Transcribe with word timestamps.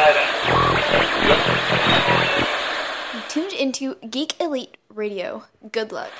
You 0.00 0.06
tuned 3.28 3.52
into 3.52 3.96
Geek 4.08 4.40
Elite 4.40 4.78
Radio. 4.88 5.44
Good 5.72 5.92
luck. 5.92 6.10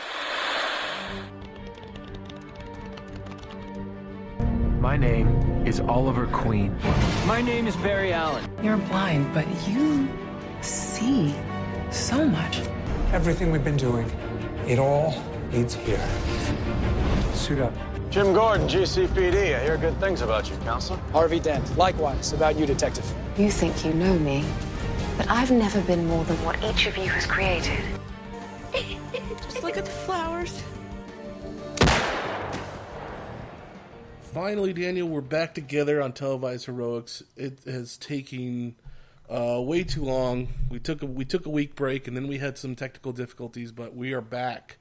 My 4.81 4.99
name 4.99 5.29
is 5.67 5.81
Oliver 5.81 6.27
Queen. 6.27 6.77
My 7.27 7.41
name 7.41 7.67
is 7.67 7.75
Barry 7.77 8.13
Allen. 8.13 8.45
You're 8.63 8.77
blind, 8.77 9.33
but 9.33 9.47
you 9.67 10.07
see 10.61 11.35
so 11.91 12.27
much. 12.27 12.61
Everything 13.15 13.51
we've 13.51 13.65
been 13.65 13.79
doing, 13.79 14.13
it 14.67 14.79
all 14.79 15.15
leads 15.53 15.73
here. 15.73 16.07
Suit 17.33 17.61
up. 17.61 17.73
Jim 18.11 18.33
Gordon, 18.33 18.67
GCPD. 18.67 19.55
I 19.55 19.63
hear 19.63 19.77
good 19.77 19.97
things 20.01 20.21
about 20.21 20.51
you, 20.51 20.57
Counselor. 20.65 20.99
Harvey 21.13 21.39
Dent. 21.39 21.79
Likewise, 21.79 22.33
about 22.33 22.59
you, 22.59 22.67
Detective. 22.67 23.09
You 23.39 23.53
think 23.53 23.85
you 23.85 23.95
know 23.95 24.19
me, 24.19 24.45
but 25.17 25.31
I've 25.31 25.53
never 25.53 25.81
been 25.83 26.05
more 26.07 26.25
than 26.25 26.37
what 26.45 26.61
each 26.65 26.89
of 26.89 26.97
you 26.97 27.05
has 27.05 27.25
created. 27.25 27.79
Just 29.45 29.63
look 29.63 29.77
at 29.77 29.85
the 29.85 29.93
flowers. 29.93 30.61
Finally, 34.23 34.73
Daniel, 34.73 35.07
we're 35.07 35.21
back 35.21 35.55
together 35.55 36.03
on 36.03 36.13
televised 36.13 36.67
heroics. 36.67 37.23
It 37.37 37.61
has 37.65 37.97
taken 37.97 38.75
uh, 39.29 39.63
way 39.63 39.85
too 39.85 40.03
long. 40.03 40.49
We 40.69 40.81
took 40.81 41.05
a, 41.05 41.07
we 41.07 41.25
took 41.25 41.47
a 41.47 41.51
week 41.51 41.77
break, 41.77 42.09
and 42.09 42.17
then 42.17 42.27
we 42.27 42.39
had 42.39 42.59
some 42.59 42.75
technical 42.75 43.13
difficulties, 43.13 43.71
but 43.71 43.95
we 43.95 44.13
are 44.15 44.21
back. 44.21 44.79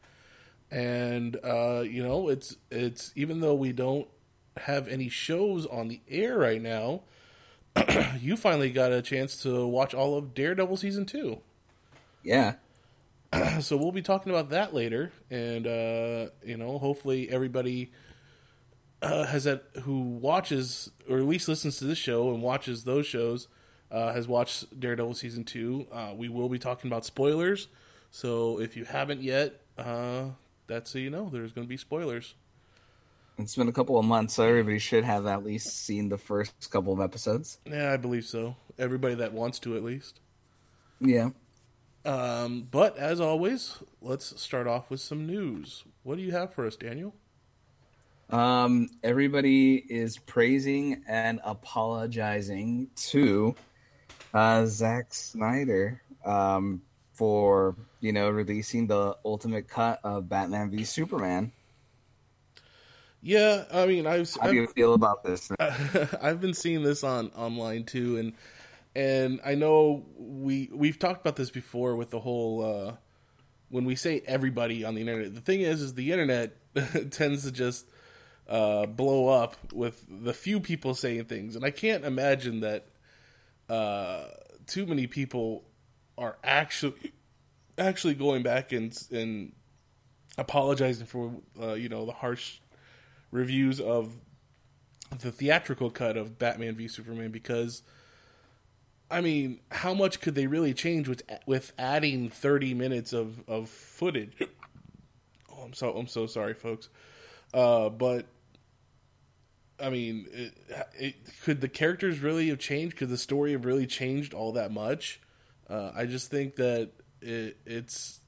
And 0.72 1.38
uh, 1.44 1.82
you 1.82 2.04
know, 2.04 2.30
it's 2.30 2.58
it's 2.70 3.12
even 3.16 3.42
though 3.42 3.56
we 3.56 3.72
don't 3.72 4.08
have 4.58 4.88
any 4.88 5.10
shows 5.10 5.66
on 5.66 5.88
the 5.88 6.02
air 6.08 6.38
right 6.38 6.62
now, 6.62 7.02
you 8.20 8.38
finally 8.38 8.72
got 8.72 8.92
a 8.92 9.02
chance 9.02 9.42
to 9.44 9.66
watch 9.66 9.94
all 9.94 10.18
of 10.18 10.34
Daredevil 10.34 10.78
season 10.78 11.06
two. 11.06 11.40
Yeah. 12.24 12.56
so 13.60 13.78
we'll 13.78 13.92
be 13.92 14.02
talking 14.02 14.32
about 14.32 14.50
that 14.50 14.74
later, 14.74 15.12
and 15.30 15.68
uh, 15.68 16.32
you 16.44 16.58
know, 16.58 16.78
hopefully 16.80 17.30
everybody 17.30 17.92
uh, 19.02 19.26
has 19.26 19.44
that 19.46 19.64
who 19.84 20.00
watches 20.00 20.92
or 21.10 21.18
at 21.20 21.26
least 21.26 21.48
listens 21.48 21.78
to 21.78 21.86
this 21.86 21.98
show 21.98 22.34
and 22.34 22.42
watches 22.42 22.84
those 22.84 23.06
shows 23.06 23.48
uh, 23.92 24.14
has 24.14 24.28
watched 24.28 24.80
Daredevil 24.80 25.14
season 25.14 25.44
two. 25.44 25.88
Uh, 25.92 26.14
we 26.16 26.30
will 26.30 26.50
be 26.50 26.60
talking 26.60 26.90
about 26.90 27.06
spoilers, 27.06 27.68
so 28.12 28.60
if 28.60 28.76
you 28.76 28.86
haven't 28.86 29.22
yet, 29.22 29.62
uh, 29.78 30.26
that's 30.70 30.92
so 30.92 31.00
you 31.00 31.10
know 31.10 31.30
there's 31.30 31.52
going 31.52 31.68
to 31.68 31.70
be 31.70 31.76
spoilers. 31.76 32.36
It's 33.38 33.56
been 33.56 33.68
a 33.68 33.74
couple 33.74 33.98
of 33.98 34.06
months, 34.06 34.36
so 34.36 34.44
everybody 34.44 34.80
should 34.80 35.04
have 35.04 35.26
at 35.26 35.44
least 35.44 35.86
seen 35.86 36.10
the 36.10 36.18
first 36.18 36.70
couple 36.72 36.94
of 36.94 37.00
episodes. 37.00 37.58
Yeah, 37.66 37.92
I 37.94 37.98
believe 37.98 38.26
so. 38.26 38.56
Everybody 38.78 39.16
that 39.16 39.34
wants 39.34 39.60
to, 39.60 39.76
at 39.76 39.84
least. 39.84 40.20
Yeah. 41.00 41.30
Um, 42.06 42.68
but 42.70 42.98
as 42.98 43.20
always, 43.20 43.78
let's 44.02 44.40
start 44.42 44.68
off 44.68 44.90
with 44.90 45.00
some 45.00 45.26
news. 45.26 45.84
What 46.04 46.18
do 46.18 46.22
you 46.22 46.32
have 46.32 46.54
for 46.54 46.66
us, 46.66 46.76
Daniel? 46.76 47.16
Um, 48.30 48.90
everybody 49.04 49.76
is 49.76 50.18
praising 50.18 51.04
and 51.08 51.40
apologizing 51.44 52.90
to 52.96 53.56
uh, 54.34 54.66
Zack 54.66 55.14
Snyder 55.14 56.02
um, 56.26 56.82
for 57.20 57.76
you 58.00 58.14
know 58.14 58.30
releasing 58.30 58.88
the 58.88 59.18
ultimate 59.26 59.68
cut 59.68 60.00
of 60.06 60.30
Batman 60.30 60.72
v 60.72 60.86
Superman. 60.86 61.52
Yeah, 63.22 63.66
I 63.74 63.86
mean, 63.86 64.08
I've 64.08 64.34
how 64.40 64.48
do 64.48 64.56
you 64.56 64.64
I've, 64.64 64.72
feel 64.72 64.94
about 64.94 65.26
this? 65.26 65.52
I've 65.60 66.40
been 66.40 66.54
seeing 66.54 66.82
this 66.82 67.04
on 67.04 67.28
online 67.36 67.84
too, 67.84 68.18
and 68.18 68.34
and 68.96 69.42
I 69.46 69.56
know 69.56 70.06
we 70.18 70.70
we've 70.72 70.98
talked 70.98 71.20
about 71.20 71.36
this 71.36 71.52
before 71.52 71.98
with 71.98 72.10
the 72.10 72.22
whole 72.22 72.64
uh, 72.64 72.94
when 73.68 73.84
we 73.84 73.96
say 73.96 74.24
everybody 74.26 74.86
on 74.86 74.96
the 74.96 75.02
internet. 75.02 75.36
The 75.36 75.42
thing 75.42 75.60
is, 75.60 75.82
is 75.82 75.96
the 75.96 76.14
internet 76.14 76.56
tends 77.12 77.44
to 77.44 77.52
just 77.52 77.86
uh, 78.48 78.86
blow 78.86 79.28
up 79.28 79.58
with 79.74 80.06
the 80.10 80.34
few 80.34 80.62
people 80.62 80.94
saying 80.96 81.26
things, 81.26 81.58
and 81.58 81.66
I 81.66 81.72
can't 81.72 82.06
imagine 82.06 82.62
that 82.62 82.86
uh, 83.68 84.24
too 84.68 84.86
many 84.86 85.06
people 85.06 85.66
are 86.20 86.38
actually 86.44 87.14
actually 87.78 88.14
going 88.14 88.44
back 88.44 88.72
and 88.72 88.96
and 89.12 89.54
apologizing 90.38 91.08
for 91.08 91.32
uh, 91.60 91.74
you 91.74 91.90
know 91.90 92.06
the 92.06 92.12
harsh 92.12 92.60
reviews 93.32 93.80
of 93.80 94.14
the 95.22 95.32
theatrical 95.32 95.90
cut 95.90 96.18
of 96.18 96.38
Batman 96.38 96.76
v 96.76 96.88
Superman 96.88 97.32
because 97.32 97.82
I 99.10 99.22
mean, 99.22 99.62
how 99.72 99.96
much 99.96 100.22
could 100.22 100.36
they 100.36 100.46
really 100.46 100.74
change 100.74 101.08
with 101.08 101.24
with 101.48 101.74
adding 101.80 102.30
30 102.30 102.74
minutes 102.76 103.14
of 103.14 103.44
of 103.48 103.70
footage? 103.70 104.34
Oh, 105.52 105.64
I'm 105.64 105.74
so 105.74 105.92
I'm 105.98 106.08
so 106.08 106.26
sorry, 106.26 106.54
folks. 106.54 106.88
Uh, 107.54 107.90
but 107.90 108.28
I 109.82 109.90
mean, 109.90 110.26
it, 110.32 110.54
it, 110.98 111.16
could 111.44 111.60
the 111.60 111.68
characters 111.68 112.20
really 112.20 112.48
have 112.48 112.60
changed? 112.60 112.96
Could 112.96 113.10
the 113.10 113.18
story 113.18 113.52
have 113.52 113.66
really 113.66 113.88
changed 113.88 114.34
all 114.34 114.54
that 114.54 114.72
much? 114.72 115.20
Uh, 115.70 115.92
I 115.96 116.06
just 116.06 116.32
think 116.32 116.56
that 116.56 116.92
it, 117.22 117.58
it's, 117.66 118.20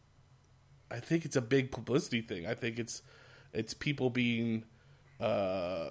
I 0.89 0.99
think 0.99 1.25
it's 1.25 1.35
a 1.35 1.41
big 1.41 1.71
publicity 1.71 2.21
thing. 2.21 2.45
I 2.45 2.53
think 2.53 2.77
it's, 2.77 3.01
it's 3.53 3.73
people 3.73 4.09
being, 4.09 4.65
uh, 5.19 5.87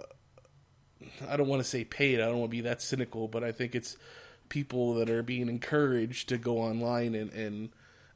I 1.28 1.36
don't 1.36 1.48
want 1.48 1.62
to 1.62 1.68
say 1.68 1.84
paid. 1.84 2.20
I 2.20 2.26
don't 2.26 2.38
want 2.38 2.50
to 2.50 2.56
be 2.56 2.60
that 2.62 2.82
cynical, 2.82 3.28
but 3.28 3.42
I 3.42 3.52
think 3.52 3.74
it's 3.74 3.96
people 4.48 4.94
that 4.94 5.08
are 5.08 5.22
being 5.22 5.48
encouraged 5.48 6.28
to 6.28 6.36
go 6.36 6.58
online 6.58 7.14
and 7.14 7.32
and 7.32 7.70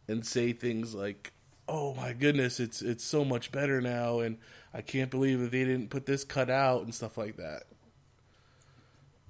and 0.06 0.26
say 0.26 0.52
things 0.52 0.94
like, 0.94 1.32
"Oh 1.66 1.94
my 1.94 2.12
goodness, 2.12 2.60
it's 2.60 2.82
it's 2.82 3.04
so 3.04 3.24
much 3.24 3.50
better 3.50 3.80
now," 3.80 4.20
and 4.20 4.38
I 4.74 4.82
can't 4.82 5.10
believe 5.10 5.40
that 5.40 5.50
they 5.50 5.64
didn't 5.64 5.88
put 5.88 6.06
this 6.06 6.24
cut 6.24 6.50
out 6.50 6.82
and 6.82 6.94
stuff 6.94 7.16
like 7.16 7.36
that. 7.38 7.62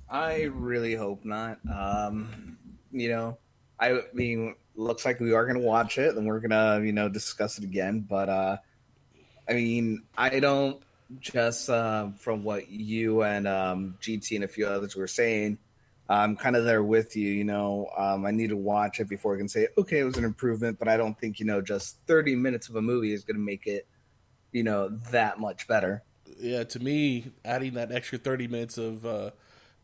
I 0.08 0.42
really 0.44 0.94
hope 0.94 1.24
not. 1.24 1.58
Um, 1.72 2.58
you 2.90 3.08
know, 3.08 3.38
I 3.78 4.00
mean, 4.12 4.54
looks 4.76 5.04
like 5.04 5.20
we 5.20 5.32
are 5.32 5.44
going 5.44 5.60
to 5.60 5.66
watch 5.66 5.98
it 5.98 6.16
and 6.16 6.26
we're 6.26 6.40
going 6.40 6.50
to, 6.50 6.84
you 6.84 6.92
know, 6.92 7.08
discuss 7.08 7.58
it 7.58 7.64
again. 7.64 8.00
But, 8.00 8.28
uh, 8.28 8.56
I 9.48 9.52
mean, 9.54 10.04
I 10.16 10.40
don't 10.40 10.80
just, 11.20 11.68
uh, 11.68 12.10
from 12.18 12.44
what 12.44 12.70
you 12.70 13.22
and, 13.22 13.46
um, 13.46 13.96
GT 14.00 14.36
and 14.36 14.44
a 14.44 14.48
few 14.48 14.66
others 14.66 14.96
were 14.96 15.06
saying, 15.06 15.58
I'm 16.08 16.36
kind 16.36 16.54
of 16.54 16.64
there 16.64 16.82
with 16.82 17.16
you. 17.16 17.30
You 17.30 17.44
know, 17.44 17.88
um, 17.96 18.26
I 18.26 18.30
need 18.30 18.50
to 18.50 18.56
watch 18.56 19.00
it 19.00 19.08
before 19.08 19.34
I 19.34 19.38
can 19.38 19.48
say, 19.48 19.68
okay, 19.78 20.00
it 20.00 20.04
was 20.04 20.16
an 20.16 20.24
improvement, 20.24 20.78
but 20.78 20.88
I 20.88 20.96
don't 20.96 21.18
think, 21.18 21.40
you 21.40 21.46
know, 21.46 21.60
just 21.60 21.98
30 22.06 22.36
minutes 22.36 22.68
of 22.68 22.76
a 22.76 22.82
movie 22.82 23.12
is 23.12 23.24
going 23.24 23.36
to 23.36 23.42
make 23.42 23.66
it, 23.66 23.86
you 24.52 24.62
know, 24.62 24.88
that 25.10 25.40
much 25.40 25.66
better. 25.66 26.02
Yeah, 26.38 26.64
to 26.64 26.80
me, 26.80 27.32
adding 27.44 27.74
that 27.74 27.92
extra 27.92 28.18
30 28.18 28.48
minutes 28.48 28.78
of, 28.78 29.06
uh, 29.06 29.30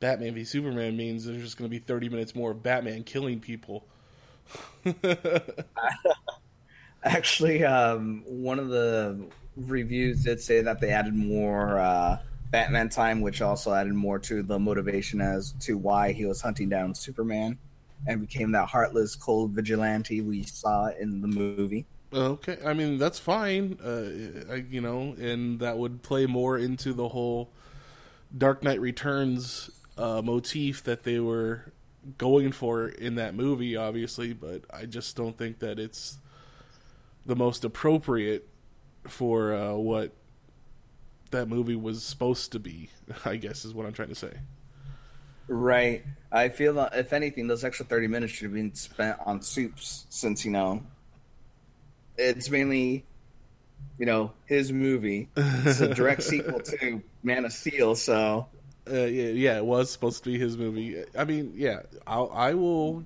Batman 0.01 0.35
v 0.35 0.45
Superman 0.45 0.97
means 0.97 1.25
there's 1.27 1.43
just 1.43 1.57
going 1.59 1.71
to 1.71 1.71
be 1.71 1.79
30 1.79 2.09
minutes 2.09 2.35
more 2.35 2.51
of 2.53 2.63
Batman 2.63 3.05
killing 3.05 3.39
people. 3.39 3.87
Actually, 7.05 7.65
um, 7.65 8.25
one 8.27 8.59
of 8.59 8.69
the 8.69 9.27
reviews 9.57 10.25
did 10.25 10.41
say 10.41 10.63
that 10.63 10.81
they 10.81 10.91
added 10.91 11.15
more 11.15 11.79
uh, 11.79 12.19
Batman 12.51 12.89
time, 12.89 13.21
which 13.21 13.43
also 13.43 13.73
added 13.73 13.95
more 13.95 14.19
to 14.19 14.43
the 14.43 14.59
motivation 14.59 15.21
as 15.21 15.53
to 15.61 15.77
why 15.77 16.13
he 16.13 16.25
was 16.25 16.41
hunting 16.41 16.69
down 16.69 16.95
Superman 16.95 17.59
and 18.07 18.21
became 18.21 18.53
that 18.53 18.69
heartless, 18.69 19.15
cold 19.15 19.51
vigilante 19.53 20.21
we 20.23 20.43
saw 20.43 20.89
in 20.99 21.21
the 21.21 21.29
movie. 21.29 21.87
Okay, 22.13 22.59
I 22.65 22.75
mean 22.75 22.99
that's 22.99 23.21
fine, 23.21 23.79
uh, 23.85 24.55
you 24.69 24.81
know, 24.81 25.15
and 25.21 25.61
that 25.61 25.79
would 25.79 26.03
play 26.03 26.27
more 26.27 26.59
into 26.59 26.93
the 26.93 27.09
whole 27.09 27.51
Dark 28.37 28.65
Knight 28.65 28.81
Returns 28.81 29.71
uh, 29.97 30.23
motif 30.23 30.83
that 30.85 31.03
they 31.03 31.21
were 31.21 31.73
going 32.19 32.53
for 32.53 32.89
in 32.89 33.17
that 33.17 33.35
movie, 33.35 33.77
obviously, 33.77 34.33
but 34.33 34.63
I 34.73 34.87
just 34.87 35.17
don't 35.17 35.37
think 35.37 35.59
that 35.59 35.79
it's 35.79 36.19
the 37.27 37.37
most 37.37 37.65
appropriate 37.65 38.49
for 39.07 39.55
uh, 39.55 39.75
what 39.75 40.13
that 41.31 41.47
movie 41.49 41.77
was 41.77 42.03
supposed 42.03 42.53
to 42.53 42.59
be. 42.59 42.91
I 43.25 43.37
guess 43.37 43.65
is 43.65 43.75
what 43.75 43.87
I'm 43.87 43.93
trying 43.93 44.09
to 44.09 44.15
say. 44.15 44.33
Right. 45.49 46.05
I 46.31 46.49
feel 46.49 46.75
that 46.75 46.95
if 46.95 47.13
anything, 47.13 47.49
those 47.49 47.65
extra 47.65 47.85
thirty 47.85 48.07
minutes 48.07 48.33
should 48.33 48.45
have 48.45 48.55
been 48.55 48.75
spent 48.75 49.19
on 49.27 49.43
soups, 49.43 50.07
since 50.09 50.45
you 50.45 50.53
know 50.53 50.83
it's 52.17 52.51
mainly 52.51 53.05
you 53.99 54.07
know 54.07 54.33
his 54.47 54.73
movie. 54.73 55.29
It's 55.37 55.81
a 55.81 55.93
direct 55.93 56.23
sequel 56.25 56.61
to 56.61 57.03
Man 57.23 57.45
of 57.45 57.53
Steel, 57.53 57.97
so 57.97 58.47
uh, 58.89 58.95
yeah, 58.95 59.29
yeah, 59.29 59.57
it 59.57 59.65
was 59.65 59.91
supposed 59.91 60.25
to 60.25 60.31
be 60.31 60.39
his 60.39 60.57
movie. 60.57 61.03
I 61.17 61.25
mean, 61.25 61.53
yeah, 61.57 61.81
I'll, 62.07 62.31
I 62.33 62.55
will 62.55 63.05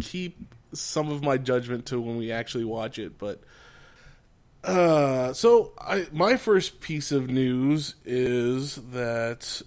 keep 0.00 0.36
some 0.72 1.10
of 1.10 1.22
my 1.22 1.36
judgment 1.36 1.86
to 1.86 2.00
when 2.00 2.16
we 2.16 2.32
actually 2.32 2.64
watch 2.64 2.98
it, 2.98 3.18
but 3.18 3.40
uh, 4.64 5.32
so 5.32 5.72
I 5.78 6.06
my 6.12 6.36
first 6.36 6.80
piece 6.80 7.12
of 7.12 7.28
news 7.28 7.96
is 8.04 8.76
that 8.92 9.62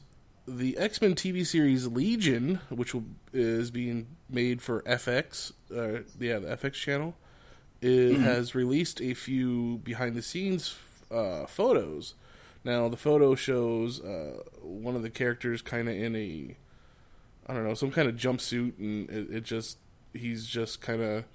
the 0.47 0.77
X 0.77 1.01
Men 1.01 1.15
TV 1.15 1.45
series 1.45 1.87
Legion, 1.87 2.61
which 2.69 2.93
will, 2.93 3.05
is 3.33 3.71
being 3.71 4.07
made 4.29 4.61
for 4.61 4.81
FX, 4.83 5.51
uh, 5.71 6.03
yeah, 6.19 6.39
the 6.39 6.57
FX 6.57 6.73
channel, 6.73 7.15
it 7.81 8.17
has 8.19 8.55
released 8.55 9.01
a 9.01 9.13
few 9.13 9.77
behind 9.83 10.15
the 10.15 10.21
scenes 10.21 10.75
uh, 11.11 11.45
photos. 11.45 12.15
Now, 12.65 12.89
the 12.89 12.97
photo 12.97 13.35
shows 13.35 14.01
uh, 14.01 14.41
one 14.61 14.95
of 14.95 15.03
the 15.03 15.11
characters 15.11 15.61
kind 15.61 15.87
of 15.87 15.95
in 15.95 16.15
a, 16.15 16.57
I 17.47 17.53
don't 17.53 17.63
know, 17.63 17.75
some 17.75 17.91
kind 17.91 18.09
of 18.09 18.15
jumpsuit, 18.15 18.79
and 18.79 19.07
it, 19.09 19.27
it 19.29 19.43
just 19.43 19.77
he's 20.13 20.47
just 20.47 20.81
kind 20.81 21.01
of 21.01 21.25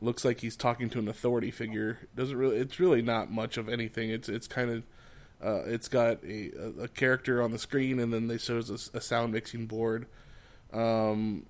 looks 0.00 0.24
like 0.24 0.40
he's 0.40 0.56
talking 0.56 0.90
to 0.90 0.98
an 0.98 1.06
authority 1.06 1.52
figure. 1.52 2.00
Doesn't 2.16 2.36
really, 2.36 2.56
it's 2.56 2.80
really 2.80 3.02
not 3.02 3.30
much 3.30 3.56
of 3.56 3.68
anything. 3.68 4.10
It's 4.10 4.28
it's 4.28 4.48
kind 4.48 4.68
of 4.68 4.82
uh, 5.40 5.62
it's 5.66 5.86
got 5.86 6.24
a, 6.24 6.50
a, 6.82 6.88
character 6.88 7.40
on 7.40 7.52
the 7.52 7.58
screen, 7.58 8.00
and 8.00 8.12
then 8.12 8.26
they 8.26 8.38
shows 8.38 8.68
a, 8.68 8.98
a 8.98 9.00
sound 9.00 9.32
mixing 9.32 9.66
board. 9.66 10.06
Um, 10.72 11.46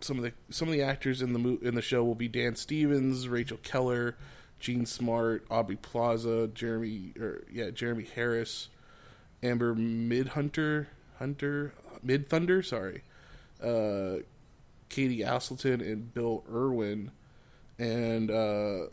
some 0.00 0.16
of 0.18 0.24
the 0.24 0.32
some 0.48 0.66
of 0.66 0.72
the 0.72 0.82
actors 0.82 1.22
in 1.22 1.34
the 1.34 1.38
mo- 1.38 1.58
in 1.62 1.76
the 1.76 1.82
show 1.82 2.02
will 2.02 2.16
be 2.16 2.26
Dan 2.26 2.56
Stevens, 2.56 3.28
Rachel 3.28 3.58
Keller, 3.62 4.16
Jean 4.60 4.86
Smart, 4.86 5.44
Aubrey 5.50 5.76
Plaza, 5.76 6.48
Jeremy 6.48 7.12
or 7.18 7.44
yeah 7.50 7.70
Jeremie 7.70 8.08
Harris, 8.14 8.68
Amber 9.42 9.74
Midhunter, 9.74 10.86
Hunter 11.18 11.72
Mid 12.02 12.28
Thunder, 12.28 12.62
sorry, 12.62 13.02
uh, 13.62 14.16
Katie 14.88 15.20
Aselton 15.20 15.80
and 15.80 16.12
Bill 16.14 16.44
Irwin, 16.50 17.10
and 17.78 18.30
uh, 18.30 18.86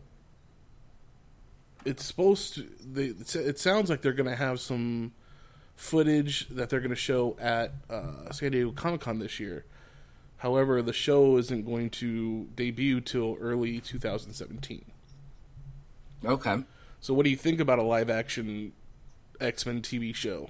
it's 1.85 2.05
supposed 2.05 2.55
to. 2.55 2.67
They, 2.79 3.07
it 3.39 3.59
sounds 3.59 3.89
like 3.89 4.01
they're 4.01 4.13
going 4.13 4.29
to 4.29 4.35
have 4.35 4.59
some 4.59 5.13
footage 5.75 6.47
that 6.49 6.69
they're 6.69 6.79
going 6.79 6.89
to 6.89 6.95
show 6.95 7.37
at 7.39 7.71
uh, 7.89 8.31
San 8.31 8.51
Diego 8.51 8.71
Comic 8.71 9.01
Con 9.01 9.19
this 9.19 9.39
year. 9.39 9.65
However, 10.37 10.81
the 10.81 10.93
show 10.93 11.37
isn't 11.37 11.65
going 11.65 11.89
to 11.91 12.47
debut 12.55 13.01
till 13.01 13.37
early 13.39 13.79
2017. 13.79 14.85
Okay. 16.25 16.63
So, 16.99 17.13
what 17.13 17.23
do 17.23 17.29
you 17.29 17.37
think 17.37 17.59
about 17.59 17.79
a 17.79 17.83
live 17.83 18.09
action 18.09 18.73
X 19.39 19.65
Men 19.65 19.81
TV 19.81 20.13
show? 20.13 20.49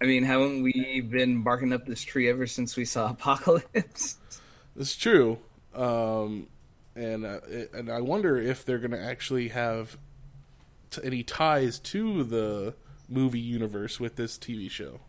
I 0.00 0.06
mean, 0.06 0.24
haven't 0.24 0.62
we 0.62 1.00
been 1.02 1.42
barking 1.42 1.72
up 1.72 1.86
this 1.86 2.02
tree 2.02 2.28
ever 2.28 2.46
since 2.46 2.76
we 2.76 2.84
saw 2.84 3.10
Apocalypse? 3.10 4.16
It's 4.76 4.96
true, 4.96 5.38
um, 5.74 6.46
and 6.94 7.26
uh, 7.26 7.40
and 7.74 7.90
I 7.90 8.00
wonder 8.00 8.38
if 8.38 8.64
they're 8.64 8.78
going 8.78 8.92
to 8.92 9.02
actually 9.02 9.48
have 9.48 9.98
t- 10.90 11.02
any 11.04 11.22
ties 11.22 11.78
to 11.80 12.24
the 12.24 12.74
movie 13.08 13.40
universe 13.40 13.98
with 13.98 14.16
this 14.16 14.38
TV 14.38 14.70
show. 14.70 15.00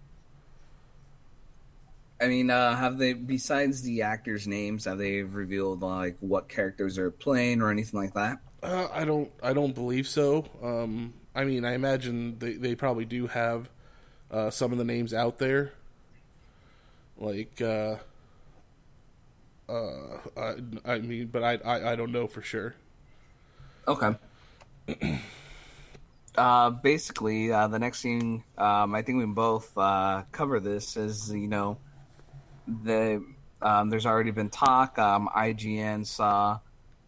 I 2.20 2.28
mean, 2.28 2.52
uh, 2.52 2.76
have 2.76 2.98
they, 3.00 3.14
besides 3.14 3.82
the 3.82 4.04
actors' 4.04 4.48
names, 4.48 4.86
have 4.86 5.00
they 5.00 5.24
revealed 5.24 5.82
like 5.82 6.18
what 6.20 6.50
characters 6.50 7.00
are 7.00 7.10
playing 7.10 7.62
or 7.62 7.72
anything 7.72 8.00
like 8.00 8.14
that? 8.14 8.40
Uh, 8.64 8.88
I 8.92 9.06
don't. 9.06 9.32
I 9.42 9.54
don't 9.54 9.74
believe 9.74 10.08
so. 10.08 10.46
Um, 10.62 11.14
I 11.34 11.44
mean, 11.46 11.66
I 11.66 11.74
imagine 11.74 12.38
they 12.40 12.54
they 12.54 12.76
probably 12.76 13.06
do 13.06 13.28
have 13.28 13.70
uh, 14.30 14.50
some 14.50 14.72
of 14.72 14.78
the 14.78 14.84
names 14.84 15.14
out 15.14 15.40
there. 15.40 15.74
Like, 17.18 17.62
uh, 17.62 17.98
uh, 19.70 20.18
I, 20.38 20.56
I 20.86 21.00
mean, 21.00 21.28
but 21.28 21.44
I, 21.44 21.56
I 21.58 21.92
I 21.92 21.96
don't 21.96 22.12
know 22.12 22.28
for 22.28 22.42
sure. 22.42 22.76
Okay. 23.88 24.16
uh, 26.38 26.70
basically, 26.70 27.52
uh, 27.52 27.68
the 27.68 27.80
next 27.80 28.02
thing 28.02 28.44
um, 28.58 28.94
I 28.94 29.02
think 29.02 29.18
we 29.18 29.26
both 29.26 29.76
uh, 29.78 30.24
cover 30.32 30.60
this 30.60 30.98
is 30.98 31.32
you 31.34 31.48
know 31.48 31.78
the 32.68 33.24
um, 33.62 33.90
there's 33.90 34.06
already 34.06 34.32
been 34.32 34.50
talk. 34.50 34.98
Um, 35.00 35.30
IGN 35.36 36.06
saw, 36.06 36.60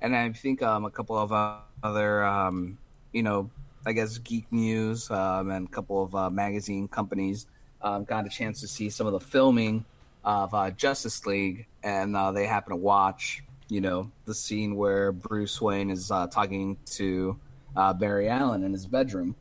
and 0.04 0.16
I 0.16 0.32
think 0.34 0.62
um, 0.62 0.86
a 0.86 0.92
couple 0.92 1.18
of 1.18 1.32
uh, 1.32 1.56
other 1.82 2.24
um, 2.24 2.78
you 3.14 3.24
know 3.24 3.50
I 3.86 3.94
guess 3.94 4.18
Geek 4.20 4.52
News 4.52 5.10
um, 5.10 5.50
and 5.50 5.68
a 5.68 5.72
couple 5.72 6.04
of 6.04 6.14
uh, 6.14 6.30
magazine 6.30 6.88
companies 6.88 7.48
um, 7.82 8.04
got 8.04 8.26
a 8.26 8.30
chance 8.30 8.60
to 8.62 8.68
see 8.68 8.90
some 8.90 9.08
of 9.08 9.14
the 9.14 9.20
filming 9.20 9.86
of 10.24 10.54
uh, 10.54 10.72
Justice 10.72 11.26
League, 11.26 11.66
and 11.84 12.16
uh, 12.16 12.32
they 12.32 12.46
happen 12.46 12.72
to 12.72 12.78
watch, 12.78 13.44
you 13.68 13.82
know, 13.82 14.10
the 14.26 14.34
scene 14.34 14.76
where 14.76 15.12
Bruce 15.12 15.60
Wayne 15.60 15.90
is 15.90 16.12
uh, 16.12 16.28
talking 16.28 16.78
to 16.86 17.38
uh, 17.76 17.94
Barry 17.94 18.30
Allen 18.30 18.64
in 18.64 18.72
his 18.72 18.86
bedroom, 18.86 19.36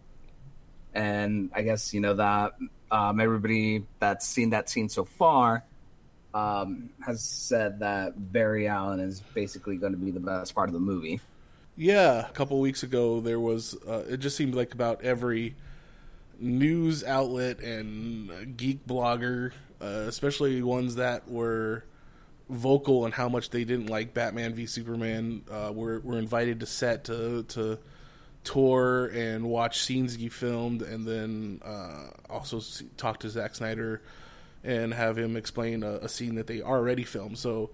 and 0.95 1.51
I 1.55 1.63
guess 1.63 1.93
you 1.93 2.01
know 2.01 2.15
that 2.15 2.53
um, 2.91 3.21
everybody 3.21 3.85
that's 3.99 4.27
seen 4.27 4.51
that 4.51 4.69
scene 4.69 4.89
so 4.89 5.05
far 5.05 5.65
um, 6.35 6.91
has 7.05 7.23
said 7.23 7.81
that 7.81 8.33
Barry 8.33 8.67
Allen 8.67 9.01
is 9.01 9.21
basically 9.35 9.77
going 9.77 9.93
to 9.93 9.99
be 9.99 10.11
the 10.11 10.21
best 10.21 10.55
part 10.55 10.69
of 10.69 10.73
the 10.73 10.81
movie. 10.81 11.21
Yeah, 11.77 12.27
a 12.29 12.33
couple 12.33 12.61
weeks 12.61 12.83
ago 12.83 13.21
there 13.21 13.41
was. 13.41 13.77
Uh, 13.87 14.05
it 14.09 14.19
just 14.19 14.37
seemed 14.37 14.55
like 14.55 14.75
about 14.75 15.03
every 15.03 15.55
news 16.39 17.05
outlet 17.05 17.61
and 17.61 18.57
geek 18.57 18.87
blogger, 18.87 19.53
uh, 19.81 20.05
especially 20.07 20.63
ones 20.63 20.97
that 20.97 21.29
were 21.31 21.85
vocal 22.49 23.05
on 23.05 23.13
how 23.13 23.29
much 23.29 23.51
they 23.51 23.65
didn't 23.65 23.87
like 23.87 24.13
Batman 24.13 24.55
v 24.55 24.67
Superman, 24.67 25.43
uh, 25.51 25.73
were 25.73 26.01
were 26.01 26.19
invited 26.19 26.61
to 26.61 26.67
set 26.67 27.05
to 27.05 27.45
to 27.45 27.79
tour 28.45 29.07
and 29.07 29.45
watch 29.47 29.81
scenes 29.81 30.15
he 30.15 30.29
filmed, 30.29 30.83
and 30.83 31.07
then 31.07 31.61
uh, 31.65 32.09
also 32.29 32.59
see, 32.59 32.87
talk 32.97 33.21
to 33.21 33.31
Zack 33.31 33.55
Snyder 33.55 34.03
and 34.65 34.95
have 34.95 35.19
him 35.19 35.37
explain 35.37 35.83
a, 35.83 35.95
a 35.97 36.09
scene 36.09 36.37
that 36.37 36.47
they 36.47 36.63
already 36.63 37.05
filmed. 37.05 37.39
So, 37.39 37.71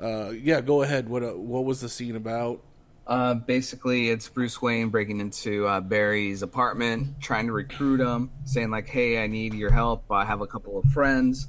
uh, 0.00 0.30
yeah, 0.30 0.60
go 0.60 0.82
ahead. 0.82 1.08
What 1.08 1.22
uh, 1.22 1.32
what 1.32 1.64
was 1.64 1.80
the 1.80 1.88
scene 1.88 2.16
about? 2.16 2.62
Uh, 3.06 3.34
basically, 3.34 4.08
it's 4.08 4.28
Bruce 4.28 4.62
Wayne 4.62 4.88
breaking 4.88 5.20
into 5.20 5.66
uh, 5.66 5.80
Barry's 5.80 6.42
apartment, 6.42 7.20
trying 7.20 7.46
to 7.46 7.52
recruit 7.52 8.00
him, 8.00 8.30
saying 8.44 8.70
like, 8.70 8.88
"Hey, 8.88 9.22
I 9.22 9.26
need 9.26 9.54
your 9.54 9.70
help. 9.70 10.10
I 10.10 10.24
have 10.24 10.40
a 10.40 10.46
couple 10.46 10.78
of 10.78 10.84
friends, 10.86 11.48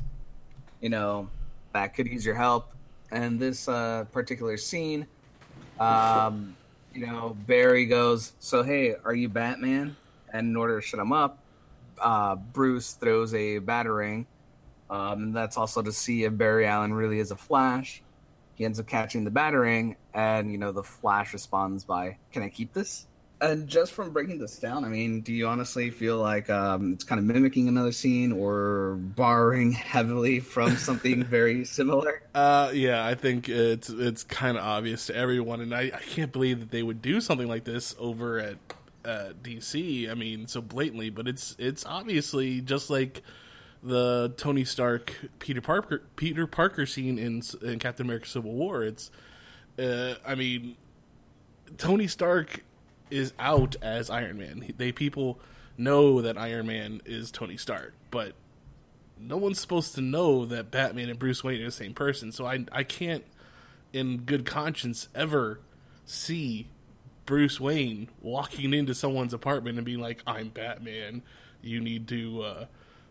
you 0.81 0.89
know, 0.89 1.29
that 1.73 1.95
could 1.95 2.07
use 2.07 2.25
your 2.25 2.35
help." 2.35 2.71
And 3.11 3.39
this 3.39 3.69
uh, 3.69 4.05
particular 4.11 4.57
scene, 4.57 5.07
um, 5.79 6.55
you 6.93 7.05
know, 7.07 7.37
Barry 7.47 7.85
goes, 7.85 8.33
"So 8.39 8.61
hey, 8.61 8.95
are 9.05 9.15
you 9.15 9.29
Batman?" 9.29 9.95
And 10.33 10.49
in 10.49 10.55
order 10.57 10.81
to 10.81 10.85
shut 10.85 10.99
him 10.99 11.13
up, 11.13 11.39
uh, 12.01 12.35
Bruce 12.35 12.93
throws 12.93 13.33
a 13.33 13.59
batarang. 13.61 14.25
Um, 14.89 15.23
and 15.23 15.35
that's 15.35 15.57
also 15.57 15.81
to 15.81 15.91
see 15.91 16.23
if 16.23 16.37
Barry 16.37 16.67
Allen 16.67 16.93
really 16.93 17.19
is 17.19 17.31
a 17.31 17.35
Flash. 17.35 18.01
He 18.55 18.65
ends 18.65 18.79
up 18.79 18.87
catching 18.87 19.23
the 19.23 19.31
batarang, 19.31 19.95
and 20.13 20.51
you 20.51 20.57
know 20.57 20.71
the 20.71 20.83
Flash 20.83 21.33
responds 21.33 21.83
by, 21.83 22.17
"Can 22.31 22.43
I 22.43 22.49
keep 22.49 22.73
this?" 22.73 23.07
And 23.41 23.67
just 23.67 23.91
from 23.91 24.11
breaking 24.11 24.39
this 24.39 24.57
down, 24.57 24.85
I 24.85 24.87
mean, 24.87 25.19
do 25.19 25.33
you 25.33 25.47
honestly 25.47 25.89
feel 25.89 26.17
like 26.17 26.49
um, 26.49 26.93
it's 26.93 27.03
kind 27.03 27.19
of 27.19 27.25
mimicking 27.25 27.67
another 27.67 27.91
scene 27.91 28.31
or 28.31 28.95
borrowing 28.97 29.73
heavily 29.73 30.39
from 30.39 30.77
something 30.77 31.23
very 31.23 31.65
similar? 31.65 32.21
Uh, 32.33 32.71
yeah, 32.73 33.05
I 33.05 33.15
think 33.15 33.49
it's 33.49 33.89
it's 33.89 34.23
kind 34.23 34.57
of 34.57 34.63
obvious 34.63 35.07
to 35.07 35.15
everyone, 35.15 35.59
and 35.59 35.75
I, 35.75 35.91
I 35.93 36.01
can't 36.07 36.31
believe 36.31 36.61
that 36.61 36.71
they 36.71 36.81
would 36.81 37.01
do 37.01 37.19
something 37.19 37.47
like 37.47 37.65
this 37.65 37.93
over 37.99 38.39
at 38.39 38.57
uh, 39.03 39.33
DC. 39.43 40.09
I 40.09 40.13
mean, 40.13 40.47
so 40.47 40.61
blatantly, 40.61 41.09
but 41.09 41.27
it's 41.27 41.57
it's 41.59 41.85
obviously 41.85 42.61
just 42.61 42.89
like 42.89 43.21
the 43.85 44.33
Tony 44.35 44.65
Stark 44.65 45.15
Peter 45.37 45.61
Parker 45.61 46.01
Peter 46.15 46.47
Parker 46.47 46.85
scene 46.85 47.19
in 47.19 47.43
in 47.61 47.79
Captain 47.79 48.05
America: 48.05 48.27
Civil 48.27 48.51
War. 48.51 48.83
It's, 48.83 49.11
uh, 49.79 50.15
I 50.25 50.33
mean, 50.33 50.75
Tony 51.77 52.07
Stark 52.07 52.63
is 53.11 53.33
out 53.37 53.75
as 53.81 54.09
Iron 54.09 54.39
Man. 54.39 54.73
They 54.77 54.91
people 54.91 55.39
know 55.77 56.19
that 56.21 56.37
Iron 56.37 56.65
Man 56.65 57.01
is 57.05 57.29
Tony 57.31 57.57
Stark, 57.57 57.93
but 58.09 58.33
no 59.19 59.37
one's 59.37 59.59
supposed 59.59 59.93
to 59.95 60.01
know 60.01 60.45
that 60.45 60.71
Batman 60.71 61.09
and 61.09 61.19
Bruce 61.19 61.43
Wayne 61.43 61.61
are 61.61 61.65
the 61.65 61.71
same 61.71 61.93
person. 61.93 62.31
So 62.31 62.47
I 62.47 62.65
I 62.71 62.83
can't, 62.83 63.23
in 63.93 64.17
good 64.17 64.47
conscience, 64.47 65.09
ever 65.13 65.59
see 66.05 66.69
Bruce 67.27 67.59
Wayne 67.59 68.09
walking 68.19 68.73
into 68.73 68.95
someone's 68.95 69.33
apartment 69.33 69.77
and 69.77 69.85
being 69.85 69.99
like, 70.01 70.23
"I'm 70.25 70.49
Batman. 70.49 71.21
You 71.61 71.79
need 71.81 72.07
to." 72.07 72.41
Uh, 72.41 72.65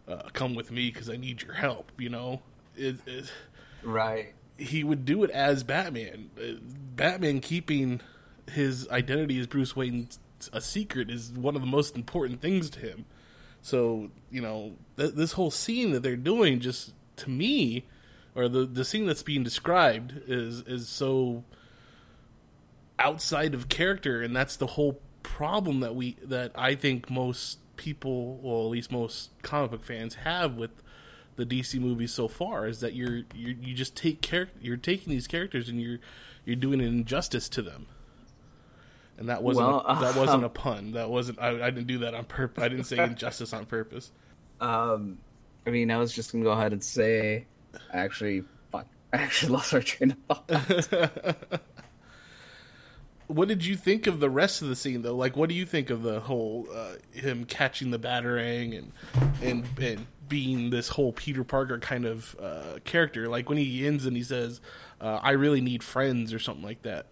uh, 0.09 0.29
come 0.33 0.55
with 0.55 0.71
me 0.71 0.91
because 0.91 1.09
I 1.09 1.17
need 1.17 1.43
your 1.43 1.55
help. 1.55 1.93
You 1.99 2.09
know, 2.09 2.43
it, 2.77 2.97
it, 3.07 3.31
right? 3.83 4.35
He 4.57 4.85
would 4.85 5.05
do 5.05 5.25
it 5.25 5.31
as 5.31 5.63
Batman. 5.65 6.31
Uh, 6.39 6.61
Batman 6.63 7.41
keeping 7.41 8.01
his 8.51 8.89
identity 8.91 9.39
as 9.39 9.47
Bruce 9.47 9.75
Wayne 9.75 10.09
a 10.53 10.61
secret 10.61 11.11
is 11.11 11.33
one 11.33 11.55
of 11.55 11.63
the 11.63 11.67
most 11.67 11.97
important 11.97 12.41
things 12.41 12.69
to 12.71 12.81
him. 12.81 13.07
So 13.63 14.11
you 14.31 14.43
know, 14.43 14.75
th- 14.97 15.15
this 15.15 15.33
whole 15.33 15.51
scene 15.51 15.93
that 15.93 16.03
they're 16.03 16.17
doing, 16.17 16.61
just 16.61 16.93
to 17.17 17.31
me, 17.31 17.87
or 18.35 18.49
the 18.49 18.67
the 18.67 18.85
scene 18.85 19.07
that's 19.07 19.23
being 19.23 19.43
described 19.43 20.21
is 20.27 20.61
is 20.63 20.89
so 20.89 21.45
outside 22.99 23.55
of 23.55 23.69
character, 23.69 24.23
and 24.23 24.37
that's 24.37 24.57
the 24.57 24.67
whole 24.67 25.01
problem 25.23 25.81
that 25.81 25.95
we 25.95 26.17
that 26.23 26.53
I 26.55 26.75
think 26.75 27.11
most 27.11 27.59
people, 27.76 28.37
well, 28.43 28.64
at 28.64 28.71
least 28.71 28.93
most 28.93 29.31
comic 29.43 29.71
book 29.71 29.85
fans, 29.85 30.16
have 30.16 30.54
with 30.54 30.71
the 31.37 31.45
DC 31.45 31.81
movies 31.81 32.12
so 32.12 32.28
far 32.28 32.66
is 32.66 32.81
that 32.81 32.95
you're, 32.95 33.23
you're 33.35 33.54
you 33.61 33.75
just 33.75 33.97
take 33.97 34.23
char- 34.23 34.50
you're 34.61 34.76
taking 34.76 35.12
these 35.12 35.26
characters 35.26 35.69
and 35.69 35.81
you're 35.81 35.99
you're 36.45 36.57
doing 36.57 36.81
an 36.81 36.87
injustice 36.87 37.49
to 37.50 37.62
them. 37.62 37.87
And 39.16 39.28
that 39.28 39.43
wasn't 39.43 39.66
Well, 39.66 39.85
a, 39.87 40.00
that 40.00 40.16
wasn't 40.16 40.38
um, 40.38 40.45
a 40.45 40.49
pun. 40.49 40.93
That 40.93 41.11
wasn't 41.11 41.40
I, 41.40 41.66
I 41.66 41.71
didn't 41.71 41.87
do 41.87 41.99
that 41.99 42.14
on 42.14 42.25
purpose. 42.25 42.62
I 42.62 42.69
didn't 42.69 42.85
say 42.85 42.99
injustice 43.02 43.52
on 43.52 43.66
purpose. 43.66 44.11
Um, 44.61 45.19
I 45.66 45.71
mean, 45.71 45.90
I 45.90 45.99
was 45.99 46.12
just 46.12 46.33
gonna 46.33 46.45
go 46.45 46.52
ahead 46.52 46.73
and 46.73 46.83
say, 46.83 47.47
actually, 47.93 48.45
fuck, 48.71 48.87
I 49.12 49.16
actually 49.19 49.52
lost 49.54 49.75
our 49.75 49.81
train 49.81 50.12
of 50.28 50.47
thought. 50.47 51.61
What 53.26 53.49
did 53.49 53.64
you 53.64 53.76
think 53.76 54.07
of 54.07 54.21
the 54.21 54.28
rest 54.28 54.61
of 54.61 54.69
the 54.69 54.76
scene 54.76 55.02
though? 55.02 55.16
Like, 55.16 55.37
what 55.37 55.49
do 55.49 55.54
you 55.54 55.64
think 55.64 55.90
of 55.90 56.02
the 56.02 56.21
whole 56.21 56.66
uh, 56.75 56.95
him 57.12 57.45
catching 57.47 57.90
the 57.90 57.99
batarang 57.99 58.76
and 58.76 58.93
and 59.43 59.64
and 59.81 60.07
being 60.28 60.71
this 60.71 60.88
whole 60.88 61.12
Peter 61.12 61.45
Parker 61.45 61.78
kind 61.78 62.04
of 62.04 62.37
uh, 62.40 62.78
character? 62.85 63.28
Like 63.28 63.49
when 63.49 63.57
he 63.57 63.87
ends 63.87 64.04
and 64.04 64.16
he 64.16 64.23
says, 64.23 64.61
uh, 65.00 65.21
"I 65.23 65.33
really 65.33 65.62
need 65.62 65.83
friends" 65.83 66.35
or 66.35 66.38
something 66.38 66.64
like 66.64 66.83
that. 66.83 67.07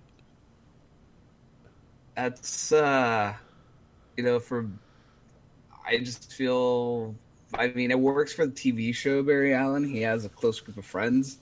That's 2.14 2.72
uh, 2.72 3.32
you 4.16 4.24
know, 4.24 4.38
for 4.38 4.68
I 5.86 5.98
just 5.98 6.32
feel. 6.32 7.14
I 7.54 7.68
mean, 7.68 7.90
it 7.90 7.98
works 7.98 8.32
for 8.32 8.46
the 8.46 8.52
TV 8.52 8.94
show 8.94 9.22
Barry 9.22 9.54
Allen. 9.54 9.84
He 9.84 10.02
has 10.02 10.24
a 10.24 10.28
close 10.28 10.60
group 10.60 10.76
of 10.76 10.86
friends. 10.86 11.38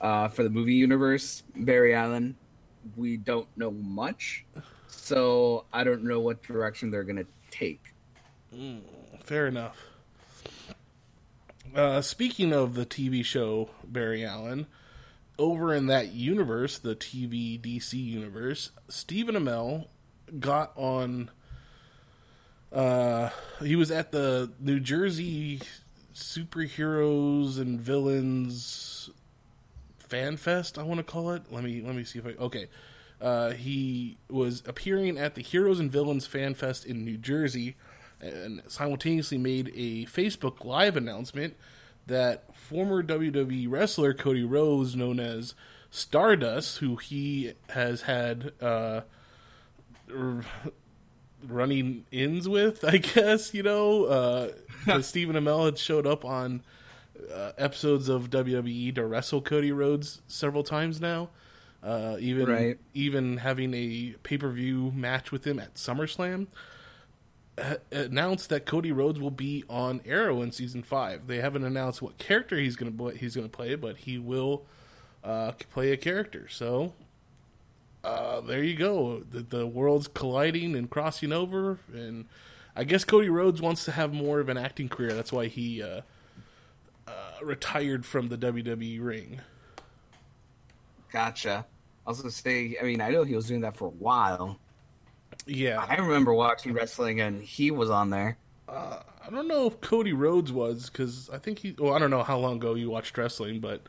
Uh, 0.00 0.28
for 0.28 0.42
the 0.42 0.48
movie 0.48 0.74
universe, 0.74 1.42
Barry 1.54 1.94
Allen, 1.94 2.34
we 2.96 3.16
don't 3.16 3.48
know 3.56 3.70
much, 3.70 4.44
so 4.88 5.64
I 5.72 5.84
don't 5.84 6.04
know 6.04 6.20
what 6.20 6.42
direction 6.42 6.90
they're 6.90 7.04
gonna 7.04 7.26
take. 7.50 7.94
Fair 9.22 9.46
enough. 9.46 9.86
Uh, 11.74 12.00
speaking 12.00 12.52
of 12.52 12.74
the 12.74 12.84
TV 12.84 13.24
show 13.24 13.70
Barry 13.84 14.24
Allen, 14.24 14.66
over 15.38 15.72
in 15.72 15.86
that 15.86 16.12
universe, 16.12 16.78
the 16.78 16.94
TV 16.94 17.60
DC 17.60 17.94
universe, 17.94 18.70
Stephen 18.88 19.34
Amell 19.34 19.86
got 20.38 20.72
on. 20.76 21.30
Uh, 22.72 23.30
he 23.60 23.74
was 23.74 23.90
at 23.90 24.12
the 24.12 24.52
New 24.60 24.78
Jersey 24.78 25.60
superheroes 26.14 27.58
and 27.58 27.80
villains 27.80 29.10
fan 30.10 30.36
fest. 30.36 30.78
I 30.78 30.82
want 30.82 30.98
to 30.98 31.04
call 31.04 31.30
it. 31.30 31.44
Let 31.50 31.64
me 31.64 31.80
let 31.80 31.94
me 31.94 32.04
see 32.04 32.18
if 32.18 32.26
I 32.26 32.30
okay. 32.42 32.66
Uh, 33.20 33.50
he 33.50 34.16
was 34.30 34.62
appearing 34.66 35.18
at 35.18 35.34
the 35.34 35.42
Heroes 35.42 35.78
and 35.78 35.92
Villains 35.92 36.26
Fan 36.26 36.54
Fest 36.54 36.86
in 36.86 37.04
New 37.04 37.18
Jersey, 37.18 37.76
and 38.20 38.62
simultaneously 38.66 39.36
made 39.38 39.68
a 39.76 40.06
Facebook 40.06 40.64
Live 40.64 40.96
announcement 40.96 41.54
that 42.06 42.44
former 42.56 43.02
WWE 43.02 43.70
wrestler 43.70 44.14
Cody 44.14 44.42
Rhodes, 44.42 44.96
known 44.96 45.20
as 45.20 45.54
Stardust, 45.90 46.78
who 46.78 46.96
he 46.96 47.52
has 47.70 48.02
had 48.02 48.52
uh, 48.60 49.02
r- 50.14 50.44
running 51.46 52.04
ins 52.10 52.48
with, 52.48 52.84
I 52.88 52.98
guess 52.98 53.54
you 53.54 53.62
know, 53.62 54.04
uh, 54.04 55.00
Stephen 55.02 55.36
Amell 55.36 55.66
had 55.66 55.78
showed 55.78 56.06
up 56.06 56.24
on 56.24 56.62
uh, 57.34 57.52
episodes 57.58 58.08
of 58.08 58.30
WWE 58.30 58.94
to 58.94 59.04
wrestle 59.06 59.40
Cody 59.42 59.72
Rhodes 59.72 60.20
several 60.28 60.62
times 60.62 61.00
now. 61.00 61.30
Uh, 61.82 62.16
even 62.20 62.46
Right. 62.46 62.78
even 62.92 63.38
having 63.38 63.72
a 63.74 64.14
pay 64.22 64.36
per 64.38 64.50
view 64.50 64.92
match 64.94 65.32
with 65.32 65.46
him 65.46 65.58
at 65.58 65.74
SummerSlam. 65.76 66.46
ha- 67.58 67.76
Announced 67.90 68.48
that 68.50 68.66
Cody 68.66 68.92
Rhodes 68.92 69.18
will 69.18 69.30
be 69.30 69.64
on 69.68 70.00
Arrow 70.04 70.42
in 70.42 70.52
season 70.52 70.82
five. 70.82 71.26
They 71.26 71.38
haven't 71.40 71.64
announced 71.64 72.02
what 72.02 72.18
character 72.18 72.56
he's 72.58 72.76
going 72.76 72.96
to 72.96 73.08
he's 73.16 73.34
going 73.34 73.48
to 73.48 73.54
play, 73.56 73.74
but 73.76 73.96
he 73.98 74.18
will 74.18 74.66
uh, 75.24 75.52
play 75.72 75.90
a 75.92 75.96
character. 75.96 76.48
So 76.48 76.92
uh, 78.04 78.40
there 78.42 78.62
you 78.62 78.76
go. 78.76 79.20
The, 79.20 79.40
the 79.40 79.66
worlds 79.66 80.08
colliding 80.08 80.74
and 80.74 80.88
crossing 80.90 81.32
over, 81.32 81.78
and 81.92 82.26
I 82.76 82.84
guess 82.84 83.04
Cody 83.04 83.28
Rhodes 83.28 83.60
wants 83.60 83.84
to 83.86 83.92
have 83.92 84.12
more 84.12 84.40
of 84.40 84.48
an 84.48 84.56
acting 84.56 84.88
career. 84.88 85.12
That's 85.14 85.32
why 85.32 85.46
he 85.46 85.82
uh, 87.10 87.42
uh, 87.42 87.44
retired 87.44 88.06
from 88.06 88.28
the 88.28 88.38
WWE 88.38 89.02
ring. 89.02 89.40
Gotcha. 91.12 91.66
I 92.06 92.10
was 92.10 92.20
gonna 92.20 92.30
say, 92.30 92.76
I 92.80 92.84
mean, 92.84 93.00
I 93.00 93.10
know 93.10 93.24
he 93.24 93.34
was 93.34 93.46
doing 93.46 93.60
that 93.62 93.76
for 93.76 93.86
a 93.86 93.90
while. 93.90 94.58
Yeah, 95.46 95.84
I 95.86 95.96
remember 95.96 96.34
watching 96.34 96.72
wrestling 96.72 97.20
and 97.20 97.42
he 97.42 97.70
was 97.70 97.90
on 97.90 98.10
there. 98.10 98.36
I 99.30 99.30
don't 99.30 99.48
know 99.48 99.66
if 99.66 99.80
Cody 99.80 100.12
Rhodes 100.12 100.52
was 100.52 100.88
because 100.88 101.28
I 101.32 101.38
think 101.38 101.58
he. 101.58 101.74
Well, 101.78 101.94
I 101.94 101.98
don't 101.98 102.10
know 102.10 102.22
how 102.22 102.38
long 102.38 102.56
ago 102.56 102.74
you 102.74 102.90
watched 102.90 103.16
wrestling, 103.18 103.60
but 103.60 103.82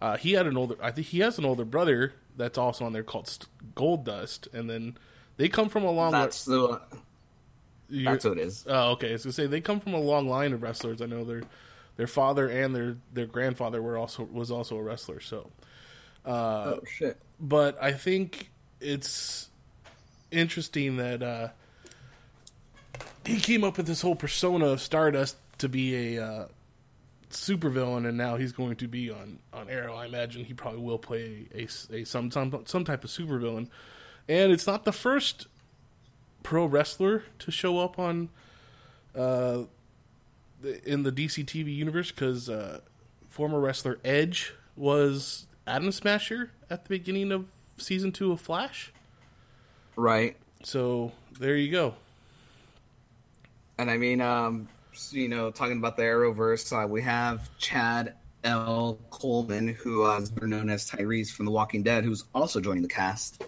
uh, 0.00 0.16
he 0.16 0.32
had 0.32 0.46
an 0.46 0.56
older. 0.56 0.76
I 0.82 0.90
think 0.90 1.08
he 1.08 1.20
has 1.20 1.38
an 1.38 1.44
older 1.44 1.64
brother 1.64 2.14
that's 2.36 2.56
also 2.56 2.84
on 2.84 2.92
there 2.92 3.02
called 3.02 3.28
St- 3.28 3.48
Goldust, 3.74 4.52
and 4.54 4.70
then 4.70 4.96
they 5.36 5.48
come 5.48 5.68
from 5.68 5.84
a 5.84 5.90
long. 5.90 6.12
That's 6.12 6.44
the 6.44 6.80
that's 7.90 8.24
what 8.24 8.38
it 8.38 8.40
is. 8.40 8.64
Oh, 8.68 8.92
okay. 8.92 9.10
I 9.10 9.12
was 9.12 9.24
gonna 9.24 9.32
say 9.32 9.46
they 9.46 9.60
come 9.60 9.80
from 9.80 9.94
a 9.94 10.00
long 10.00 10.28
line 10.28 10.52
of 10.52 10.62
wrestlers. 10.62 11.02
I 11.02 11.06
know 11.06 11.24
their 11.24 11.42
their 11.98 12.06
father 12.06 12.48
and 12.48 12.74
their 12.74 12.96
their 13.12 13.26
grandfather 13.26 13.82
were 13.82 13.98
also 13.98 14.22
was 14.24 14.50
also 14.50 14.76
a 14.76 14.82
wrestler. 14.82 15.20
So, 15.20 15.50
uh, 16.24 16.76
oh 16.76 16.80
shit. 16.86 17.18
but 17.38 17.76
I 17.82 17.92
think 17.92 18.50
it's 18.80 19.50
interesting 20.30 20.96
that 20.96 21.22
uh, 21.22 21.48
he 23.26 23.40
came 23.40 23.64
up 23.64 23.76
with 23.76 23.86
this 23.86 24.00
whole 24.00 24.14
persona 24.14 24.68
of 24.68 24.80
Stardust 24.80 25.36
to 25.58 25.68
be 25.68 26.16
a 26.16 26.24
uh, 26.24 26.46
supervillain, 27.30 28.08
and 28.08 28.16
now 28.16 28.36
he's 28.36 28.52
going 28.52 28.76
to 28.76 28.86
be 28.86 29.10
on, 29.10 29.40
on 29.52 29.68
Arrow. 29.68 29.96
I 29.96 30.06
imagine 30.06 30.44
he 30.44 30.54
probably 30.54 30.80
will 30.80 30.98
play 30.98 31.48
a, 31.52 31.66
a 31.92 32.04
some, 32.04 32.30
some 32.30 32.62
some 32.64 32.84
type 32.84 33.02
of 33.02 33.10
supervillain, 33.10 33.68
and 34.28 34.52
it's 34.52 34.68
not 34.68 34.84
the 34.84 34.92
first 34.92 35.48
pro 36.44 36.64
wrestler 36.64 37.24
to 37.40 37.50
show 37.50 37.80
up 37.80 37.98
on 37.98 38.28
uh, 39.16 39.62
in 40.84 41.02
the 41.02 41.12
DC 41.12 41.44
TV 41.44 41.74
universe 41.74 42.10
because 42.10 42.48
uh, 42.48 42.80
former 43.28 43.60
wrestler 43.60 43.98
Edge 44.04 44.54
was 44.76 45.46
Atom 45.66 45.92
Smasher 45.92 46.50
at 46.70 46.84
the 46.84 46.88
beginning 46.88 47.32
of 47.32 47.46
season 47.76 48.12
two 48.12 48.32
of 48.32 48.40
Flash. 48.40 48.92
Right. 49.96 50.36
So 50.62 51.12
there 51.38 51.56
you 51.56 51.70
go. 51.70 51.94
And 53.78 53.90
I 53.90 53.96
mean, 53.96 54.20
um, 54.20 54.68
you 55.10 55.28
know, 55.28 55.50
talking 55.50 55.78
about 55.78 55.96
the 55.96 56.02
Arrowverse, 56.02 56.72
uh, 56.72 56.86
we 56.86 57.00
have 57.02 57.48
Chad 57.58 58.14
L. 58.44 58.98
Coleman, 59.10 59.68
who 59.68 60.04
uh, 60.04 60.18
is 60.18 60.30
better 60.30 60.46
known 60.46 60.70
as 60.70 60.90
Tyrese 60.90 61.30
from 61.30 61.44
The 61.44 61.52
Walking 61.52 61.82
Dead, 61.82 62.04
who's 62.04 62.24
also 62.34 62.60
joining 62.60 62.82
the 62.82 62.88
cast. 62.88 63.44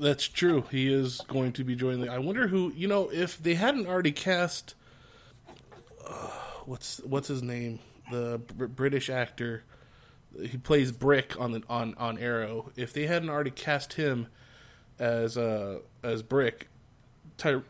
That's 0.00 0.26
true. 0.26 0.64
He 0.70 0.92
is 0.92 1.20
going 1.28 1.52
to 1.52 1.64
be 1.64 1.76
joining. 1.76 2.02
The, 2.02 2.12
I 2.12 2.18
wonder 2.18 2.48
who. 2.48 2.72
You 2.74 2.88
know, 2.88 3.10
if 3.12 3.42
they 3.42 3.54
hadn't 3.54 3.86
already 3.86 4.12
cast, 4.12 4.74
what's 6.66 6.98
what's 7.04 7.28
his 7.28 7.42
name? 7.42 7.78
The 8.10 8.40
Br- 8.54 8.66
British 8.66 9.08
actor. 9.10 9.64
He 10.40 10.58
plays 10.58 10.90
Brick 10.92 11.38
on 11.40 11.52
the 11.52 11.62
on 11.68 11.94
on 11.96 12.18
Arrow. 12.18 12.70
If 12.76 12.92
they 12.92 13.06
hadn't 13.06 13.30
already 13.30 13.50
cast 13.50 13.94
him 13.94 14.26
as 14.98 15.36
uh 15.38 15.78
as 16.02 16.22
Brick, 16.22 16.68
Ty- 17.38 17.62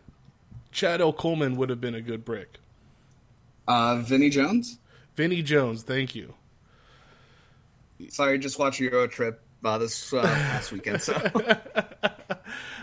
Chad 0.73 1.01
L. 1.01 1.13
Coleman 1.13 1.57
would 1.57 1.71
have 1.71 1.81
been 1.81 1.95
a 1.95 2.01
good 2.01 2.25
Brick. 2.25 2.59
Uh, 3.67 3.97
Vinnie 3.97 4.31
Jones? 4.31 4.79
Vinnie 5.17 5.43
Jones, 5.43 5.83
thank 5.83 6.15
you. 6.15 6.35
Sorry, 8.09 8.39
just 8.39 8.59
watched 8.59 8.81
EuroTrip 8.81 9.37
uh, 9.65 9.79
this 9.79 10.13
uh, 10.13 10.23
past 10.23 10.73
weekend. 10.73 11.01
So, 11.01 11.15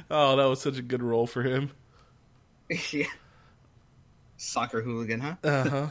Oh, 0.10 0.36
that 0.36 0.46
was 0.46 0.62
such 0.62 0.78
a 0.78 0.82
good 0.82 1.04
role 1.04 1.28
for 1.28 1.44
him. 1.44 1.72
yeah. 2.92 3.06
Soccer 4.38 4.82
hooligan, 4.82 5.20
huh? 5.20 5.36
Uh 5.44 5.70
huh. 5.70 5.88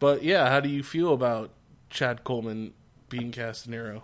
But 0.00 0.24
yeah, 0.24 0.48
how 0.48 0.60
do 0.60 0.68
you 0.68 0.82
feel 0.82 1.14
about 1.14 1.50
Chad 1.90 2.24
Coleman 2.24 2.72
being 3.08 3.30
cast 3.30 3.66
in 3.66 3.74
Arrow? 3.74 4.02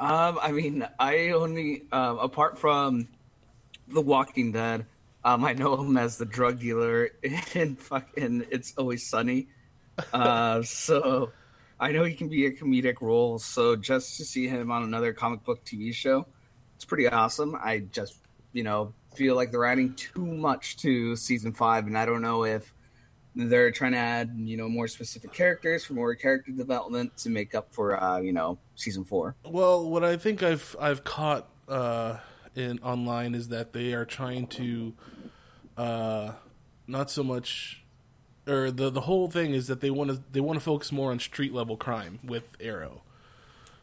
Um, 0.00 0.38
I 0.42 0.50
mean, 0.50 0.84
I 0.98 1.28
only 1.28 1.84
um, 1.92 2.18
apart 2.18 2.58
from 2.58 3.06
The 3.86 4.00
Walking 4.00 4.50
Dead, 4.50 4.86
um, 5.24 5.44
I 5.44 5.52
know 5.52 5.80
him 5.80 5.96
as 5.96 6.18
the 6.18 6.24
drug 6.24 6.58
dealer 6.58 7.10
in 7.54 7.76
fucking 7.76 8.46
It's 8.50 8.74
Always 8.76 9.06
Sunny. 9.06 9.46
Uh, 10.12 10.62
so 10.62 11.30
I 11.78 11.92
know 11.92 12.02
he 12.04 12.14
can 12.14 12.28
be 12.28 12.46
a 12.46 12.50
comedic 12.50 13.00
role. 13.00 13.38
So 13.38 13.76
just 13.76 14.16
to 14.16 14.24
see 14.24 14.48
him 14.48 14.70
on 14.70 14.82
another 14.82 15.12
comic 15.12 15.44
book 15.44 15.64
TV 15.64 15.94
show, 15.94 16.26
it's 16.74 16.84
pretty 16.84 17.06
awesome. 17.06 17.54
I 17.54 17.80
just, 17.92 18.16
you 18.52 18.64
know, 18.64 18.92
feel 19.14 19.36
like 19.36 19.52
they're 19.52 19.64
adding 19.64 19.94
too 19.94 20.24
much 20.24 20.78
to 20.78 21.14
season 21.14 21.52
five, 21.52 21.86
and 21.86 21.96
I 21.96 22.06
don't 22.06 22.22
know 22.22 22.44
if 22.44 22.72
they're 23.34 23.70
trying 23.70 23.92
to 23.92 23.98
add, 23.98 24.34
you 24.36 24.56
know, 24.56 24.68
more 24.68 24.88
specific 24.88 25.32
characters 25.32 25.84
for 25.84 25.94
more 25.94 26.14
character 26.14 26.52
development 26.52 27.16
to 27.18 27.30
make 27.30 27.54
up 27.54 27.72
for, 27.72 28.02
uh, 28.02 28.18
you 28.20 28.32
know, 28.32 28.58
season 28.74 29.04
four. 29.04 29.36
Well, 29.44 29.88
what 29.88 30.04
I 30.04 30.16
think 30.16 30.42
I've 30.42 30.76
I've 30.80 31.04
caught 31.04 31.48
uh, 31.68 32.18
in 32.54 32.78
online 32.80 33.34
is 33.34 33.48
that 33.48 33.72
they 33.72 33.94
are 33.94 34.04
trying 34.04 34.46
to 34.48 34.94
uh, 35.76 36.32
not 36.86 37.10
so 37.10 37.22
much 37.22 37.82
or 38.46 38.70
the 38.70 38.90
the 38.90 39.02
whole 39.02 39.30
thing 39.30 39.54
is 39.54 39.66
that 39.68 39.80
they 39.80 39.90
want 39.90 40.10
to 40.10 40.22
they 40.32 40.40
want 40.40 40.58
to 40.58 40.64
focus 40.64 40.92
more 40.92 41.10
on 41.10 41.18
street 41.18 41.52
level 41.52 41.76
crime 41.76 42.18
with 42.24 42.56
Arrow. 42.60 43.02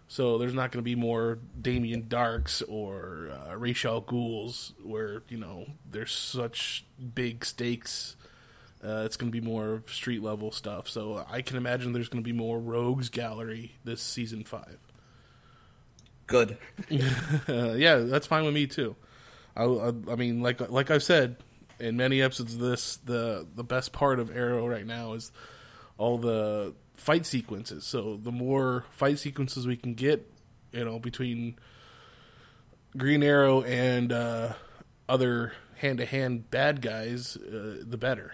So 0.07 0.39
there's 0.39 0.55
not 0.55 0.71
going 0.71 0.79
to 0.79 0.83
be 0.83 0.95
more 0.95 1.37
Damien 1.61 2.03
Darhks 2.03 2.63
or 2.67 3.29
uh, 3.31 3.55
Ra's 3.55 3.85
al 3.85 4.01
Ghuls, 4.01 4.73
where 4.83 5.23
you 5.29 5.37
know 5.37 5.67
there's 5.89 6.11
such 6.11 6.85
big 7.13 7.45
stakes. 7.45 8.15
Uh, 8.83 9.03
it's 9.05 9.17
going 9.17 9.31
to 9.31 9.41
be 9.41 9.45
more 9.45 9.83
street 9.87 10.23
level 10.23 10.51
stuff. 10.51 10.87
So 10.87 11.25
I 11.29 11.41
can 11.41 11.57
imagine 11.57 11.91
there's 11.91 12.09
going 12.09 12.23
to 12.23 12.27
be 12.27 12.37
more 12.37 12.59
Rogues 12.59 13.09
Gallery 13.09 13.75
this 13.83 14.01
season 14.01 14.43
five. 14.43 14.77
Good. 16.27 16.57
uh, 17.49 17.73
yeah, 17.75 17.97
that's 17.97 18.27
fine 18.27 18.45
with 18.45 18.53
me 18.53 18.67
too. 18.67 18.95
I, 19.55 19.63
I, 19.63 19.87
I 20.11 20.15
mean, 20.15 20.41
like 20.41 20.69
like 20.69 20.91
I've 20.91 21.03
said 21.03 21.37
in 21.79 21.97
many 21.97 22.21
episodes 22.21 22.53
of 22.53 22.59
this, 22.59 22.97
the 22.97 23.47
the 23.55 23.63
best 23.63 23.91
part 23.91 24.19
of 24.19 24.35
Arrow 24.35 24.67
right 24.67 24.85
now 24.85 25.13
is 25.13 25.31
all 25.97 26.17
the 26.17 26.73
fight 26.93 27.25
sequences. 27.25 27.85
So 27.85 28.17
the 28.21 28.31
more 28.31 28.85
fight 28.91 29.19
sequences 29.19 29.65
we 29.65 29.75
can 29.75 29.93
get, 29.93 30.31
you 30.71 30.85
know, 30.85 30.99
between 30.99 31.57
Green 32.97 33.23
Arrow 33.23 33.63
and 33.63 34.11
uh, 34.11 34.53
other 35.07 35.53
hand 35.77 35.97
to 35.99 36.05
hand 36.05 36.49
bad 36.51 36.81
guys, 36.81 37.37
uh, 37.37 37.81
the 37.81 37.97
better. 37.97 38.33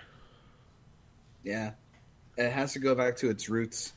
Yeah, 1.45 1.71
it 2.37 2.51
has 2.51 2.73
to 2.73 2.79
go 2.79 2.95
back 2.95 3.15
to 3.17 3.29
its 3.29 3.47
roots. 3.47 3.93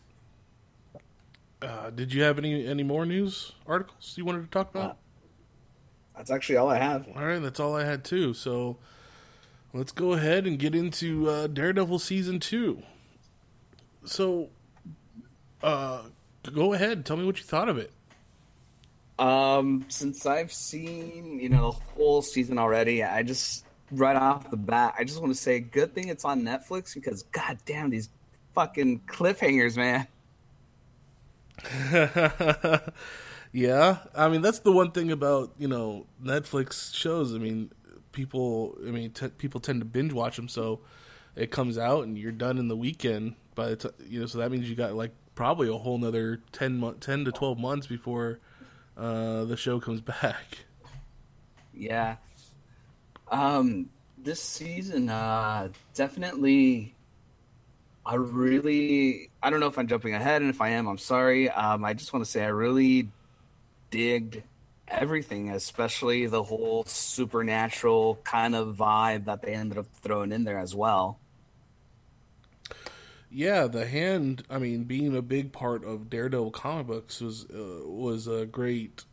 Uh, 1.61 1.90
did 1.90 2.12
you 2.12 2.23
have 2.23 2.38
any 2.38 2.67
any 2.67 2.85
more 2.85 3.05
news 3.05 3.52
articles 3.67 4.14
you 4.17 4.25
wanted 4.25 4.43
to 4.43 4.49
talk 4.49 4.71
about? 4.71 4.90
Uh, 4.90 4.95
that's 6.17 6.31
actually 6.31 6.57
all 6.57 6.69
I 6.69 6.78
have. 6.78 7.09
All 7.17 7.25
right, 7.25 7.40
that's 7.40 7.59
all 7.59 7.75
I 7.75 7.85
had 7.85 8.05
too. 8.05 8.35
So 8.35 8.76
let's 9.73 9.90
go 9.90 10.12
ahead 10.12 10.47
and 10.47 10.59
get 10.59 10.75
into 10.75 11.28
uh, 11.28 11.47
Daredevil 11.47 11.99
season 12.00 12.38
two. 12.38 12.83
So, 14.05 14.50
uh, 15.62 16.02
go 16.52 16.75
ahead, 16.75 17.05
tell 17.07 17.17
me 17.17 17.25
what 17.25 17.38
you 17.38 17.45
thought 17.45 17.69
of 17.69 17.78
it. 17.78 17.93
Um, 19.19 19.87
since 19.88 20.26
I've 20.26 20.52
seen 20.52 21.40
you 21.40 21.49
know 21.49 21.73
the 21.73 21.78
whole 21.95 22.21
season 22.21 22.59
already, 22.59 23.02
I 23.02 23.23
just 23.23 23.64
right 23.90 24.16
off 24.16 24.50
the 24.50 24.57
bat, 24.57 24.95
I 24.99 25.04
just 25.04 25.21
want 25.21 25.33
to 25.33 25.38
say, 25.40 25.61
good 25.61 25.95
thing 25.95 26.09
it's 26.09 26.25
on 26.25 26.42
Netflix 26.42 26.95
because 26.95 27.23
god 27.25 27.59
damn 27.64 27.90
these 27.90 28.09
fucking 28.54 29.02
cliffhangers, 29.07 29.76
man. 29.76 30.07
yeah, 33.52 33.99
I 34.14 34.28
mean 34.28 34.42
that's 34.42 34.61
the 34.61 34.73
one 34.73 34.92
thing 34.92 35.11
about 35.11 35.52
you 35.59 35.68
know 35.68 36.07
Netflix 36.23 36.95
shows. 36.95 37.35
I 37.35 37.38
mean, 37.38 37.71
people, 38.12 38.76
I 38.87 38.90
mean, 38.90 39.11
t- 39.11 39.28
people 39.28 39.61
tend 39.61 39.80
to 39.80 39.85
binge 39.85 40.12
watch 40.12 40.37
them, 40.37 40.49
so 40.49 40.80
it 41.35 41.50
comes 41.50 41.78
out 41.78 42.04
and 42.04 42.18
you're 42.18 42.33
done 42.33 42.59
in 42.59 42.68
the 42.68 42.76
weekend. 42.76 43.35
But 43.54 43.85
you 44.07 44.21
know, 44.21 44.26
so 44.26 44.38
that 44.38 44.50
means 44.50 44.68
you 44.68 44.76
got 44.76 44.95
like 44.95 45.12
probably 45.35 45.68
a 45.68 45.76
whole 45.76 45.97
another 45.97 46.40
10, 46.52 46.78
mo- 46.78 46.92
10 46.95 47.25
to 47.25 47.33
twelve 47.33 47.59
months 47.59 47.87
before 47.87 48.40
uh, 48.97 49.45
the 49.45 49.57
show 49.57 49.80
comes 49.80 50.00
back. 50.23 50.64
Yeah. 51.73 52.16
Um, 53.30 53.90
this 54.16 54.40
season, 54.42 55.08
uh, 55.08 55.68
definitely 55.94 56.94
I 58.08 58.14
really, 58.14 59.30
I 59.42 59.50
don't 59.50 59.61
know 59.61 59.66
if 59.66 59.78
I'm 59.78 59.87
jumping 59.87 60.14
ahead, 60.14 60.40
and 60.40 60.50
if 60.50 60.62
I 60.62 60.70
am, 60.70 60.87
I'm 60.88 60.97
sorry. 60.97 61.50
Um, 61.50 61.85
I 61.85 61.92
just 61.92 62.11
want 62.14 62.25
to 62.25 62.30
say 62.30 62.42
I 62.42 62.49
really 62.49 63.11
digged 63.90 64.42
everything, 64.88 65.50
especially 65.50 66.25
the 66.25 66.42
whole 66.42 66.85
supernatural 66.87 68.18
kind 68.25 68.54
of 68.54 68.76
vibe 68.76 69.26
that 69.26 69.42
they 69.42 69.52
ended 69.52 69.76
up 69.76 69.87
throwing 70.00 70.32
in 70.32 70.44
there 70.44 70.58
as 70.58 70.75
well. 70.75 71.18
Yeah, 73.30 73.66
the 73.66 73.87
hand. 73.87 74.42
I 74.49 74.58
mean, 74.58 74.85
being 74.85 75.14
a 75.14 75.20
big 75.20 75.52
part 75.52 75.85
of 75.85 76.08
Daredevil 76.08 76.52
comic 76.52 76.87
books 76.87 77.20
was 77.20 77.44
uh, 77.44 77.87
was 77.87 78.26
a 78.26 78.47
great 78.47 79.04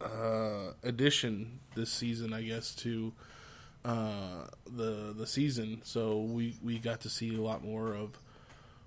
uh, 0.00 0.72
addition 0.82 1.60
this 1.74 1.92
season, 1.92 2.32
I 2.32 2.40
guess, 2.40 2.74
to 2.76 3.12
uh, 3.84 4.46
the 4.66 5.14
the 5.16 5.26
season. 5.26 5.80
So 5.84 6.20
we 6.20 6.56
we 6.62 6.78
got 6.78 7.00
to 7.02 7.10
see 7.10 7.34
a 7.34 7.40
lot 7.40 7.64
more 7.64 7.94
of 7.94 8.18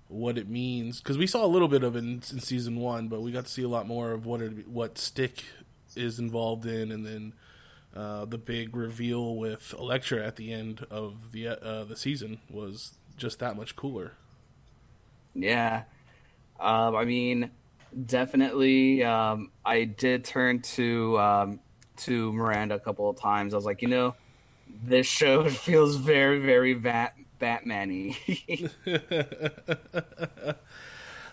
what 0.08 0.38
it 0.38 0.48
means 0.48 1.00
because 1.00 1.18
we 1.18 1.26
saw 1.26 1.44
a 1.44 1.48
little 1.48 1.68
bit 1.68 1.82
of 1.82 1.96
it 1.96 2.00
in, 2.00 2.22
in, 2.30 2.40
season 2.40 2.76
one, 2.76 3.08
but 3.08 3.22
we 3.22 3.32
got 3.32 3.46
to 3.46 3.50
see 3.50 3.62
a 3.62 3.68
lot 3.68 3.86
more 3.86 4.12
of 4.12 4.24
what 4.24 4.40
it, 4.40 4.68
what 4.68 4.98
Stick 4.98 5.44
is 5.96 6.18
involved 6.18 6.64
in, 6.64 6.92
and 6.92 7.04
then 7.04 7.32
uh, 7.94 8.24
the 8.24 8.38
big 8.38 8.76
reveal 8.76 9.36
with 9.36 9.74
Elektra 9.78 10.24
at 10.24 10.36
the 10.36 10.52
end 10.52 10.86
of 10.90 11.32
the 11.32 11.48
uh, 11.48 11.84
the 11.84 11.96
season 11.96 12.38
was 12.50 12.94
just 13.16 13.38
that 13.40 13.56
much 13.56 13.74
cooler. 13.76 14.12
Yeah, 15.34 15.82
um, 16.60 16.96
I 16.96 17.04
mean, 17.04 17.50
definitely. 18.06 19.02
Um, 19.02 19.50
I 19.64 19.84
did 19.84 20.24
turn 20.24 20.60
to 20.62 21.18
um, 21.18 21.60
to 21.98 22.32
Miranda 22.32 22.76
a 22.76 22.80
couple 22.80 23.10
of 23.10 23.18
times. 23.18 23.54
I 23.54 23.56
was 23.56 23.66
like, 23.66 23.82
you 23.82 23.88
know, 23.88 24.14
this 24.68 25.06
show 25.06 25.48
feels 25.50 25.96
very, 25.96 26.40
very 26.40 26.74
Bat 26.74 27.14
Batman-y. 27.38 28.16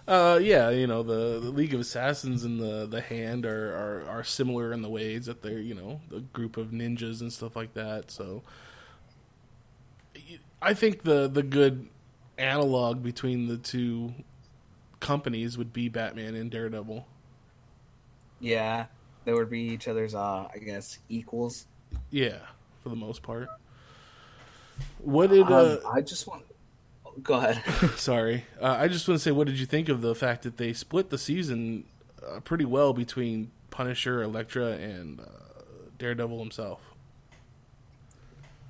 uh, 0.08 0.40
yeah, 0.42 0.70
you 0.70 0.88
know 0.88 1.04
the, 1.04 1.40
the 1.40 1.50
League 1.52 1.74
of 1.74 1.80
Assassins 1.80 2.44
and 2.44 2.60
the 2.60 2.86
the 2.86 3.02
Hand 3.02 3.46
are, 3.46 3.74
are 3.74 4.06
are 4.10 4.24
similar 4.24 4.74
in 4.74 4.82
the 4.82 4.90
ways 4.90 5.26
that 5.28 5.42
they're 5.42 5.60
you 5.60 5.74
know 5.74 6.02
the 6.10 6.20
group 6.20 6.58
of 6.58 6.68
ninjas 6.72 7.22
and 7.22 7.32
stuff 7.32 7.56
like 7.56 7.74
that. 7.74 8.12
So 8.12 8.44
I 10.62 10.74
think 10.74 11.04
the 11.04 11.28
the 11.28 11.44
good 11.44 11.88
analog 12.38 13.04
between 13.04 13.48
the 13.48 13.58
two 13.58 14.14
companies 15.00 15.58
would 15.58 15.74
be 15.74 15.90
Batman 15.90 16.36
and 16.36 16.50
Daredevil. 16.50 17.06
Yeah, 18.40 18.88
they 19.26 19.34
would 19.34 19.50
be 19.50 19.62
each 19.62 19.88
other's, 19.88 20.16
uh, 20.16 20.48
I 20.54 20.58
guess, 20.58 21.00
equals. 21.10 21.66
Yeah, 22.10 22.40
for 22.84 22.90
the 22.90 22.96
most 22.96 23.24
part. 23.24 23.48
What 25.00 25.30
did 25.30 25.50
uh, 25.52 25.80
um, 25.86 25.92
I 25.92 26.02
just 26.02 26.28
want? 26.28 26.44
Go 27.22 27.36
ahead. 27.36 27.64
sorry, 27.96 28.46
uh, 28.60 28.76
I 28.80 28.88
just 28.88 29.08
want 29.08 29.20
to 29.20 29.24
say, 29.24 29.32
what 29.32 29.48
did 29.48 29.60
you 29.60 29.66
think 29.66 29.88
of 29.88 30.02
the 30.02 30.16
fact 30.16 30.44
that 30.44 30.58
they 30.58 30.74
split 30.74 31.10
the 31.10 31.18
season 31.18 31.86
uh, 32.28 32.40
pretty 32.40 32.66
well 32.66 32.94
between 32.94 33.52
Punisher, 33.70 34.24
Elektra, 34.24 34.72
and 34.72 35.20
uh, 35.20 35.24
Daredevil 36.00 36.40
himself? 36.40 36.82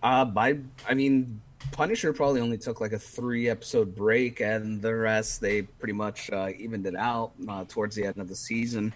Uh, 0.02 0.26
by 0.26 0.58
I 0.88 0.94
mean, 0.94 1.42
Punisher 1.72 2.12
probably 2.12 2.42
only 2.42 2.58
took 2.58 2.82
like 2.82 2.92
a 2.92 3.00
three 3.00 3.48
episode 3.50 3.96
break, 3.96 4.42
and 4.42 4.82
the 4.82 4.94
rest 4.94 5.40
they 5.40 5.62
pretty 5.62 5.94
much 5.94 6.30
uh, 6.32 6.50
evened 6.58 6.86
it 6.86 6.96
out 6.96 7.32
uh, 7.48 7.64
towards 7.68 7.96
the 7.96 8.06
end 8.06 8.18
of 8.18 8.28
the 8.28 8.36
season. 8.36 8.94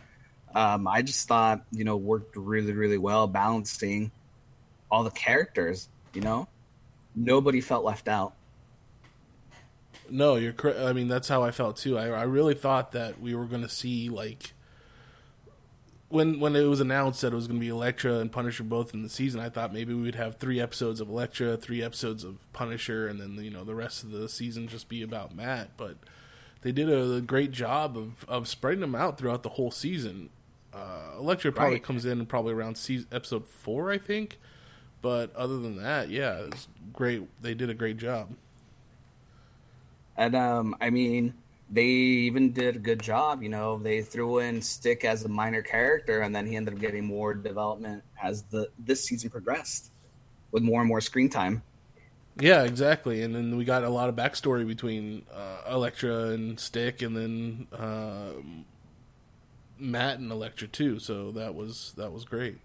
Um, 0.54 0.88
I 0.88 1.02
just 1.02 1.28
thought 1.28 1.62
you 1.72 1.86
know 1.86 1.96
worked 1.96 2.36
really 2.36 2.74
really 2.74 2.98
well 2.98 3.28
balancing 3.28 4.12
all 4.92 5.04
the 5.04 5.12
characters. 5.12 5.90
You 6.14 6.22
know, 6.22 6.48
nobody 7.16 7.62
felt 7.62 7.84
left 7.84 8.08
out. 8.08 8.34
No, 10.10 10.36
you're 10.36 10.54
correct. 10.54 10.80
I 10.80 10.94
mean, 10.94 11.08
that's 11.08 11.28
how 11.28 11.44
I 11.44 11.52
felt 11.52 11.78
too. 11.78 11.98
I, 11.98 12.08
I 12.08 12.24
really 12.24 12.54
thought 12.54 12.94
that 12.94 13.20
we 13.20 13.36
were 13.36 13.46
going 13.46 13.62
to 13.62 13.70
see 13.70 14.10
like 14.10 14.54
when 16.10 16.40
when 16.40 16.56
it 16.56 16.64
was 16.64 16.80
announced 16.80 17.22
that 17.22 17.34
it 17.34 17.36
was 17.36 17.48
going 17.48 17.60
to 17.60 17.64
be 17.64 17.70
Elektra 17.70 18.16
and 18.20 18.32
Punisher 18.32 18.64
both 18.64 18.94
in 18.94 19.04
the 19.04 19.10
season. 19.10 19.40
I 19.40 19.50
thought 19.50 19.74
maybe 19.74 19.94
we 19.94 20.04
would 20.04 20.16
have 20.16 20.38
three 20.38 20.60
episodes 20.60 21.02
of 21.02 21.10
Elektra, 21.10 21.58
three 21.58 21.84
episodes 21.84 22.24
of 22.24 22.52
Punisher, 22.54 23.08
and 23.08 23.20
then 23.20 23.36
you 23.44 23.52
know 23.52 23.64
the 23.64 23.76
rest 23.76 24.04
of 24.04 24.12
the 24.12 24.30
season 24.30 24.68
just 24.68 24.88
be 24.88 25.02
about 25.02 25.36
Matt. 25.36 25.72
But 25.76 25.98
they 26.62 26.72
did 26.72 26.90
a, 26.90 27.22
great 27.22 27.52
job 27.52 27.98
of 27.98 28.26
of 28.28 28.48
spreading 28.48 28.82
them 28.82 28.96
out 28.96 29.18
throughout 29.18 29.44
the 29.44 29.50
whole 29.50 29.72
season. 29.72 30.30
Uh, 30.74 31.18
Elektra 31.18 31.52
probably 31.52 31.76
right. 31.76 31.84
comes 31.84 32.06
in 32.06 32.26
probably 32.26 32.54
around 32.54 32.78
season, 32.78 33.08
episode 33.12 33.48
four, 33.48 33.92
I 33.92 33.98
think. 33.98 34.38
But 35.08 35.34
other 35.38 35.58
than 35.58 35.78
that, 35.78 36.10
yeah, 36.10 36.40
it's 36.40 36.68
great. 36.92 37.24
They 37.42 37.54
did 37.54 37.70
a 37.70 37.74
great 37.74 37.96
job. 37.96 38.28
And 40.18 40.36
um, 40.36 40.76
I 40.82 40.90
mean, 40.90 41.34
they 41.72 41.86
even 41.86 42.52
did 42.52 42.76
a 42.76 42.80
good 42.80 43.02
job. 43.02 43.42
You 43.42 43.48
know, 43.48 43.78
they 43.78 44.02
threw 44.02 44.40
in 44.40 44.62
Stick 44.62 45.06
as 45.06 45.24
a 45.24 45.30
minor 45.30 45.62
character, 45.62 46.24
and 46.24 46.36
then 46.36 46.46
he 46.46 46.58
ended 46.58 46.74
up 46.74 46.82
getting 46.82 47.06
more 47.06 47.34
development 47.34 48.04
as 48.22 48.44
the 48.52 48.68
this 48.80 49.02
season 49.02 49.30
progressed, 49.30 49.92
with 50.52 50.62
more 50.62 50.82
and 50.82 50.90
more 50.90 51.00
screen 51.00 51.30
time. 51.30 51.64
Yeah, 52.38 52.64
exactly. 52.66 53.22
And 53.22 53.34
then 53.34 53.56
we 53.56 53.64
got 53.64 53.86
a 53.86 53.90
lot 53.90 54.10
of 54.10 54.16
backstory 54.18 54.68
between 54.68 55.24
uh, 55.34 55.72
Elektra 55.72 56.32
and 56.32 56.60
Stick, 56.60 57.02
and 57.02 57.16
then 57.16 57.68
uh, 57.72 58.32
Matt 59.80 60.20
and 60.20 60.34
Elektra 60.34 60.68
too. 60.68 61.00
So 61.00 61.32
that 61.32 61.56
was 61.56 61.94
that 61.96 62.12
was 62.12 62.26
great. 62.26 62.58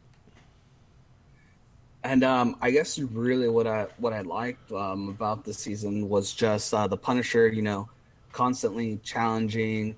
And 2.05 2.25
um, 2.25 2.57
I 2.61 2.71
guess 2.71 2.99
really 2.99 3.49
what 3.49 3.67
I 3.67 3.87
what 3.99 4.13
I 4.13 4.23
liked 4.23 4.73
um, 4.73 5.09
about 5.09 5.45
the 5.45 5.55
season 5.55 6.09
was 6.09 6.33
just 6.33 6.75
uh, 6.75 6.87
the 6.89 6.97
Punisher, 6.97 7.49
you 7.49 7.63
know, 7.63 7.89
constantly 8.33 8.99
challenging, 9.05 9.95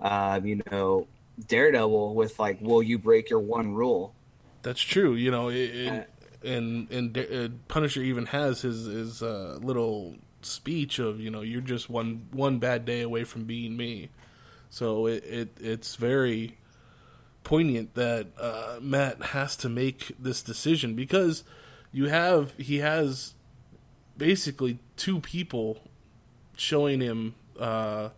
uh, 0.00 0.40
you 0.42 0.62
know, 0.70 1.06
Daredevil 1.46 2.14
with 2.14 2.38
like, 2.40 2.60
"Will 2.60 2.82
you 2.82 2.98
break 2.98 3.30
your 3.30 3.38
one 3.38 3.72
rule?" 3.72 4.14
That's 4.62 4.80
true. 4.80 5.14
You 5.14 5.30
know, 5.30 5.48
it, 5.48 5.56
it, 5.56 5.88
uh, 5.88 6.48
and 6.48 6.90
and 6.90 7.16
uh, 7.16 7.48
Punisher 7.68 8.02
even 8.02 8.26
has 8.26 8.62
his 8.62 8.86
his 8.86 9.22
uh, 9.22 9.58
little 9.62 10.16
speech 10.42 10.98
of 10.98 11.20
you 11.20 11.30
know 11.30 11.40
you're 11.40 11.60
just 11.60 11.88
one 11.88 12.26
one 12.32 12.58
bad 12.58 12.84
day 12.84 13.00
away 13.00 13.24
from 13.24 13.44
being 13.44 13.76
me. 13.76 14.10
So 14.70 15.06
it, 15.06 15.24
it 15.24 15.56
it's 15.60 15.94
very 15.94 16.58
poignant 17.44 17.94
that 17.94 18.28
uh, 18.40 18.78
Matt 18.80 19.22
has 19.22 19.54
to 19.56 19.68
make 19.68 20.12
this 20.18 20.42
decision 20.42 20.94
because 20.94 21.44
you 21.92 22.08
have 22.08 22.52
he 22.56 22.78
has 22.78 23.34
basically 24.16 24.78
two 24.96 25.20
people 25.20 25.82
showing 26.56 27.00
him 27.00 27.34
uh, 27.58 28.08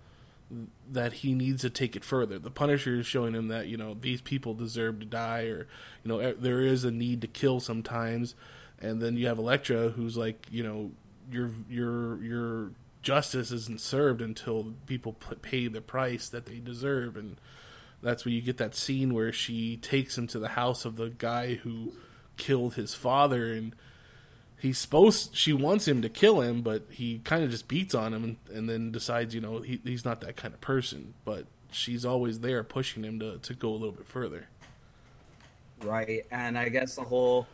that 0.90 1.14
he 1.14 1.34
needs 1.34 1.62
to 1.62 1.70
take 1.70 1.96
it 1.96 2.04
further. 2.04 2.38
The 2.38 2.50
Punisher 2.50 3.00
is 3.00 3.06
showing 3.06 3.34
him 3.34 3.48
that 3.48 3.66
you 3.66 3.76
know 3.76 3.96
these 4.00 4.20
people 4.20 4.54
deserve 4.54 5.00
to 5.00 5.06
die, 5.06 5.44
or 5.44 5.66
you 6.02 6.08
know 6.08 6.32
there 6.32 6.60
is 6.60 6.84
a 6.84 6.90
need 6.90 7.20
to 7.22 7.26
kill 7.26 7.60
sometimes. 7.60 8.34
And 8.78 9.00
then 9.00 9.16
you 9.16 9.26
have 9.26 9.38
Elektra, 9.38 9.88
who's 9.88 10.18
like, 10.18 10.46
you 10.50 10.62
know, 10.62 10.90
your 11.30 11.50
your 11.68 12.22
your 12.22 12.70
justice 13.02 13.50
isn't 13.50 13.80
served 13.80 14.20
until 14.20 14.74
people 14.86 15.14
pay 15.42 15.66
the 15.66 15.80
price 15.80 16.28
that 16.28 16.46
they 16.46 16.58
deserve, 16.58 17.16
and 17.16 17.36
that's 18.02 18.24
where 18.24 18.32
you 18.32 18.42
get 18.42 18.58
that 18.58 18.74
scene 18.74 19.14
where 19.14 19.32
she 19.32 19.76
takes 19.76 20.16
him 20.16 20.26
to 20.28 20.38
the 20.38 20.48
house 20.48 20.84
of 20.84 20.96
the 20.96 21.10
guy 21.10 21.54
who 21.54 21.92
killed 22.36 22.74
his 22.74 22.94
father, 22.94 23.52
and 23.52 23.74
he's 24.60 24.78
supposed 24.78 25.34
she 25.34 25.52
wants 25.52 25.88
him 25.88 26.02
to 26.02 26.08
kill 26.08 26.40
him, 26.40 26.62
but 26.62 26.84
he 26.90 27.18
kind 27.24 27.42
of 27.42 27.50
just 27.50 27.68
beats 27.68 27.94
on 27.94 28.14
him, 28.14 28.24
and, 28.24 28.36
and 28.52 28.68
then 28.68 28.92
decides, 28.92 29.34
you 29.34 29.40
know, 29.40 29.60
he, 29.60 29.80
he's 29.84 30.04
not 30.04 30.20
that 30.20 30.36
kind 30.36 30.54
of 30.54 30.60
person, 30.60 31.14
but 31.24 31.46
she's 31.70 32.04
always 32.04 32.40
there 32.40 32.62
pushing 32.62 33.04
him 33.04 33.18
to 33.20 33.38
to 33.38 33.54
go 33.54 33.70
a 33.70 33.72
little 33.72 33.92
bit 33.92 34.06
further. 34.06 34.48
Right, 35.82 36.24
and 36.30 36.56
I 36.56 36.68
guess 36.68 36.96
the 36.96 37.02
whole 37.02 37.46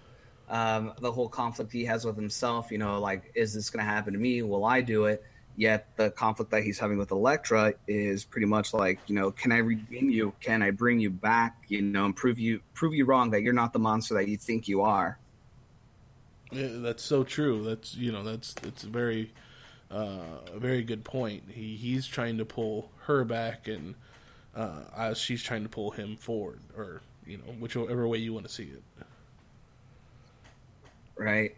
um, 0.48 0.92
the 1.00 1.10
whole 1.10 1.28
conflict 1.28 1.72
he 1.72 1.84
has 1.86 2.04
with 2.04 2.16
himself. 2.16 2.70
You 2.70 2.78
know, 2.78 3.00
like, 3.00 3.32
is 3.34 3.54
this 3.54 3.70
going 3.70 3.84
to 3.84 3.90
happen 3.90 4.12
to 4.12 4.18
me? 4.18 4.42
Will 4.42 4.64
I 4.64 4.80
do 4.80 5.06
it? 5.06 5.24
Yet 5.56 5.86
the 5.96 6.10
conflict 6.10 6.50
that 6.52 6.62
he's 6.62 6.78
having 6.78 6.98
with 6.98 7.10
Elektra 7.10 7.74
is 7.86 8.24
pretty 8.24 8.46
much 8.46 8.72
like, 8.72 9.00
you 9.06 9.14
know, 9.14 9.30
can 9.30 9.52
I 9.52 9.58
redeem 9.58 10.08
you? 10.10 10.32
Can 10.40 10.62
I 10.62 10.70
bring 10.70 10.98
you 10.98 11.10
back? 11.10 11.56
You 11.68 11.82
know, 11.82 12.06
and 12.06 12.16
prove 12.16 12.38
you 12.38 12.60
prove 12.74 12.94
you 12.94 13.04
wrong 13.04 13.30
that 13.30 13.42
you're 13.42 13.52
not 13.52 13.72
the 13.72 13.78
monster 13.78 14.14
that 14.14 14.28
you 14.28 14.36
think 14.36 14.66
you 14.66 14.82
are. 14.82 15.18
Yeah, 16.50 16.68
that's 16.72 17.02
so 17.02 17.22
true. 17.24 17.64
That's 17.64 17.94
you 17.94 18.12
know, 18.12 18.22
that's 18.22 18.54
it's 18.62 18.84
a 18.84 18.88
very 18.88 19.32
uh, 19.90 20.40
a 20.54 20.58
very 20.58 20.82
good 20.82 21.04
point. 21.04 21.44
He 21.50 21.76
he's 21.76 22.06
trying 22.06 22.38
to 22.38 22.44
pull 22.44 22.90
her 23.06 23.24
back, 23.24 23.68
and 23.68 23.94
uh, 24.56 25.12
she's 25.14 25.42
trying 25.42 25.64
to 25.64 25.68
pull 25.68 25.90
him 25.90 26.16
forward, 26.16 26.60
or 26.76 27.02
you 27.26 27.38
know, 27.38 27.44
whichever 27.58 28.08
way 28.08 28.18
you 28.18 28.32
want 28.32 28.46
to 28.46 28.52
see 28.52 28.64
it 28.64 28.82
right? 31.16 31.54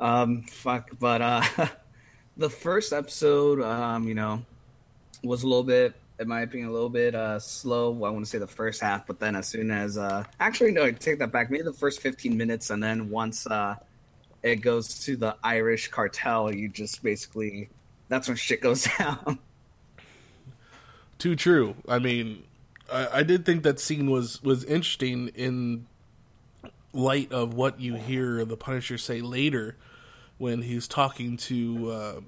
Um, 0.00 0.42
fuck, 0.42 0.90
but 0.98 1.20
uh, 1.20 1.42
the 2.38 2.48
first 2.48 2.92
episode, 2.92 3.60
um, 3.60 4.06
you 4.06 4.14
know, 4.14 4.42
was 5.22 5.42
a 5.42 5.48
little 5.48 5.64
bit, 5.64 5.94
in 6.20 6.28
my 6.28 6.42
opinion, 6.42 6.68
a 6.68 6.72
little 6.72 6.88
bit 6.88 7.14
uh 7.14 7.38
slow. 7.40 7.92
I 8.04 8.10
want 8.10 8.24
to 8.24 8.30
say 8.30 8.38
the 8.38 8.46
first 8.46 8.80
half, 8.80 9.06
but 9.06 9.18
then 9.18 9.36
as 9.36 9.48
soon 9.48 9.70
as 9.70 9.98
uh, 9.98 10.24
actually 10.40 10.70
no, 10.70 10.84
I 10.84 10.92
take 10.92 11.18
that 11.18 11.32
back. 11.32 11.50
Maybe 11.50 11.64
the 11.64 11.72
first 11.72 12.00
fifteen 12.00 12.36
minutes, 12.36 12.70
and 12.70 12.82
then 12.82 13.10
once 13.10 13.46
uh, 13.46 13.76
it 14.42 14.56
goes 14.56 15.00
to 15.00 15.16
the 15.16 15.36
Irish 15.42 15.88
cartel, 15.88 16.54
you 16.54 16.68
just 16.68 17.02
basically 17.02 17.68
that's 18.08 18.28
when 18.28 18.36
shit 18.36 18.60
goes 18.60 18.86
down. 18.98 19.38
Too 21.18 21.34
true. 21.34 21.74
I 21.88 21.98
mean, 21.98 22.44
I, 22.90 23.08
I 23.18 23.22
did 23.24 23.44
think 23.44 23.64
that 23.64 23.80
scene 23.80 24.08
was 24.10 24.42
was 24.42 24.64
interesting 24.64 25.28
in 25.34 25.86
light 26.92 27.32
of 27.32 27.54
what 27.54 27.80
you 27.80 27.94
hear 27.94 28.44
the 28.44 28.56
Punisher 28.56 28.96
say 28.96 29.20
later 29.20 29.76
when 30.38 30.62
he's 30.62 30.88
talking 30.88 31.36
to 31.36 31.90
uh, 31.90 32.20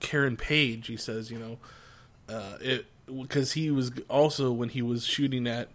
Karen 0.00 0.36
Page. 0.36 0.86
He 0.88 0.96
says, 0.96 1.30
you 1.30 1.38
know, 1.38 1.58
uh, 2.28 2.58
it 2.60 2.86
because 3.06 3.52
he 3.52 3.70
was 3.70 3.92
also 4.10 4.52
when 4.52 4.68
he 4.68 4.82
was 4.82 5.04
shooting 5.04 5.46
at 5.46 5.68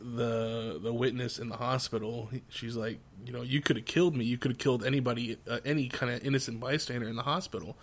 the 0.00 0.78
the 0.82 0.92
witness 0.92 1.38
in 1.38 1.48
the 1.48 1.58
hospital. 1.58 2.28
He, 2.32 2.42
she's 2.48 2.76
like, 2.76 2.98
you 3.24 3.32
know, 3.32 3.42
you 3.42 3.60
could 3.60 3.76
have 3.76 3.86
killed 3.86 4.16
me. 4.16 4.24
You 4.24 4.38
could 4.38 4.52
have 4.52 4.58
killed 4.58 4.84
anybody, 4.84 5.38
uh, 5.48 5.60
any 5.64 5.88
kind 5.88 6.12
of 6.12 6.24
innocent 6.24 6.58
bystander 6.60 7.08
in 7.08 7.16
the 7.16 7.22
hospital. 7.22 7.76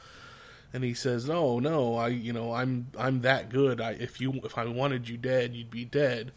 And 0.73 0.83
he 0.83 0.93
says, 0.93 1.27
no, 1.27 1.59
no, 1.59 1.95
I, 1.95 2.09
you 2.09 2.33
know, 2.33 2.53
I'm 2.53 2.87
I'm 2.97 3.21
that 3.21 3.49
good. 3.49 3.79
I 3.79 3.91
if 3.91 4.19
you 4.19 4.41
if 4.43 4.57
I 4.57 4.65
wanted 4.65 5.07
you 5.07 5.17
dead, 5.17 5.55
you'd 5.55 5.71
be 5.71 5.85
dead 5.85 6.31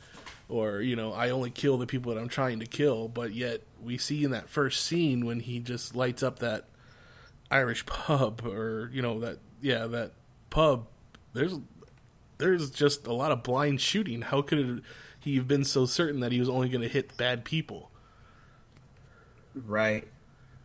or 0.48 0.80
you 0.80 0.96
know 0.96 1.12
I 1.12 1.30
only 1.30 1.50
kill 1.50 1.78
the 1.78 1.87
people 1.87 2.12
that 2.14 2.20
I'm 2.20 2.28
trying 2.28 2.61
to 2.61 2.66
kill. 2.66 3.09
But 3.09 3.33
yet 3.33 3.62
we 3.83 3.99
see 3.99 4.25
in 4.25 4.31
that 4.31 4.49
first 4.49 4.85
scene 4.85 5.25
when 5.27 5.40
he 5.40 5.61
just 5.61 5.95
lights 5.95 6.23
up 6.23 6.38
that 6.40 6.66
Irish 7.51 7.87
pub, 7.87 8.47
or 8.47 8.90
you 8.93 9.03
know 9.03 9.21
that 9.21 9.38
yeah 9.61 9.87
that 9.87 10.12
pub. 10.51 10.87
There's 11.33 11.55
there's 12.38 12.71
just 12.71 13.07
a 13.07 13.12
lot 13.12 13.33
of 13.33 13.43
blind 13.43 13.81
shooting. 13.81 14.23
How 14.23 14.43
could 14.43 14.83
he 15.21 15.37
have 15.37 15.47
been 15.47 15.64
so 15.64 15.87
certain 15.87 16.21
that 16.21 16.33
he 16.33 16.40
was 16.40 16.49
only 16.49 16.69
going 16.69 16.83
to 16.83 16.88
hit 16.88 17.16
bad 17.16 17.45
people? 17.45 17.90
Right. 19.55 20.07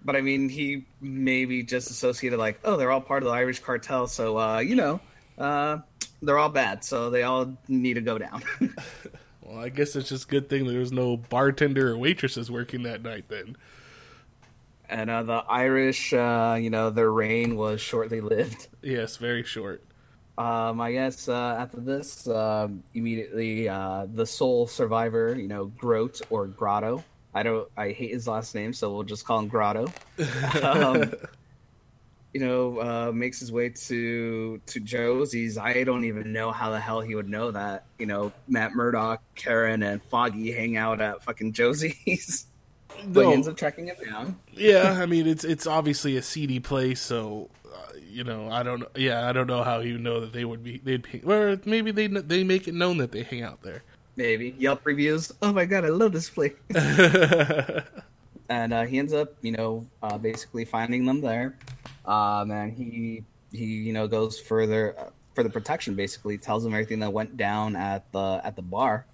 But 0.03 0.15
I 0.15 0.21
mean, 0.21 0.49
he 0.49 0.85
maybe 1.01 1.63
just 1.63 1.89
associated 1.89 2.37
like, 2.37 2.59
oh, 2.63 2.77
they're 2.77 2.91
all 2.91 3.01
part 3.01 3.23
of 3.23 3.27
the 3.27 3.33
Irish 3.33 3.59
cartel, 3.59 4.07
so 4.07 4.37
uh, 4.37 4.59
you 4.59 4.75
know, 4.75 4.99
uh, 5.37 5.79
they're 6.21 6.37
all 6.37 6.49
bad, 6.49 6.83
so 6.83 7.09
they 7.09 7.23
all 7.23 7.57
need 7.67 7.95
to 7.95 8.01
go 8.01 8.17
down. 8.17 8.43
Well, 9.45 9.59
I 9.59 9.69
guess 9.69 9.95
it's 9.95 10.09
just 10.09 10.25
a 10.25 10.27
good 10.27 10.49
thing 10.49 10.65
there 10.65 10.79
was 10.79 10.91
no 10.91 11.17
bartender 11.17 11.91
or 11.91 11.97
waitresses 11.97 12.49
working 12.49 12.83
that 12.83 13.03
night 13.03 13.25
then. 13.29 13.55
And 14.89 15.09
uh, 15.09 15.23
the 15.23 15.43
Irish, 15.47 16.13
uh, 16.13 16.57
you 16.59 16.69
know, 16.69 16.89
their 16.89 17.11
reign 17.11 17.55
was 17.55 17.81
shortly 17.81 18.21
lived. 18.21 18.67
Yes, 18.81 19.17
very 19.17 19.43
short. 19.43 19.83
Um, 20.37 20.81
I 20.81 20.91
guess 20.91 21.29
uh, 21.29 21.55
after 21.59 21.79
this, 21.79 22.27
um, 22.27 22.83
immediately 22.93 23.69
uh, 23.69 24.05
the 24.13 24.25
sole 24.25 24.67
survivor, 24.67 25.33
you 25.35 25.47
know, 25.47 25.65
Groat 25.65 26.21
or 26.29 26.47
Grotto. 26.47 27.03
I 27.33 27.43
don't. 27.43 27.69
I 27.75 27.91
hate 27.91 28.11
his 28.11 28.27
last 28.27 28.53
name, 28.55 28.73
so 28.73 28.93
we'll 28.93 29.03
just 29.03 29.25
call 29.25 29.39
him 29.39 29.47
Grotto. 29.47 29.91
um, 30.61 31.11
you 32.35 32.41
know, 32.41 32.81
uh, 32.81 33.11
makes 33.13 33.39
his 33.39 33.49
way 33.49 33.69
to 33.69 34.59
to 34.65 34.79
Josie's. 34.81 35.57
I 35.57 35.85
don't 35.85 36.03
even 36.03 36.33
know 36.33 36.51
how 36.51 36.69
the 36.69 36.81
hell 36.81 36.99
he 36.99 37.15
would 37.15 37.29
know 37.29 37.49
that. 37.51 37.85
You 37.97 38.07
know, 38.07 38.33
Matt 38.49 38.75
Murdock, 38.75 39.21
Karen, 39.35 39.81
and 39.83 40.03
Foggy 40.03 40.51
hang 40.51 40.75
out 40.75 40.99
at 40.99 41.23
fucking 41.23 41.53
Josie's. 41.53 42.47
but 43.07 43.21
no. 43.21 43.29
he 43.29 43.33
ends 43.35 43.47
up 43.47 43.55
tracking 43.55 43.87
him 43.87 43.95
down. 44.03 44.37
yeah, 44.51 44.97
I 45.01 45.05
mean 45.05 45.27
it's 45.27 45.45
it's 45.45 45.65
obviously 45.65 46.17
a 46.17 46.21
seedy 46.21 46.59
place, 46.59 46.99
so 46.99 47.49
uh, 47.73 47.93
you 48.05 48.25
know 48.25 48.51
I 48.51 48.63
don't. 48.63 48.83
Yeah, 48.97 49.29
I 49.29 49.31
don't 49.31 49.47
know 49.47 49.63
how 49.63 49.79
he 49.79 49.93
would 49.93 50.01
know 50.01 50.19
that 50.19 50.33
they 50.33 50.43
would 50.43 50.61
be. 50.61 50.79
They'd 50.79 51.03
be, 51.09 51.21
or 51.21 51.57
maybe 51.63 51.91
they 51.91 52.07
they 52.07 52.43
make 52.43 52.67
it 52.67 52.73
known 52.73 52.97
that 52.97 53.13
they 53.13 53.23
hang 53.23 53.43
out 53.43 53.61
there. 53.61 53.83
Maybe 54.17 54.53
Yelp 54.59 54.85
reviews. 54.85 55.31
Oh 55.41 55.53
my 55.53 55.63
god, 55.63 55.85
I 55.85 55.89
love 55.89 56.11
this 56.11 56.29
place. 56.29 56.51
and 58.49 58.73
uh, 58.73 58.83
he 58.83 58.99
ends 58.99 59.13
up, 59.13 59.35
you 59.41 59.53
know, 59.53 59.87
uh, 60.03 60.17
basically 60.17 60.65
finding 60.65 61.05
them 61.05 61.21
there. 61.21 61.55
Um, 62.05 62.51
and 62.51 62.73
he 62.73 63.23
he 63.51 63.65
you 63.65 63.93
know 63.93 64.07
goes 64.07 64.39
further 64.39 64.95
uh, 64.97 65.09
for 65.33 65.43
the 65.43 65.49
protection. 65.49 65.95
Basically, 65.95 66.37
tells 66.37 66.63
them 66.63 66.73
everything 66.73 66.99
that 66.99 67.11
went 67.11 67.37
down 67.37 67.75
at 67.75 68.11
the 68.11 68.41
at 68.43 68.55
the 68.55 68.61
bar, 68.61 69.05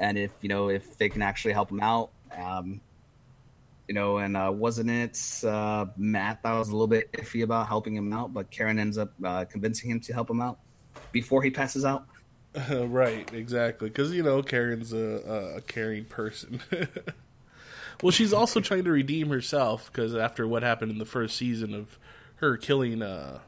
and 0.00 0.18
if 0.18 0.30
you 0.40 0.48
know 0.48 0.68
if 0.68 0.98
they 0.98 1.08
can 1.08 1.22
actually 1.22 1.54
help 1.54 1.70
him 1.70 1.80
out. 1.80 2.10
Um, 2.36 2.80
you 3.88 3.94
know, 3.94 4.18
and 4.18 4.36
uh, 4.36 4.50
wasn't 4.52 4.90
it 4.90 5.44
uh, 5.44 5.86
Matt 5.96 6.42
that 6.42 6.52
was 6.58 6.68
a 6.68 6.72
little 6.72 6.88
bit 6.88 7.12
iffy 7.12 7.44
about 7.44 7.68
helping 7.68 7.94
him 7.94 8.12
out, 8.12 8.34
but 8.34 8.50
Karen 8.50 8.80
ends 8.80 8.98
up 8.98 9.12
uh, 9.24 9.44
convincing 9.44 9.90
him 9.90 10.00
to 10.00 10.12
help 10.12 10.28
him 10.28 10.40
out 10.40 10.58
before 11.12 11.42
he 11.42 11.50
passes 11.50 11.84
out. 11.84 12.04
right, 12.70 13.32
exactly, 13.32 13.88
because 13.88 14.12
you 14.12 14.22
know 14.22 14.42
Karen's 14.42 14.92
a, 14.92 15.54
a 15.56 15.60
caring 15.60 16.04
person. 16.04 16.60
Well, 18.02 18.10
she's 18.10 18.32
also 18.32 18.60
trying 18.60 18.84
to 18.84 18.90
redeem 18.90 19.30
herself 19.30 19.90
because 19.90 20.14
after 20.14 20.46
what 20.46 20.62
happened 20.62 20.92
in 20.92 20.98
the 20.98 21.06
first 21.06 21.36
season 21.36 21.74
of 21.74 21.98
her 22.36 22.56
killing 22.56 23.02
uh, 23.02 23.40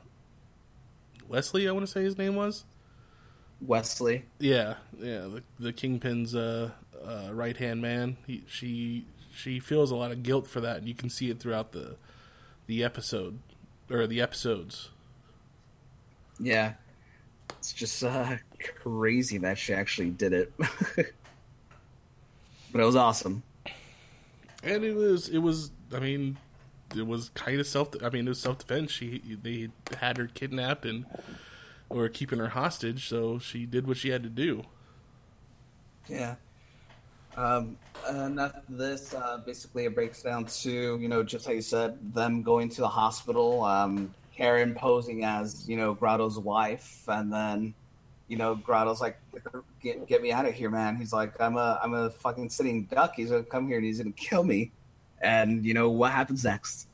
Wesley, 1.28 1.68
I 1.68 1.72
want 1.72 1.86
to 1.86 1.92
say 1.92 2.02
his 2.02 2.16
name 2.16 2.34
was 2.34 2.64
Wesley. 3.60 4.24
Yeah, 4.38 4.74
yeah, 4.98 5.20
the, 5.20 5.42
the 5.58 5.72
kingpin's 5.72 6.34
uh, 6.34 6.70
uh, 7.04 7.28
right 7.32 7.56
hand 7.56 7.82
man. 7.82 8.16
He, 8.26 8.44
she 8.46 9.06
she 9.34 9.60
feels 9.60 9.90
a 9.90 9.96
lot 9.96 10.12
of 10.12 10.22
guilt 10.22 10.46
for 10.46 10.60
that, 10.60 10.78
and 10.78 10.88
you 10.88 10.94
can 10.94 11.10
see 11.10 11.30
it 11.30 11.40
throughout 11.40 11.72
the 11.72 11.96
the 12.66 12.82
episode 12.82 13.38
or 13.90 14.06
the 14.06 14.20
episodes. 14.22 14.88
Yeah, 16.40 16.74
it's 17.58 17.72
just 17.72 18.02
uh, 18.02 18.36
crazy 18.82 19.36
that 19.38 19.58
she 19.58 19.74
actually 19.74 20.10
did 20.10 20.32
it, 20.32 20.52
but 20.56 21.06
it 22.80 22.84
was 22.84 22.96
awesome 22.96 23.42
and 24.62 24.84
it 24.84 24.94
was 24.94 25.28
it 25.28 25.38
was 25.38 25.70
I 25.94 26.00
mean 26.00 26.38
it 26.96 27.06
was 27.06 27.30
kind 27.30 27.60
of 27.60 27.66
self 27.66 27.90
I 28.02 28.10
mean 28.10 28.26
it 28.26 28.30
was 28.30 28.40
self 28.40 28.58
defense. 28.58 28.90
She 28.90 29.22
they 29.42 29.68
had 29.98 30.16
her 30.16 30.26
kidnapped 30.26 30.84
and 30.84 31.06
or 31.90 32.08
keeping 32.08 32.38
her 32.38 32.48
hostage, 32.48 33.08
so 33.08 33.38
she 33.38 33.64
did 33.64 33.86
what 33.86 33.96
she 33.96 34.10
had 34.10 34.22
to 34.22 34.28
do. 34.28 34.64
Yeah. 36.08 36.34
Um, 37.36 37.78
and 38.06 38.40
after 38.40 38.62
this, 38.68 39.14
uh, 39.14 39.38
basically, 39.44 39.84
it 39.84 39.94
breaks 39.94 40.22
down 40.22 40.44
to 40.46 40.98
you 40.98 41.08
know 41.08 41.22
just 41.22 41.46
how 41.46 41.52
you 41.52 41.62
said 41.62 42.12
them 42.14 42.42
going 42.42 42.68
to 42.70 42.80
the 42.80 42.88
hospital. 42.88 43.64
Um, 43.64 44.12
Karen 44.36 44.74
posing 44.74 45.24
as 45.24 45.68
you 45.68 45.76
know 45.76 45.94
Grotto's 45.94 46.38
wife, 46.38 47.04
and 47.08 47.32
then 47.32 47.74
you 48.28 48.36
know 48.36 48.54
Grotto's 48.54 49.00
like, 49.00 49.18
"Get, 49.82 50.06
get 50.06 50.22
me 50.22 50.32
out 50.32 50.46
of 50.46 50.54
here, 50.54 50.70
man." 50.70 50.96
He's 50.96 51.12
like, 51.12 51.40
"I'm 51.40 51.56
a 51.56 51.80
I'm 51.82 51.94
a 51.94 52.10
fucking 52.10 52.50
sitting 52.50 52.84
duck. 52.84 53.14
He's 53.16 53.30
gonna 53.30 53.42
come 53.42 53.66
here 53.66 53.76
and 53.76 53.84
he's 53.84 53.98
gonna 53.98 54.12
kill 54.12 54.44
me." 54.44 54.70
And 55.20 55.64
you 55.64 55.74
know 55.74 55.90
what 55.90 56.12
happens 56.12 56.44
next? 56.44 56.88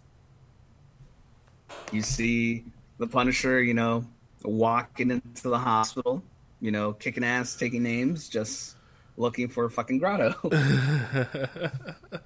You 1.92 2.02
see 2.02 2.64
the 2.98 3.06
Punisher, 3.06 3.62
you 3.62 3.74
know, 3.74 4.06
walking 4.44 5.10
into 5.10 5.48
the 5.48 5.58
hospital, 5.58 6.22
you 6.60 6.70
know, 6.70 6.92
kicking 6.92 7.24
ass, 7.24 7.56
taking 7.56 7.82
names, 7.82 8.28
just 8.28 8.76
looking 9.16 9.48
for 9.48 9.68
fucking 9.68 9.98
Grotto. 9.98 10.34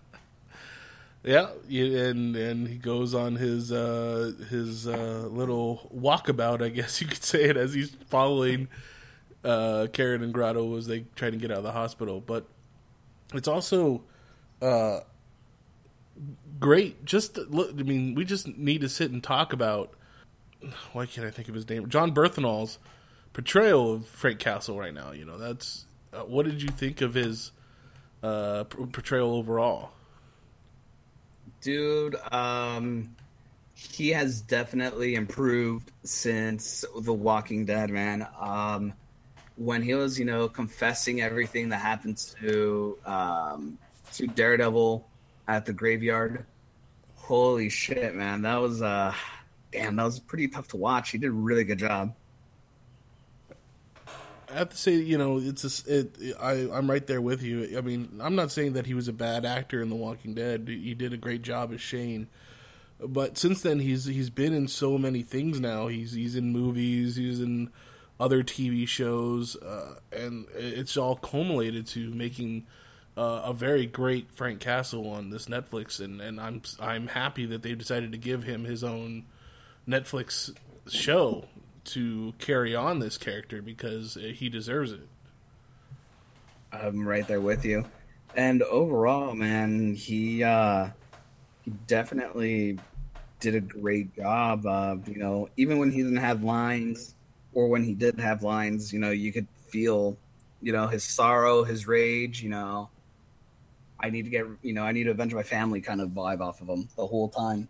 Yeah, 1.24 1.48
yeah, 1.68 2.06
and 2.06 2.36
and 2.36 2.68
he 2.68 2.76
goes 2.76 3.12
on 3.12 3.36
his 3.36 3.72
uh, 3.72 4.32
his 4.48 4.86
uh, 4.86 5.28
little 5.30 5.90
walkabout, 5.94 6.62
I 6.62 6.68
guess 6.68 7.00
you 7.00 7.08
could 7.08 7.24
say 7.24 7.44
it, 7.44 7.56
as 7.56 7.74
he's 7.74 7.90
following 8.08 8.68
uh, 9.44 9.86
Karen 9.92 10.22
and 10.22 10.32
Grotto 10.32 10.76
as 10.76 10.86
they 10.86 11.04
try 11.14 11.30
to 11.30 11.36
get 11.36 11.50
out 11.50 11.58
of 11.58 11.64
the 11.64 11.72
hospital. 11.72 12.20
But 12.20 12.46
it's 13.34 13.48
also 13.48 14.02
uh, 14.60 15.00
great. 16.58 17.04
Just 17.04 17.36
look, 17.36 17.70
I 17.78 17.82
mean, 17.82 18.14
we 18.14 18.24
just 18.24 18.48
need 18.48 18.80
to 18.82 18.88
sit 18.88 19.10
and 19.10 19.22
talk 19.22 19.52
about. 19.52 19.92
Why 20.92 21.06
can't 21.06 21.26
I 21.26 21.30
think 21.30 21.48
of 21.48 21.54
his 21.54 21.68
name? 21.68 21.88
Jon 21.88 22.12
Bernthal's 22.12 22.78
portrayal 23.32 23.92
of 23.94 24.06
Frank 24.06 24.40
Castle 24.40 24.76
right 24.76 24.92
now. 24.92 25.12
You 25.12 25.24
know, 25.24 25.38
that's 25.38 25.84
uh, 26.12 26.20
what 26.20 26.46
did 26.46 26.60
you 26.60 26.68
think 26.68 27.00
of 27.00 27.14
his 27.14 27.52
uh, 28.22 28.64
portrayal 28.64 29.34
overall? 29.34 29.92
dude 31.60 32.16
um 32.32 33.14
he 33.74 34.10
has 34.10 34.40
definitely 34.40 35.14
improved 35.14 35.92
since 36.02 36.84
the 37.00 37.12
walking 37.12 37.64
dead 37.64 37.90
man 37.90 38.26
um 38.40 38.92
when 39.58 39.82
he 39.82 39.92
was 39.94 40.18
you 40.18 40.24
know 40.24 40.48
confessing 40.48 41.20
everything 41.20 41.68
that 41.68 41.78
happened 41.78 42.16
to 42.16 42.96
um 43.04 43.76
to 44.12 44.26
daredevil 44.26 45.06
at 45.48 45.66
the 45.66 45.72
graveyard 45.72 46.46
holy 47.16 47.68
shit 47.68 48.14
man 48.14 48.42
that 48.42 48.56
was 48.56 48.80
uh 48.80 49.12
damn 49.72 49.96
that 49.96 50.04
was 50.04 50.20
pretty 50.20 50.46
tough 50.46 50.68
to 50.68 50.76
watch 50.76 51.10
he 51.10 51.18
did 51.18 51.28
a 51.28 51.32
really 51.32 51.64
good 51.64 51.78
job 51.78 52.14
I 54.50 54.54
have 54.54 54.70
to 54.70 54.78
say, 54.78 54.94
you 54.94 55.18
know, 55.18 55.38
it's 55.38 55.86
a, 55.86 55.98
it. 55.98 56.16
I 56.40 56.52
I'm 56.72 56.90
right 56.90 57.06
there 57.06 57.20
with 57.20 57.42
you. 57.42 57.76
I 57.76 57.82
mean, 57.82 58.18
I'm 58.22 58.34
not 58.34 58.50
saying 58.50 58.72
that 58.72 58.86
he 58.86 58.94
was 58.94 59.06
a 59.06 59.12
bad 59.12 59.44
actor 59.44 59.82
in 59.82 59.90
The 59.90 59.94
Walking 59.94 60.32
Dead. 60.32 60.66
He 60.68 60.94
did 60.94 61.12
a 61.12 61.18
great 61.18 61.42
job 61.42 61.70
as 61.70 61.82
Shane, 61.82 62.28
but 62.98 63.36
since 63.36 63.60
then 63.60 63.78
he's 63.80 64.06
he's 64.06 64.30
been 64.30 64.54
in 64.54 64.66
so 64.66 64.96
many 64.96 65.20
things. 65.20 65.60
Now 65.60 65.88
he's 65.88 66.12
he's 66.12 66.34
in 66.34 66.50
movies, 66.50 67.16
he's 67.16 67.40
in 67.40 67.70
other 68.20 68.42
TV 68.42 68.86
shows, 68.86 69.56
uh, 69.56 69.96
and 70.12 70.46
it's 70.54 70.96
all 70.96 71.16
culminated 71.16 71.86
to 71.88 72.10
making 72.10 72.66
uh, 73.16 73.42
a 73.44 73.52
very 73.52 73.86
great 73.86 74.32
Frank 74.32 74.60
Castle 74.60 75.10
on 75.10 75.30
this 75.30 75.46
Netflix. 75.46 76.00
And, 76.00 76.20
and 76.20 76.40
I'm 76.40 76.62
I'm 76.80 77.08
happy 77.08 77.46
that 77.46 77.62
they 77.62 77.74
decided 77.74 78.12
to 78.12 78.18
give 78.18 78.44
him 78.44 78.64
his 78.64 78.82
own 78.82 79.24
Netflix 79.88 80.54
show 80.88 81.44
to 81.84 82.34
carry 82.38 82.74
on 82.74 82.98
this 82.98 83.16
character 83.18 83.62
because 83.62 84.14
he 84.14 84.48
deserves 84.48 84.92
it. 84.92 85.08
I'm 86.72 87.06
right 87.06 87.26
there 87.26 87.40
with 87.40 87.64
you. 87.64 87.84
And 88.36 88.62
overall, 88.62 89.34
man, 89.34 89.94
he 89.94 90.44
uh 90.44 90.88
he 91.62 91.70
definitely 91.86 92.78
did 93.40 93.54
a 93.54 93.60
great 93.60 94.14
job. 94.16 94.66
Of, 94.66 95.08
you 95.08 95.18
know, 95.18 95.48
even 95.56 95.78
when 95.78 95.90
he 95.90 96.02
didn't 96.02 96.18
have 96.18 96.44
lines 96.44 97.14
or 97.54 97.68
when 97.68 97.84
he 97.84 97.94
did 97.94 98.18
have 98.20 98.42
lines, 98.42 98.92
you 98.92 98.98
know, 98.98 99.10
you 99.10 99.32
could 99.32 99.46
feel, 99.68 100.16
you 100.62 100.72
know, 100.72 100.86
his 100.86 101.04
sorrow, 101.04 101.64
his 101.64 101.86
rage, 101.86 102.42
you 102.42 102.50
know. 102.50 102.88
I 104.00 104.10
need 104.10 104.24
to 104.24 104.30
get, 104.30 104.46
you 104.62 104.72
know, 104.72 104.84
I 104.84 104.92
need 104.92 105.04
to 105.04 105.10
avenge 105.10 105.34
my 105.34 105.42
family 105.42 105.80
kind 105.80 106.00
of 106.00 106.10
vibe 106.10 106.40
off 106.40 106.60
of 106.60 106.68
him 106.68 106.88
the 106.96 107.06
whole 107.06 107.28
time 107.28 107.68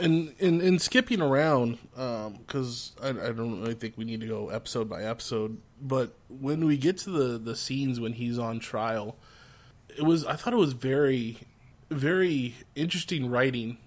and 0.00 0.34
in 0.38 0.60
in 0.60 0.78
skipping 0.78 1.20
around 1.20 1.78
because 1.94 2.92
um, 3.02 3.18
I, 3.18 3.28
I, 3.28 3.32
don't 3.32 3.60
really 3.60 3.74
think 3.74 3.96
we 3.96 4.04
need 4.04 4.20
to 4.20 4.26
go 4.26 4.48
episode 4.48 4.88
by 4.88 5.04
episode 5.04 5.58
but 5.80 6.14
when 6.28 6.64
we 6.64 6.76
get 6.76 6.98
to 6.98 7.10
the 7.10 7.38
the 7.38 7.56
scenes 7.56 8.00
when 8.00 8.14
he's 8.14 8.38
on 8.38 8.58
trial 8.58 9.16
it 9.96 10.02
was 10.02 10.24
i 10.24 10.34
thought 10.34 10.52
it 10.52 10.58
was 10.58 10.72
very 10.72 11.38
very 11.90 12.54
interesting 12.74 13.30
writing 13.30 13.78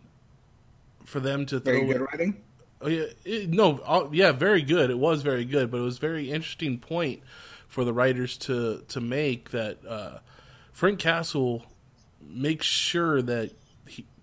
for 1.04 1.20
them 1.20 1.46
to 1.48 1.60
very 1.60 1.86
good 1.86 2.02
writing 2.02 2.42
oh 2.82 2.88
yeah 2.88 3.06
it, 3.24 3.50
no 3.50 3.80
uh, 3.86 4.08
yeah 4.12 4.32
very 4.32 4.62
good 4.62 4.90
it 4.90 5.00
was 5.00 5.22
very 5.22 5.46
good 5.46 5.72
but 5.72 5.78
it 5.78 5.84
was 5.84 5.98
very 5.98 6.32
interesting 6.32 6.78
point 6.78 7.22
for 7.68 7.84
the 7.84 7.94
writers 7.94 8.38
to 8.38 8.84
to 8.88 9.00
make 9.00 9.52
that 9.52 9.78
uh, 9.88 10.20
frank 10.72 11.00
castle 11.00 11.64
makes 12.22 12.66
sure 12.66 13.22
that 13.22 13.52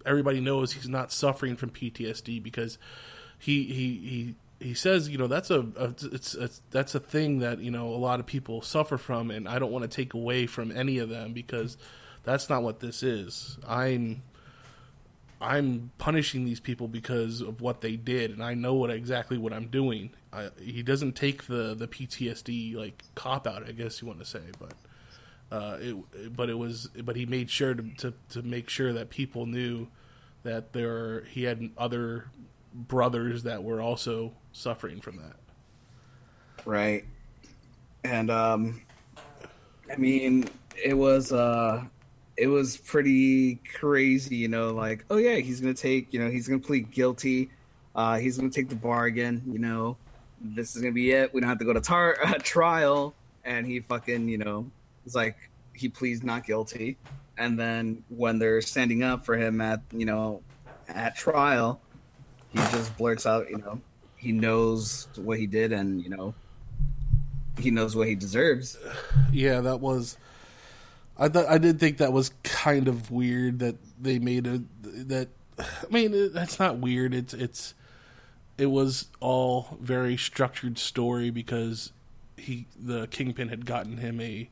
everybody 0.05 0.41
knows 0.41 0.73
he's 0.73 0.89
not 0.89 1.13
suffering 1.13 1.57
from 1.57 1.71
PTSD 1.71 2.43
because 2.43 2.79
he 3.39 3.65
he 3.65 3.99
he 3.99 4.35
he 4.61 4.75
says 4.75 5.09
you 5.09 5.19
know 5.19 5.27
that's 5.27 5.51
a, 5.51 5.61
a 5.77 5.95
it's, 6.13 6.35
it's 6.35 6.61
that's 6.71 6.95
a 6.95 7.01
thing 7.01 7.41
that 7.41 7.59
you 7.61 7.71
know 7.71 7.89
a 7.89 7.97
lot 7.97 8.21
of 8.21 8.27
people 8.27 8.63
suffer 8.63 8.99
from 8.99 9.31
and 9.31 9.49
I 9.49 9.59
don't 9.59 9.73
want 9.73 9.83
to 9.83 9.89
take 9.89 10.15
away 10.15 10.47
from 10.47 10.71
any 10.71 10.99
of 10.99 11.09
them 11.09 11.33
because 11.33 11.77
that's 12.25 12.49
not 12.49 12.63
what 12.63 12.81
this 12.81 13.03
is. 13.03 13.59
I'm 13.67 14.23
I'm 15.43 15.91
punishing 15.99 16.45
these 16.45 16.61
people 16.61 16.89
because 16.89 17.41
of 17.41 17.61
what 17.61 17.81
they 17.81 17.97
did, 17.97 18.31
and 18.31 18.43
I 18.43 18.55
know 18.55 18.75
what 18.75 18.91
exactly 18.91 19.37
what 19.37 19.53
I'm 19.53 19.67
doing. 19.67 20.11
I, 20.33 20.51
he 20.61 20.83
doesn't 20.83 21.13
take 21.13 21.47
the 21.47 21.75
the 21.75 21.89
PTSD 21.89 22.75
like 22.77 23.03
cop 23.15 23.47
out, 23.47 23.67
I 23.69 23.73
guess 23.73 24.01
you 24.01 24.07
want 24.09 24.21
to 24.21 24.25
say, 24.25 24.41
but 24.59 24.75
uh, 25.51 25.77
it, 25.81 26.37
but 26.37 26.49
it 26.49 26.55
was, 26.55 26.89
but 27.03 27.17
he 27.17 27.27
made 27.27 27.51
sure 27.51 27.75
to, 27.75 27.83
to, 27.99 28.15
to 28.31 28.43
make 28.43 28.71
sure 28.71 28.93
that 28.93 29.11
people 29.11 29.45
knew 29.45 29.89
that 30.45 30.73
there 30.73 31.25
he 31.25 31.43
had 31.43 31.71
other 31.77 32.31
brothers 32.73 33.43
that 33.43 33.63
were 33.63 33.83
also 33.83 34.33
suffering 34.53 35.01
from 35.01 35.17
that. 35.17 35.37
Right, 36.65 37.05
and 38.05 38.31
um, 38.31 38.83
I 39.91 39.97
mean, 39.97 40.49
it 40.83 40.95
was 40.95 41.33
uh, 41.33 41.85
it 42.43 42.49
was 42.49 42.77
pretty 42.77 43.55
crazy, 43.73 44.35
you 44.35 44.49
know. 44.49 44.73
Like, 44.73 45.05
oh 45.11 45.17
yeah, 45.17 45.37
he's 45.37 45.61
gonna 45.61 45.75
take, 45.75 46.13
you 46.13 46.19
know, 46.19 46.29
he's 46.29 46.49
gonna 46.49 46.59
plead 46.59 46.91
guilty. 46.91 47.51
Uh, 47.95 48.19
he's 48.19 48.37
gonna 48.37 48.51
take 48.51 48.69
the 48.69 48.75
bargain, 48.75 49.41
you 49.47 49.61
know. 49.61 49.97
This 50.41 50.75
is 50.75 50.83
gonna 50.83 50.93
be 50.93 51.13
it. 51.13 51.33
We 51.33 51.41
don't 51.41 51.49
have 51.49 51.61
to 51.61 51.65
go 51.65 51.73
to 51.73 51.81
tar- 51.81 52.19
uh, 52.25 52.35
trial, 52.43 53.15
and 53.45 53.65
he 53.65 53.79
fucking, 53.79 54.29
you 54.29 54.39
know, 54.39 54.69
it's 55.07 55.15
like 55.15 55.37
he 55.73 55.89
pleads 55.89 56.25
not 56.25 56.45
guilty, 56.45 56.97
and 57.39 57.57
then 57.57 58.03
when 58.09 58.41
they're 58.41 58.61
standing 58.61 59.05
up 59.05 59.25
for 59.25 59.37
him 59.37 59.61
at 59.61 59.81
you 59.93 60.05
know 60.05 60.43
at 60.89 61.15
trial, 61.15 61.81
he 62.51 62.59
just 62.59 62.97
blurts 62.97 63.25
out, 63.25 63.51
you 63.51 63.59
know, 63.59 63.81
he 64.17 64.33
knows 64.33 65.07
what 65.15 65.39
he 65.39 65.47
did, 65.47 65.71
and 65.71 66.03
you 66.03 66.11
know, 66.11 66.35
he 67.61 67.71
knows 67.71 67.95
what 67.95 68.09
he 68.09 68.17
deserves. 68.17 68.77
Yeah, 69.31 69.61
that 69.61 69.79
was. 69.79 70.17
I 71.23 71.29
thought 71.29 71.47
I 71.49 71.59
did 71.59 71.79
think 71.79 71.99
that 71.99 72.13
was 72.13 72.33
kind 72.43 72.89
of 72.89 73.13
weird 73.13 73.61
that 73.61 73.77
they 74.01 74.19
made 74.19 74.49
a 74.49 74.63
that. 74.83 75.29
I 75.57 75.65
mean, 75.89 76.33
that's 76.33 76.59
not 76.59 76.79
weird. 76.79 77.15
It's 77.15 77.33
it's 77.33 77.75
it 78.59 78.67
was 78.67 79.07
all 79.21 79.79
very 79.81 80.17
structured 80.17 80.79
story 80.79 81.31
because 81.31 81.93
he 82.37 82.67
the 82.77 83.07
kingpin 83.07 83.51
had 83.51 83.67
gotten 83.67 83.99
him 83.99 84.21
a 84.21 84.51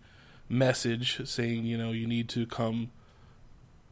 message 0.49 1.21
saying, 1.29 1.65
you 1.65 1.77
know, 1.77 1.91
you 1.91 2.07
need 2.07 2.29
to 2.29 2.47
come 2.47 2.93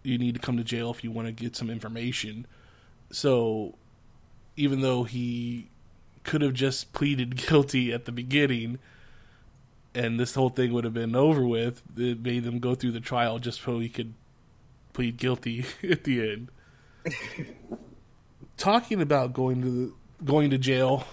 you 0.04 0.16
need 0.16 0.34
to 0.34 0.40
come 0.40 0.56
to 0.56 0.62
jail 0.62 0.92
if 0.92 1.02
you 1.02 1.10
want 1.10 1.26
to 1.26 1.32
get 1.32 1.56
some 1.56 1.68
information. 1.70 2.46
So 3.10 3.74
even 4.56 4.82
though 4.82 5.02
he 5.02 5.68
could 6.22 6.42
have 6.42 6.54
just 6.54 6.92
pleaded 6.92 7.34
guilty 7.48 7.92
at 7.92 8.04
the 8.04 8.12
beginning 8.12 8.78
and 9.98 10.18
this 10.18 10.32
whole 10.36 10.48
thing 10.48 10.72
would 10.72 10.84
have 10.84 10.94
been 10.94 11.16
over 11.16 11.44
with, 11.44 11.82
it 11.96 12.20
made 12.20 12.44
them 12.44 12.60
go 12.60 12.76
through 12.76 12.92
the 12.92 13.00
trial 13.00 13.40
just 13.40 13.60
so 13.60 13.80
he 13.80 13.88
could 13.88 14.14
plead 14.92 15.16
guilty 15.16 15.64
at 15.82 16.04
the 16.04 16.30
end. 16.30 16.50
Talking 18.56 19.02
about 19.02 19.32
going 19.32 19.60
to 19.62 19.70
the, 19.70 20.24
going 20.24 20.50
to 20.50 20.58
jail, 20.58 21.04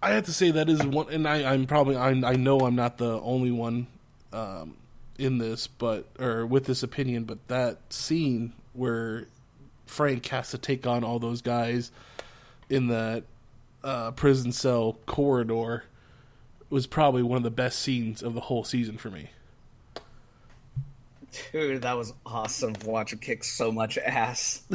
I 0.00 0.12
have 0.12 0.24
to 0.26 0.32
say 0.32 0.52
that 0.52 0.68
is 0.68 0.84
one, 0.84 1.08
and 1.10 1.26
I, 1.26 1.52
I'm 1.52 1.66
probably 1.66 1.96
I, 1.96 2.10
I 2.10 2.36
know 2.36 2.60
I'm 2.60 2.76
not 2.76 2.96
the 2.96 3.20
only 3.20 3.50
one 3.50 3.88
um, 4.32 4.76
in 5.18 5.38
this, 5.38 5.66
but 5.66 6.06
or 6.18 6.46
with 6.46 6.66
this 6.66 6.84
opinion, 6.84 7.24
but 7.24 7.46
that 7.48 7.92
scene 7.92 8.52
where 8.72 9.26
Frank 9.86 10.26
has 10.26 10.52
to 10.52 10.58
take 10.58 10.86
on 10.86 11.02
all 11.02 11.18
those 11.18 11.42
guys 11.42 11.90
in 12.68 12.88
that 12.88 13.24
uh, 13.82 14.12
prison 14.12 14.52
cell 14.52 14.96
corridor 15.06 15.84
was 16.70 16.86
probably 16.86 17.22
one 17.22 17.36
of 17.36 17.42
the 17.42 17.50
best 17.50 17.80
scenes 17.80 18.22
of 18.22 18.34
the 18.34 18.40
whole 18.40 18.64
season 18.64 18.96
for 18.96 19.10
me. 19.10 19.30
Dude, 21.52 21.82
that 21.82 21.96
was 21.96 22.12
awesome 22.24 22.74
to 22.74 22.88
watch 22.88 23.18
kick 23.20 23.44
so 23.44 23.70
much 23.70 23.98
ass. 23.98 24.62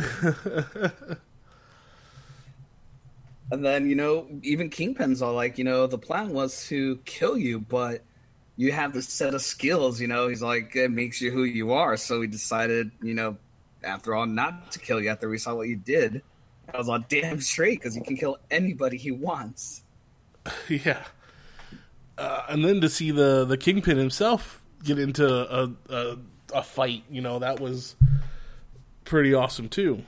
and 3.52 3.66
then, 3.66 3.90
you 3.90 3.96
know, 3.96 4.28
even 4.44 4.70
Kingpin's 4.70 5.22
all 5.22 5.34
like, 5.34 5.58
you 5.58 5.64
know, 5.64 5.88
the 5.88 5.98
plan 5.98 6.30
was 6.30 6.68
to 6.68 6.98
kill 7.06 7.38
you, 7.38 7.60
but 7.60 8.04
you 8.58 8.72
have 8.72 8.94
this 8.94 9.08
set 9.08 9.34
of 9.34 9.42
skills, 9.42 10.00
you 10.00 10.08
know. 10.08 10.28
He's 10.28 10.42
like, 10.42 10.76
it 10.76 10.92
makes 10.92 11.22
you 11.22 11.32
who 11.32 11.44
you 11.44 11.74
are. 11.74 11.98
So 11.98 12.20
we 12.20 12.28
decided, 12.28 12.92
you 13.02 13.14
know, 13.14 13.38
after 13.84 14.16
all, 14.16 14.26
not 14.26 14.72
to 14.72 14.80
kill 14.80 15.02
you 15.02 15.10
after 15.10 15.30
we 15.30 15.38
saw 15.38 15.56
what 15.56 15.68
you 15.68 15.76
did. 15.76 16.22
I 16.74 16.78
was 16.78 16.90
on 16.90 17.06
damn 17.10 17.42
straight 17.42 17.80
because 17.80 17.94
he 17.94 18.02
can 18.02 18.18
kill 18.18 18.40
anybody 18.50 18.98
he 18.98 19.12
wants. 19.12 19.84
yeah. 20.70 21.04
Uh, 22.18 22.44
and 22.50 22.64
then 22.64 22.82
to 22.82 22.90
see 22.90 23.12
the 23.12 23.46
the 23.46 23.58
kingpin 23.58 23.98
himself 23.98 24.64
get 24.84 25.00
into 25.00 25.28
a, 25.28 25.72
a 25.90 26.18
a 26.54 26.64
fight, 26.64 27.04
you 27.10 27.22
know, 27.22 27.40
that 27.40 27.60
was 27.60 27.96
pretty 29.04 29.34
awesome 29.34 29.70
too. 29.70 30.04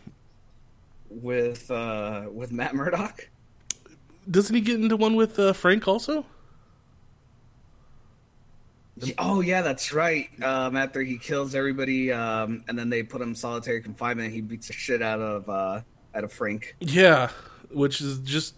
With 1.09 1.69
uh 1.71 2.25
with 2.31 2.51
Matt 2.51 2.75
Murdock. 2.75 3.29
Doesn't 4.29 4.53
he 4.53 4.61
get 4.61 4.79
into 4.79 4.97
one 4.97 5.15
with 5.15 5.39
uh, 5.39 5.53
Frank 5.53 5.87
also? 5.87 6.25
Oh 9.17 9.41
yeah, 9.41 9.61
that's 9.61 9.93
right. 9.93 10.27
Um, 10.43 10.75
after 10.75 11.01
he 11.01 11.17
kills 11.17 11.53
everybody, 11.55 12.11
um, 12.11 12.63
and 12.67 12.77
then 12.77 12.89
they 12.89 13.03
put 13.03 13.21
him 13.21 13.29
in 13.29 13.35
solitary 13.35 13.81
confinement, 13.81 14.33
he 14.33 14.41
beats 14.41 14.67
the 14.67 14.73
shit 14.73 15.01
out 15.01 15.19
of 15.19 15.47
uh, 15.47 15.81
out 16.15 16.23
of 16.23 16.33
Frank. 16.33 16.75
Yeah, 16.79 17.29
which 17.71 18.01
is 18.01 18.19
just 18.19 18.55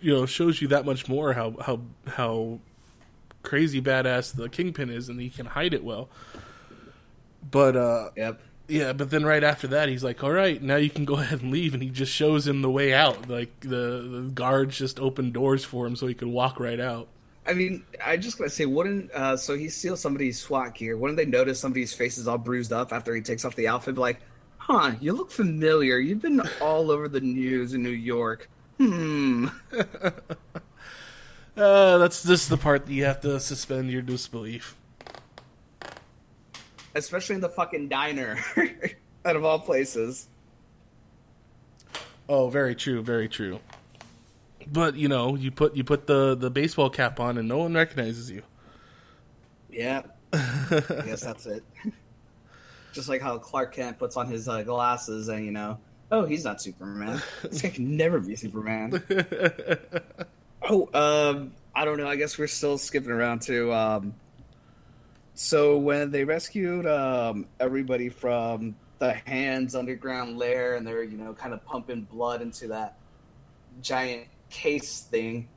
you 0.00 0.14
know 0.14 0.26
shows 0.26 0.62
you 0.62 0.68
that 0.68 0.86
much 0.86 1.08
more 1.08 1.32
how 1.32 1.56
how 1.60 1.80
how 2.06 2.60
crazy 3.42 3.80
badass 3.80 4.34
the 4.34 4.48
kingpin 4.48 4.90
is, 4.90 5.08
and 5.08 5.20
he 5.20 5.30
can 5.30 5.46
hide 5.46 5.74
it 5.74 5.84
well. 5.84 6.08
But 7.50 7.76
uh, 7.76 8.10
yep, 8.16 8.40
yeah. 8.68 8.92
But 8.92 9.10
then 9.10 9.24
right 9.24 9.42
after 9.42 9.66
that, 9.68 9.88
he's 9.88 10.04
like, 10.04 10.22
"All 10.22 10.32
right, 10.32 10.62
now 10.62 10.76
you 10.76 10.90
can 10.90 11.04
go 11.04 11.14
ahead 11.20 11.42
and 11.42 11.50
leave," 11.50 11.74
and 11.74 11.82
he 11.82 11.90
just 11.90 12.12
shows 12.12 12.46
him 12.46 12.62
the 12.62 12.70
way 12.70 12.92
out. 12.92 13.28
Like 13.28 13.60
the 13.60 14.06
the 14.08 14.30
guards 14.34 14.78
just 14.78 15.00
open 15.00 15.32
doors 15.32 15.64
for 15.64 15.86
him 15.86 15.96
so 15.96 16.06
he 16.06 16.14
can 16.14 16.32
walk 16.32 16.60
right 16.60 16.80
out. 16.80 17.08
I 17.46 17.54
mean, 17.54 17.84
I 18.04 18.16
just 18.16 18.38
gotta 18.38 18.50
say, 18.50 18.66
wouldn't 18.66 19.10
uh, 19.12 19.36
so 19.36 19.56
he 19.56 19.68
steals 19.68 20.00
somebody's 20.00 20.38
SWAT 20.38 20.74
gear? 20.74 20.96
Wouldn't 20.96 21.16
they 21.16 21.24
notice 21.24 21.58
somebody's 21.58 21.92
face 21.92 22.18
is 22.18 22.28
all 22.28 22.38
bruised 22.38 22.72
up 22.72 22.92
after 22.92 23.14
he 23.14 23.22
takes 23.22 23.44
off 23.44 23.56
the 23.56 23.66
outfit? 23.66 23.96
Like, 23.96 24.20
huh, 24.58 24.92
you 25.00 25.14
look 25.14 25.30
familiar. 25.30 25.98
You've 25.98 26.20
been 26.20 26.42
all 26.60 26.90
over 26.90 27.08
the 27.08 27.20
news 27.20 27.72
in 27.74 27.82
New 27.82 27.88
York. 27.90 28.48
Hmm. 28.78 29.48
uh, 31.60 31.98
that's 31.98 32.24
just 32.24 32.48
the 32.48 32.56
part 32.56 32.86
that 32.86 32.92
you 32.92 33.04
have 33.04 33.20
to 33.20 33.38
suspend 33.40 33.90
your 33.90 34.02
disbelief. 34.02 34.76
Especially 36.94 37.36
in 37.36 37.40
the 37.40 37.48
fucking 37.48 37.88
diner, 37.88 38.36
out 39.24 39.36
of 39.36 39.44
all 39.44 39.58
places. 39.58 40.28
Oh, 42.28 42.48
very 42.48 42.74
true, 42.74 43.02
very 43.02 43.28
true. 43.28 43.60
But 44.70 44.96
you 44.96 45.08
know, 45.08 45.36
you 45.36 45.50
put 45.50 45.76
you 45.76 45.84
put 45.84 46.06
the 46.06 46.34
the 46.34 46.50
baseball 46.50 46.90
cap 46.90 47.18
on, 47.20 47.38
and 47.38 47.48
no 47.48 47.58
one 47.58 47.74
recognizes 47.74 48.30
you. 48.30 48.42
Yeah, 49.68 50.02
I 50.32 51.02
guess 51.06 51.22
that's 51.22 51.46
it. 51.46 51.64
Just 52.92 53.08
like 53.08 53.20
how 53.20 53.38
Clark 53.38 53.74
Kent 53.74 53.98
puts 53.98 54.16
on 54.16 54.26
his 54.26 54.48
uh, 54.48 54.62
glasses, 54.62 55.28
and 55.28 55.44
you 55.44 55.52
know, 55.52 55.78
oh, 56.10 56.24
he's 56.24 56.44
not 56.44 56.60
Superman. 56.60 57.22
This 57.42 57.62
guy 57.62 57.70
can 57.70 57.96
never 57.96 58.18
be 58.18 58.36
Superman. 58.36 59.02
oh, 60.62 60.88
um, 60.94 61.52
I 61.74 61.84
don't 61.84 61.98
know. 61.98 62.08
I 62.08 62.16
guess 62.16 62.38
we're 62.38 62.46
still 62.46 62.78
skipping 62.78 63.10
around 63.10 63.42
to. 63.42 63.72
Um, 63.72 64.14
so 65.34 65.78
when 65.78 66.10
they 66.10 66.24
rescued 66.24 66.86
um, 66.86 67.46
everybody 67.58 68.08
from 68.08 68.74
the 68.98 69.14
Hands 69.14 69.74
underground 69.74 70.38
lair, 70.38 70.74
and 70.74 70.86
they're 70.86 71.02
you 71.02 71.16
know 71.16 71.32
kind 71.32 71.54
of 71.54 71.64
pumping 71.64 72.02
blood 72.02 72.42
into 72.42 72.68
that 72.68 72.98
giant 73.82 74.28
case 74.50 75.00
thing. 75.00 75.48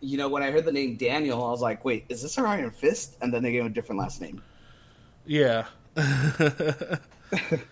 You 0.00 0.18
know, 0.18 0.28
when 0.28 0.42
I 0.42 0.50
heard 0.50 0.64
the 0.64 0.72
name 0.72 0.96
Daniel, 0.96 1.44
I 1.44 1.50
was 1.50 1.60
like, 1.60 1.84
"Wait, 1.84 2.06
is 2.08 2.22
this 2.22 2.38
our 2.38 2.46
Iron 2.46 2.70
Fist?" 2.70 3.16
And 3.20 3.32
then 3.32 3.42
they 3.42 3.52
gave 3.52 3.60
him 3.60 3.66
a 3.66 3.70
different 3.70 4.00
last 4.00 4.20
name. 4.20 4.42
Yeah. 5.26 5.66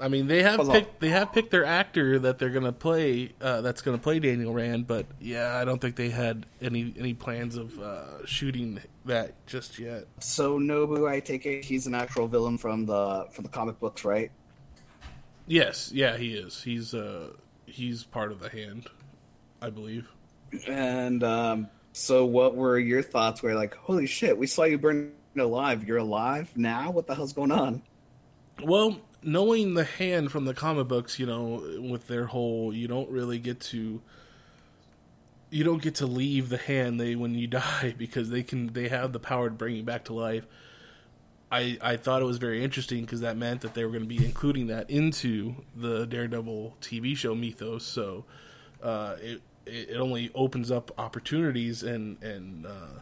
I 0.00 0.08
mean, 0.08 0.26
they 0.26 0.42
have 0.42 0.68
picked 0.68 1.00
they 1.00 1.10
have 1.10 1.32
picked 1.32 1.50
their 1.50 1.64
actor 1.64 2.18
that 2.20 2.38
they're 2.38 2.50
gonna 2.50 2.72
play 2.72 3.32
uh, 3.40 3.60
that's 3.60 3.82
gonna 3.82 3.98
play 3.98 4.18
Daniel 4.18 4.52
Rand, 4.52 4.86
but 4.86 5.06
yeah, 5.20 5.56
I 5.56 5.64
don't 5.64 5.80
think 5.80 5.96
they 5.96 6.10
had 6.10 6.46
any 6.60 6.94
any 6.98 7.14
plans 7.14 7.56
of 7.56 7.78
uh, 7.78 8.26
shooting 8.26 8.80
that 9.04 9.34
just 9.46 9.78
yet. 9.78 10.04
So 10.20 10.58
Nobu, 10.58 11.08
I 11.08 11.20
take 11.20 11.46
it 11.46 11.64
he's 11.64 11.86
an 11.86 11.94
actual 11.94 12.28
villain 12.28 12.58
from 12.58 12.86
the 12.86 13.26
from 13.32 13.44
the 13.44 13.50
comic 13.50 13.78
books, 13.78 14.04
right? 14.04 14.30
Yes, 15.46 15.90
yeah, 15.92 16.16
he 16.16 16.34
is. 16.34 16.62
He's 16.62 16.94
uh 16.94 17.32
he's 17.66 18.04
part 18.04 18.32
of 18.32 18.40
the 18.40 18.48
hand, 18.48 18.86
I 19.60 19.70
believe. 19.70 20.08
And 20.66 21.22
um, 21.22 21.68
so, 21.92 22.24
what 22.24 22.56
were 22.56 22.78
your 22.78 23.02
thoughts? 23.02 23.42
Where 23.42 23.54
like, 23.54 23.74
holy 23.74 24.06
shit, 24.06 24.36
we 24.36 24.46
saw 24.46 24.64
you 24.64 24.78
burn 24.78 25.12
alive. 25.38 25.86
You're 25.86 25.98
alive 25.98 26.50
now. 26.56 26.90
What 26.90 27.06
the 27.06 27.14
hell's 27.14 27.32
going 27.32 27.52
on? 27.52 27.82
Well, 28.62 29.00
knowing 29.22 29.74
the 29.74 29.84
hand 29.84 30.30
from 30.32 30.44
the 30.44 30.54
comic 30.54 30.88
books, 30.88 31.18
you 31.18 31.26
know, 31.26 31.62
with 31.80 32.06
their 32.06 32.26
whole, 32.26 32.74
you 32.74 32.88
don't 32.88 33.10
really 33.10 33.38
get 33.38 33.60
to, 33.60 34.00
you 35.50 35.64
don't 35.64 35.82
get 35.82 35.96
to 35.96 36.06
leave 36.06 36.48
the 36.48 36.56
hand 36.56 37.00
they 37.00 37.14
when 37.14 37.34
you 37.34 37.46
die 37.48 37.94
because 37.96 38.30
they 38.30 38.42
can 38.42 38.72
they 38.72 38.88
have 38.88 39.12
the 39.12 39.20
power 39.20 39.48
to 39.48 39.54
bring 39.54 39.76
you 39.76 39.82
back 39.82 40.04
to 40.04 40.12
life. 40.12 40.46
I 41.50 41.78
I 41.82 41.96
thought 41.96 42.22
it 42.22 42.26
was 42.26 42.38
very 42.38 42.62
interesting 42.62 43.02
because 43.02 43.20
that 43.20 43.36
meant 43.36 43.62
that 43.62 43.74
they 43.74 43.84
were 43.84 43.90
going 43.90 44.02
to 44.02 44.08
be 44.08 44.24
including 44.24 44.68
that 44.68 44.88
into 44.88 45.56
the 45.74 46.06
Daredevil 46.06 46.76
TV 46.80 47.16
show 47.16 47.34
mythos. 47.34 47.84
So 47.84 48.24
uh, 48.82 49.16
it 49.20 49.42
it 49.66 49.96
only 49.96 50.30
opens 50.34 50.70
up 50.70 50.92
opportunities 50.98 51.82
and 51.82 52.22
and 52.22 52.66
uh, 52.66 53.00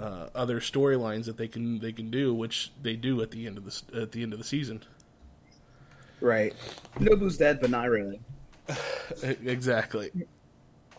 uh, 0.00 0.28
other 0.34 0.60
storylines 0.60 1.26
that 1.26 1.36
they 1.36 1.48
can 1.48 1.78
they 1.78 1.92
can 1.92 2.10
do, 2.10 2.34
which 2.34 2.72
they 2.82 2.96
do 2.96 3.22
at 3.22 3.30
the 3.30 3.46
end 3.46 3.58
of 3.58 3.64
the 3.64 4.02
at 4.02 4.12
the 4.12 4.22
end 4.22 4.32
of 4.32 4.38
the 4.38 4.44
season. 4.44 4.82
Right. 6.20 6.54
Nobu's 6.98 7.36
dead, 7.36 7.60
but 7.60 7.70
not 7.70 7.88
really. 7.90 8.20
exactly. 9.22 10.10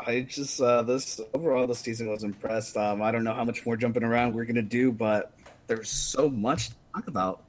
I 0.06 0.22
just 0.22 0.62
uh, 0.62 0.84
this 0.84 1.20
overall 1.34 1.68
this 1.68 1.80
season 1.80 2.10
was 2.10 2.24
impressed. 2.24 2.78
Um, 2.78 3.02
I 3.02 3.12
don't 3.12 3.24
know 3.24 3.34
how 3.34 3.44
much 3.44 3.66
more 3.66 3.78
jumping 3.78 4.04
around 4.04 4.34
we're 4.36 4.46
gonna 4.46 4.62
do, 4.62 4.92
but 4.92 5.34
there's 5.68 5.90
so 5.90 6.30
much 6.30 6.70
to 6.70 6.76
talk 6.94 7.08
about. 7.08 7.44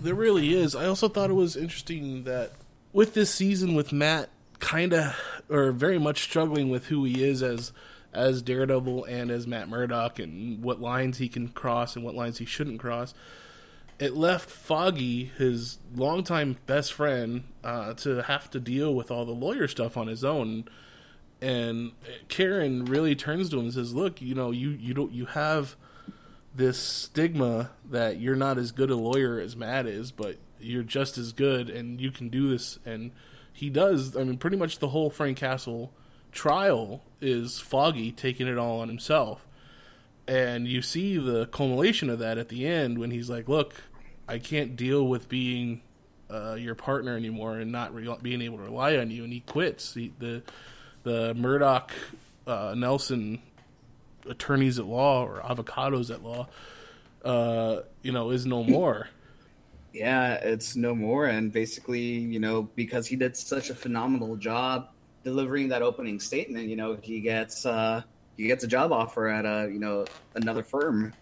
There 0.00 0.14
really 0.14 0.54
is. 0.54 0.74
I 0.74 0.86
also 0.86 1.08
thought 1.08 1.30
it 1.30 1.34
was 1.34 1.56
interesting 1.56 2.24
that 2.24 2.52
with 2.92 3.14
this 3.14 3.32
season, 3.32 3.74
with 3.74 3.92
Matt 3.92 4.30
kind 4.60 4.94
of 4.94 5.14
or 5.50 5.72
very 5.72 5.98
much 5.98 6.22
struggling 6.22 6.70
with 6.70 6.86
who 6.86 7.04
he 7.04 7.22
is 7.22 7.42
as 7.42 7.72
as 8.14 8.42
Daredevil 8.42 9.04
and 9.04 9.30
as 9.30 9.46
Matt 9.46 9.68
Murdock 9.68 10.18
and 10.18 10.62
what 10.62 10.80
lines 10.80 11.18
he 11.18 11.28
can 11.28 11.48
cross 11.48 11.96
and 11.96 12.04
what 12.04 12.14
lines 12.14 12.38
he 12.38 12.44
shouldn't 12.44 12.80
cross. 12.80 13.14
It 13.98 14.14
left 14.14 14.50
Foggy, 14.50 15.26
his 15.38 15.78
longtime 15.94 16.56
best 16.66 16.92
friend, 16.92 17.44
uh, 17.62 17.94
to 17.94 18.22
have 18.22 18.50
to 18.50 18.60
deal 18.60 18.94
with 18.94 19.10
all 19.10 19.24
the 19.24 19.32
lawyer 19.32 19.68
stuff 19.68 19.96
on 19.96 20.08
his 20.08 20.24
own. 20.24 20.64
And 21.40 21.92
Karen 22.28 22.84
really 22.86 23.14
turns 23.14 23.50
to 23.50 23.58
him 23.58 23.66
and 23.66 23.74
says, 23.74 23.94
"Look, 23.94 24.20
you 24.20 24.34
know, 24.34 24.50
you 24.50 24.70
you 24.70 24.94
don't 24.94 25.12
you 25.12 25.26
have 25.26 25.76
this 26.54 26.78
stigma 26.78 27.70
that 27.90 28.18
you're 28.18 28.36
not 28.36 28.58
as 28.58 28.72
good 28.72 28.90
a 28.90 28.96
lawyer 28.96 29.38
as 29.38 29.54
Matt 29.54 29.86
is, 29.86 30.10
but 30.10 30.36
you're 30.58 30.82
just 30.82 31.18
as 31.18 31.32
good, 31.32 31.68
and 31.70 32.00
you 32.00 32.10
can 32.10 32.28
do 32.30 32.48
this." 32.50 32.78
And 32.84 33.12
he 33.52 33.70
does. 33.70 34.16
I 34.16 34.24
mean, 34.24 34.38
pretty 34.38 34.56
much 34.56 34.80
the 34.80 34.88
whole 34.88 35.10
Frank 35.10 35.38
Castle 35.38 35.92
trial 36.34 37.00
is 37.20 37.60
Foggy 37.60 38.12
taking 38.12 38.46
it 38.46 38.58
all 38.58 38.80
on 38.80 38.88
himself. 38.88 39.46
And 40.26 40.66
you 40.66 40.82
see 40.82 41.16
the 41.16 41.46
culmination 41.46 42.10
of 42.10 42.18
that 42.18 42.36
at 42.36 42.48
the 42.48 42.66
end 42.66 42.98
when 42.98 43.10
he's 43.10 43.30
like, 43.30 43.48
"Look, 43.48 43.74
I 44.28 44.38
can't 44.38 44.74
deal 44.74 45.06
with 45.06 45.28
being 45.28 45.82
uh, 46.30 46.54
your 46.54 46.74
partner 46.74 47.16
anymore 47.16 47.58
and 47.58 47.70
not 47.70 47.94
re- 47.94 48.16
being 48.22 48.42
able 48.42 48.58
to 48.58 48.64
rely 48.64 48.96
on 48.96 49.10
you," 49.10 49.24
and 49.24 49.32
he 49.32 49.40
quits. 49.40 49.94
He, 49.94 50.12
the 50.18 50.42
the 51.02 51.34
Murdock 51.34 51.92
uh, 52.46 52.74
Nelson 52.76 53.42
attorneys 54.26 54.78
at 54.78 54.86
law 54.86 55.24
or 55.24 55.40
avocados 55.42 56.10
at 56.10 56.22
law, 56.22 56.48
uh, 57.22 57.80
you 58.02 58.12
know, 58.12 58.30
is 58.30 58.46
no 58.46 58.64
more. 58.64 59.08
Yeah, 59.92 60.34
it's 60.34 60.74
no 60.74 60.94
more, 60.94 61.26
and 61.26 61.52
basically, 61.52 62.00
you 62.00 62.40
know, 62.40 62.62
because 62.74 63.06
he 63.06 63.14
did 63.14 63.36
such 63.36 63.70
a 63.70 63.74
phenomenal 63.74 64.36
job 64.36 64.88
delivering 65.24 65.68
that 65.68 65.82
opening 65.82 66.20
statement, 66.20 66.68
you 66.68 66.76
know, 66.76 66.96
he 67.02 67.20
gets 67.20 67.66
uh, 67.66 68.02
he 68.36 68.46
gets 68.46 68.62
a 68.62 68.66
job 68.66 68.92
offer 68.92 69.28
at 69.28 69.44
a 69.44 69.70
you 69.72 69.80
know 69.80 70.04
another 70.34 70.62
firm. 70.62 71.12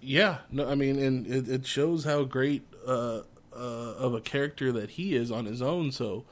Yeah, 0.00 0.38
no, 0.50 0.68
I 0.68 0.74
mean, 0.74 0.98
and 0.98 1.26
it, 1.26 1.48
it 1.48 1.66
shows 1.66 2.04
how 2.04 2.24
great 2.24 2.62
uh, 2.86 3.22
uh, 3.52 3.56
of 3.56 4.14
a 4.14 4.20
character 4.20 4.72
that 4.72 4.90
he 4.90 5.14
is 5.14 5.30
on 5.30 5.46
his 5.46 5.60
own. 5.62 5.90
So 5.92 6.24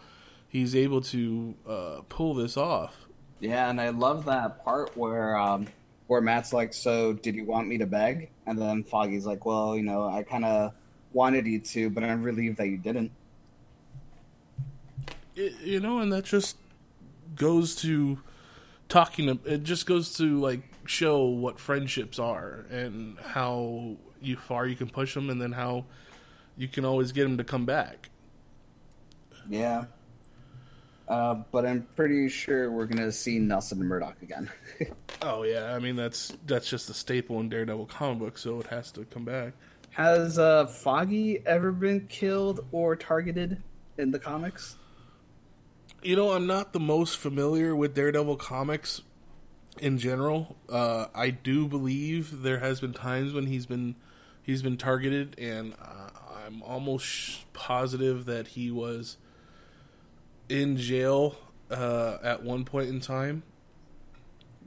he's 0.48 0.74
able 0.76 1.00
to 1.02 1.54
uh, 1.68 2.00
pull 2.08 2.34
this 2.34 2.56
off. 2.56 3.08
Yeah, 3.40 3.68
and 3.68 3.80
I 3.80 3.90
love 3.90 4.24
that 4.26 4.64
part 4.64 4.96
where 4.96 5.36
um, 5.36 5.66
where 6.06 6.20
Matt's 6.20 6.52
like, 6.52 6.72
"So, 6.72 7.12
did 7.12 7.34
you 7.34 7.44
want 7.44 7.68
me 7.68 7.78
to 7.78 7.86
beg?" 7.86 8.30
And 8.46 8.58
then 8.60 8.84
Foggy's 8.84 9.26
like, 9.26 9.44
"Well, 9.44 9.76
you 9.76 9.82
know, 9.82 10.08
I 10.08 10.22
kind 10.22 10.44
of 10.44 10.72
wanted 11.12 11.46
you 11.46 11.60
to, 11.60 11.90
but 11.90 12.04
I'm 12.04 12.22
relieved 12.22 12.58
that 12.58 12.68
you 12.68 12.78
didn't." 12.78 13.10
You 15.34 15.80
know, 15.80 15.98
and 15.98 16.12
that 16.12 16.24
just 16.24 16.56
goes 17.34 17.74
to 17.76 18.20
talking. 18.88 19.40
It 19.44 19.64
just 19.64 19.86
goes 19.86 20.16
to 20.18 20.40
like 20.40 20.62
show 20.86 21.24
what 21.24 21.58
friendships 21.58 22.18
are 22.18 22.64
and 22.70 23.18
how 23.18 23.96
you 24.20 24.36
far 24.36 24.66
you 24.66 24.76
can 24.76 24.88
push 24.88 25.14
them, 25.14 25.30
and 25.30 25.40
then 25.40 25.52
how 25.52 25.86
you 26.56 26.68
can 26.68 26.84
always 26.84 27.12
get 27.12 27.24
them 27.24 27.38
to 27.38 27.44
come 27.44 27.64
back. 27.64 28.10
Yeah. 29.48 29.84
Uh, 31.06 31.34
but 31.52 31.66
I'm 31.66 31.86
pretty 31.96 32.28
sure 32.28 32.70
we're 32.70 32.86
gonna 32.86 33.12
see 33.12 33.38
Nelson 33.38 33.78
and 33.80 33.88
Murdock 33.88 34.22
again. 34.22 34.50
oh 35.22 35.42
yeah, 35.42 35.74
I 35.74 35.78
mean 35.78 35.96
that's 35.96 36.32
that's 36.46 36.68
just 36.68 36.88
a 36.88 36.94
staple 36.94 37.40
in 37.40 37.50
Daredevil 37.50 37.86
comic 37.86 38.20
book, 38.20 38.38
so 38.38 38.60
it 38.60 38.68
has 38.68 38.90
to 38.92 39.04
come 39.04 39.24
back. 39.24 39.52
Has 39.90 40.38
uh, 40.38 40.66
Foggy 40.66 41.42
ever 41.46 41.72
been 41.72 42.06
killed 42.08 42.64
or 42.72 42.96
targeted 42.96 43.62
in 43.98 44.10
the 44.10 44.18
comics? 44.18 44.76
You 46.04 46.16
know, 46.16 46.32
I'm 46.32 46.46
not 46.46 46.74
the 46.74 46.80
most 46.80 47.16
familiar 47.16 47.74
with 47.74 47.94
Daredevil 47.94 48.36
comics 48.36 49.00
in 49.78 49.96
general. 49.96 50.54
Uh, 50.68 51.06
I 51.14 51.30
do 51.30 51.66
believe 51.66 52.42
there 52.42 52.58
has 52.58 52.78
been 52.78 52.92
times 52.92 53.32
when 53.32 53.46
he's 53.46 53.64
been 53.64 53.96
he's 54.42 54.60
been 54.60 54.76
targeted, 54.76 55.34
and 55.38 55.72
uh, 55.80 56.10
I'm 56.44 56.62
almost 56.62 57.50
positive 57.54 58.26
that 58.26 58.48
he 58.48 58.70
was 58.70 59.16
in 60.50 60.76
jail 60.76 61.36
uh, 61.70 62.18
at 62.22 62.42
one 62.42 62.66
point 62.66 62.90
in 62.90 63.00
time. 63.00 63.42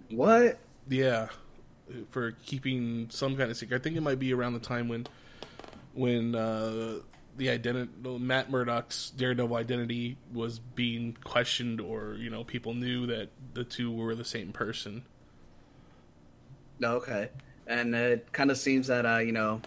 What? 0.09 0.57
Yeah, 0.89 1.27
for 2.09 2.31
keeping 2.47 3.11
some 3.11 3.37
kind 3.37 3.51
of 3.51 3.57
secret. 3.57 3.79
I 3.79 3.83
think 3.83 3.95
it 3.95 4.01
might 4.01 4.17
be 4.17 4.33
around 4.33 4.53
the 4.53 4.59
time 4.59 4.87
when 4.87 5.05
when 5.93 6.33
uh, 6.33 7.01
the 7.37 7.49
identity 7.49 7.91
Matt 8.19 8.49
Murdock's 8.49 9.11
Daredevil 9.11 9.55
identity 9.55 10.17
was 10.33 10.59
being 10.59 11.17
questioned, 11.23 11.79
or 11.79 12.15
you 12.15 12.29
know, 12.29 12.43
people 12.43 12.73
knew 12.73 13.05
that 13.07 13.29
the 13.53 13.63
two 13.63 13.91
were 13.91 14.15
the 14.15 14.25
same 14.25 14.51
person. 14.51 15.03
Okay, 16.83 17.29
and 17.65 17.95
it 17.95 18.31
kind 18.33 18.51
of 18.51 18.57
seems 18.57 18.87
that 18.87 19.05
uh, 19.05 19.17
you 19.17 19.31
know, 19.31 19.61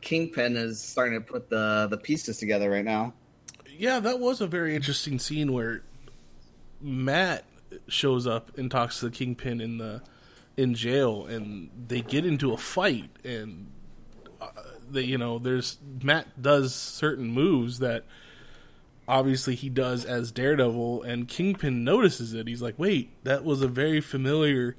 Kingpin 0.00 0.56
is 0.56 0.80
starting 0.80 1.14
to 1.14 1.20
put 1.20 1.50
the 1.50 1.86
the 1.90 1.98
pieces 1.98 2.38
together 2.38 2.70
right 2.70 2.84
now 2.84 3.12
yeah, 3.78 4.00
that 4.00 4.18
was 4.18 4.40
a 4.40 4.46
very 4.46 4.74
interesting 4.74 5.20
scene 5.20 5.52
where 5.52 5.82
Matt 6.80 7.44
shows 7.86 8.26
up 8.26 8.58
and 8.58 8.70
talks 8.70 8.98
to 9.00 9.08
the 9.08 9.10
Kingpin 9.12 9.60
in 9.60 9.78
the 9.78 10.02
in 10.56 10.74
jail, 10.74 11.24
and 11.26 11.70
they 11.86 12.02
get 12.02 12.26
into 12.26 12.52
a 12.52 12.56
fight, 12.56 13.10
and 13.22 13.70
they, 14.92 15.02
you 15.02 15.18
know, 15.18 15.38
there's 15.38 15.78
Matt 16.02 16.40
does 16.40 16.74
certain 16.74 17.28
moves 17.28 17.78
that 17.78 18.04
obviously 19.06 19.54
he 19.54 19.68
does 19.68 20.04
as 20.04 20.30
Daredevil, 20.30 21.02
and 21.02 21.26
Kingpin 21.26 21.84
notices 21.84 22.34
it. 22.34 22.46
He's 22.46 22.62
like, 22.62 22.78
"Wait, 22.78 23.10
that 23.24 23.44
was 23.44 23.62
a 23.62 23.68
very 23.68 24.00
familiar 24.00 24.76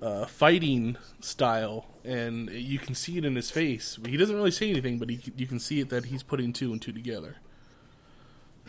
uh, 0.00 0.26
fighting 0.26 0.96
style," 1.20 1.86
and 2.04 2.48
you 2.50 2.78
can 2.78 2.94
see 2.94 3.18
it 3.18 3.24
in 3.24 3.36
his 3.36 3.50
face. 3.50 3.98
He 4.06 4.16
doesn't 4.16 4.36
really 4.36 4.50
say 4.50 4.70
anything, 4.70 4.98
but 4.98 5.10
he, 5.10 5.20
you 5.36 5.46
can 5.46 5.58
see 5.58 5.80
it 5.80 5.90
that 5.90 6.06
he's 6.06 6.22
putting 6.22 6.52
two 6.52 6.72
and 6.72 6.80
two 6.80 6.92
together. 6.92 7.36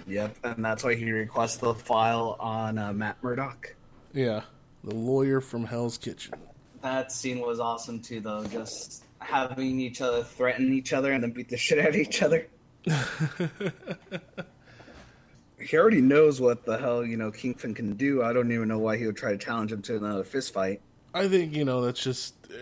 Yep, 0.07 0.37
and 0.43 0.65
that's 0.65 0.83
why 0.83 0.95
he 0.95 1.11
requests 1.11 1.57
the 1.57 1.73
file 1.73 2.35
on 2.39 2.77
uh, 2.77 2.91
Matt 2.91 3.21
Murdock. 3.21 3.75
Yeah, 4.13 4.41
the 4.83 4.95
lawyer 4.95 5.41
from 5.41 5.65
Hell's 5.65 5.97
Kitchen. 5.97 6.33
That 6.81 7.11
scene 7.11 7.39
was 7.39 7.59
awesome 7.59 7.99
too, 7.99 8.19
though. 8.19 8.43
Just 8.45 9.05
having 9.21 9.79
each 9.79 10.01
other 10.01 10.23
threaten 10.23 10.73
each 10.73 10.93
other 10.93 11.13
and 11.13 11.23
then 11.23 11.31
beat 11.31 11.49
the 11.49 11.57
shit 11.57 11.79
out 11.79 11.89
of 11.89 11.95
each 11.95 12.21
other. 12.21 12.47
he 15.59 15.77
already 15.77 16.01
knows 16.01 16.41
what 16.41 16.65
the 16.65 16.77
hell 16.77 17.05
you 17.05 17.17
know 17.17 17.31
Kingpin 17.31 17.73
can 17.73 17.93
do. 17.93 18.23
I 18.23 18.33
don't 18.33 18.51
even 18.51 18.67
know 18.67 18.79
why 18.79 18.97
he 18.97 19.05
would 19.05 19.15
try 19.17 19.31
to 19.31 19.37
challenge 19.37 19.71
him 19.71 19.81
to 19.83 19.95
another 19.97 20.23
fist 20.23 20.53
fight. 20.53 20.81
I 21.13 21.27
think 21.27 21.55
you 21.55 21.65
know 21.65 21.81
that's 21.81 22.03
just 22.03 22.35
uh, 22.49 22.55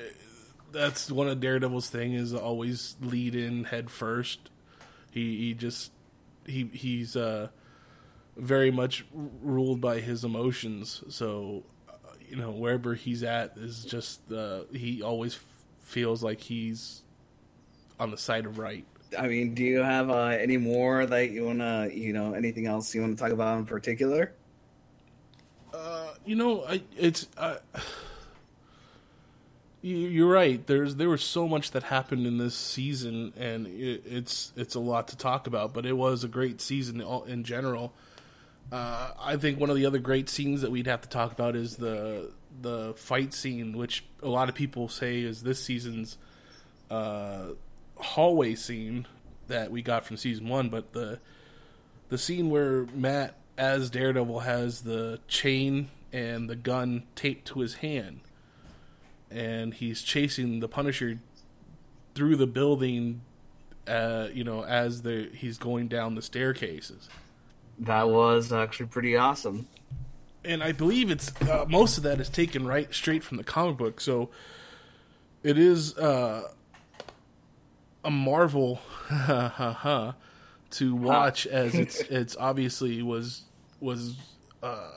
that's 0.71 1.11
one 1.11 1.27
of 1.27 1.39
Daredevil's 1.39 1.89
thing 1.89 2.13
is 2.13 2.33
always 2.33 2.95
lead 3.01 3.35
in 3.35 3.65
head 3.65 3.89
first. 3.89 4.49
He 5.11 5.37
he 5.37 5.53
just 5.53 5.91
he 6.45 6.69
he's 6.73 7.15
uh, 7.15 7.49
very 8.35 8.71
much 8.71 9.05
ruled 9.13 9.79
by 9.79 9.99
his 9.99 10.23
emotions. 10.23 11.03
So 11.09 11.63
uh, 11.87 11.93
you 12.27 12.35
know 12.35 12.51
wherever 12.51 12.95
he's 12.95 13.23
at 13.23 13.57
is 13.57 13.85
just 13.85 14.31
uh, 14.31 14.61
he 14.71 15.01
always 15.01 15.35
f- 15.35 15.45
feels 15.89 16.23
like 16.23 16.41
he's 16.41 17.01
on 17.99 18.11
the 18.11 18.17
side 18.17 18.45
of 18.45 18.57
right. 18.57 18.85
I 19.17 19.27
mean, 19.27 19.55
do 19.55 19.63
you 19.63 19.79
have 19.79 20.09
uh, 20.09 20.27
any 20.27 20.57
more 20.57 21.05
that 21.05 21.31
you 21.31 21.45
wanna, 21.45 21.89
you 21.91 22.13
know, 22.13 22.33
anything 22.33 22.67
else 22.67 22.93
you 22.93 23.01
want 23.01 23.17
to 23.17 23.23
talk 23.23 23.33
about 23.33 23.57
in 23.57 23.65
particular? 23.65 24.33
Uh, 25.73 26.13
you 26.25 26.35
know, 26.35 26.63
I 26.63 26.83
it's. 26.95 27.27
Uh, 27.37 27.57
you're 29.81 30.29
right. 30.29 30.65
There's 30.67 30.97
there 30.97 31.07
was 31.07 31.23
so 31.23 31.47
much 31.47 31.71
that 31.71 31.83
happened 31.83 32.27
in 32.27 32.37
this 32.37 32.53
season, 32.53 33.31
and 33.37 33.65
it, 33.65 34.03
it's 34.05 34.51
it's 34.57 34.75
a 34.75 34.79
lot 34.79 35.07
to 35.07 35.17
talk 35.17 35.47
about. 35.47 35.73
But 35.73 35.85
it 35.85 35.93
was 35.93 36.25
a 36.25 36.27
great 36.27 36.59
season 36.59 37.01
in 37.27 37.45
general. 37.45 37.93
Uh, 38.73 39.11
I 39.17 39.37
think 39.37 39.57
one 39.57 39.69
of 39.69 39.77
the 39.77 39.85
other 39.85 39.97
great 39.97 40.27
scenes 40.27 40.61
that 40.61 40.71
we'd 40.71 40.87
have 40.87 41.01
to 41.01 41.09
talk 41.09 41.31
about 41.31 41.55
is 41.55 41.77
the 41.77 42.29
the 42.61 42.93
fight 42.95 43.33
scene, 43.33 43.77
which 43.77 44.05
a 44.21 44.29
lot 44.29 44.49
of 44.49 44.55
people 44.55 44.89
say 44.89 45.21
is 45.21 45.43
this 45.43 45.63
season's 45.63 46.17
uh, 46.89 47.49
hallway 47.97 48.55
scene 48.55 49.07
that 49.47 49.71
we 49.71 49.81
got 49.81 50.05
from 50.05 50.17
season 50.17 50.47
one. 50.47 50.69
But 50.69 50.93
the 50.93 51.19
the 52.09 52.17
scene 52.17 52.49
where 52.49 52.85
Matt 52.93 53.35
as 53.57 53.89
Daredevil 53.89 54.39
has 54.39 54.81
the 54.81 55.19
chain 55.27 55.89
and 56.11 56.49
the 56.49 56.55
gun 56.55 57.03
taped 57.15 57.47
to 57.47 57.59
his 57.59 57.75
hand 57.75 58.21
and 59.31 59.73
he's 59.73 60.01
chasing 60.01 60.59
the 60.59 60.67
Punisher 60.67 61.19
through 62.15 62.35
the 62.35 62.47
building. 62.47 63.21
Uh, 63.87 64.27
you 64.33 64.43
know, 64.43 64.63
as 64.63 65.01
the 65.01 65.29
he's 65.33 65.57
going 65.57 65.87
down 65.87 66.15
the 66.15 66.21
staircases. 66.21 67.09
That 67.79 68.09
was 68.09 68.51
actually 68.51 68.87
pretty 68.87 69.15
awesome. 69.15 69.67
And 70.43 70.63
I 70.63 70.71
believe 70.71 71.11
it's 71.11 71.33
uh, 71.41 71.65
most 71.67 71.97
of 71.97 72.03
that 72.03 72.19
is 72.19 72.29
taken 72.29 72.65
right 72.65 72.93
straight 72.93 73.23
from 73.23 73.37
the 73.37 73.43
comic 73.43 73.77
book, 73.77 73.99
so 73.99 74.29
it 75.43 75.57
is 75.57 75.97
uh, 75.97 76.49
a 78.03 78.11
marvel 78.11 78.79
to 80.71 80.95
watch 80.95 81.45
as 81.47 81.75
it's 81.75 81.99
it's 82.09 82.37
obviously 82.37 83.01
was 83.01 83.43
was 83.79 84.15
uh, 84.63 84.89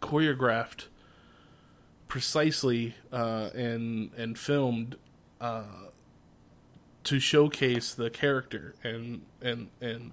choreographed 0.00 0.86
precisely 2.06 2.94
uh, 3.12 3.50
and 3.54 4.10
and 4.16 4.38
filmed 4.38 4.96
uh, 5.40 5.62
to 7.04 7.20
showcase 7.20 7.94
the 7.94 8.10
character 8.10 8.74
and 8.82 9.22
and 9.40 9.68
and 9.80 10.12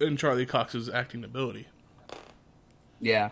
and 0.00 0.18
Charlie 0.18 0.46
Cox's 0.46 0.88
acting 0.88 1.24
ability. 1.24 1.68
Yeah, 3.00 3.30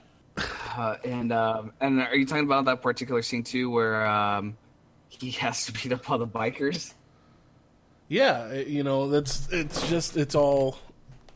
uh, 0.76 0.96
and 1.04 1.32
um, 1.32 1.72
and 1.80 2.00
are 2.00 2.16
you 2.16 2.26
talking 2.26 2.44
about 2.44 2.64
that 2.66 2.82
particular 2.82 3.22
scene 3.22 3.44
too, 3.44 3.70
where 3.70 4.06
um, 4.06 4.56
he 5.08 5.30
has 5.42 5.66
to 5.66 5.72
beat 5.72 5.92
up 5.92 6.08
all 6.10 6.18
the 6.18 6.26
bikers? 6.26 6.94
Yeah, 8.08 8.52
you 8.54 8.82
know 8.82 9.08
that's 9.08 9.48
it's 9.52 9.88
just 9.88 10.16
it's 10.16 10.34
all 10.34 10.78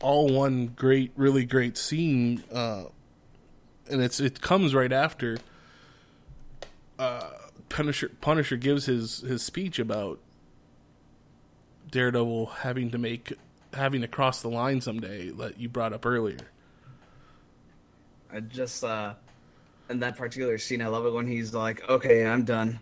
all 0.01 0.27
one 0.27 0.67
great, 0.75 1.11
really 1.15 1.45
great 1.45 1.77
scene, 1.77 2.43
uh, 2.51 2.85
and 3.89 4.01
it's 4.01 4.19
it 4.19 4.41
comes 4.41 4.73
right 4.73 4.91
after 4.91 5.37
uh, 6.99 7.29
Punisher 7.69 8.11
Punisher 8.21 8.57
gives 8.57 8.85
his 8.85 9.19
his 9.21 9.43
speech 9.43 9.79
about 9.79 10.19
Daredevil 11.91 12.47
having 12.47 12.91
to 12.91 12.97
make 12.97 13.33
having 13.73 14.01
to 14.01 14.07
cross 14.07 14.41
the 14.41 14.49
line 14.49 14.81
someday 14.81 15.29
that 15.29 15.59
you 15.59 15.69
brought 15.69 15.93
up 15.93 16.05
earlier. 16.05 16.37
I 18.33 18.39
just 18.39 18.83
uh 18.83 19.13
in 19.89 19.99
that 19.99 20.17
particular 20.17 20.57
scene 20.57 20.81
I 20.81 20.87
love 20.87 21.05
it 21.05 21.13
when 21.13 21.27
he's 21.27 21.53
like, 21.53 21.87
Okay, 21.89 22.25
I'm 22.25 22.43
done. 22.43 22.79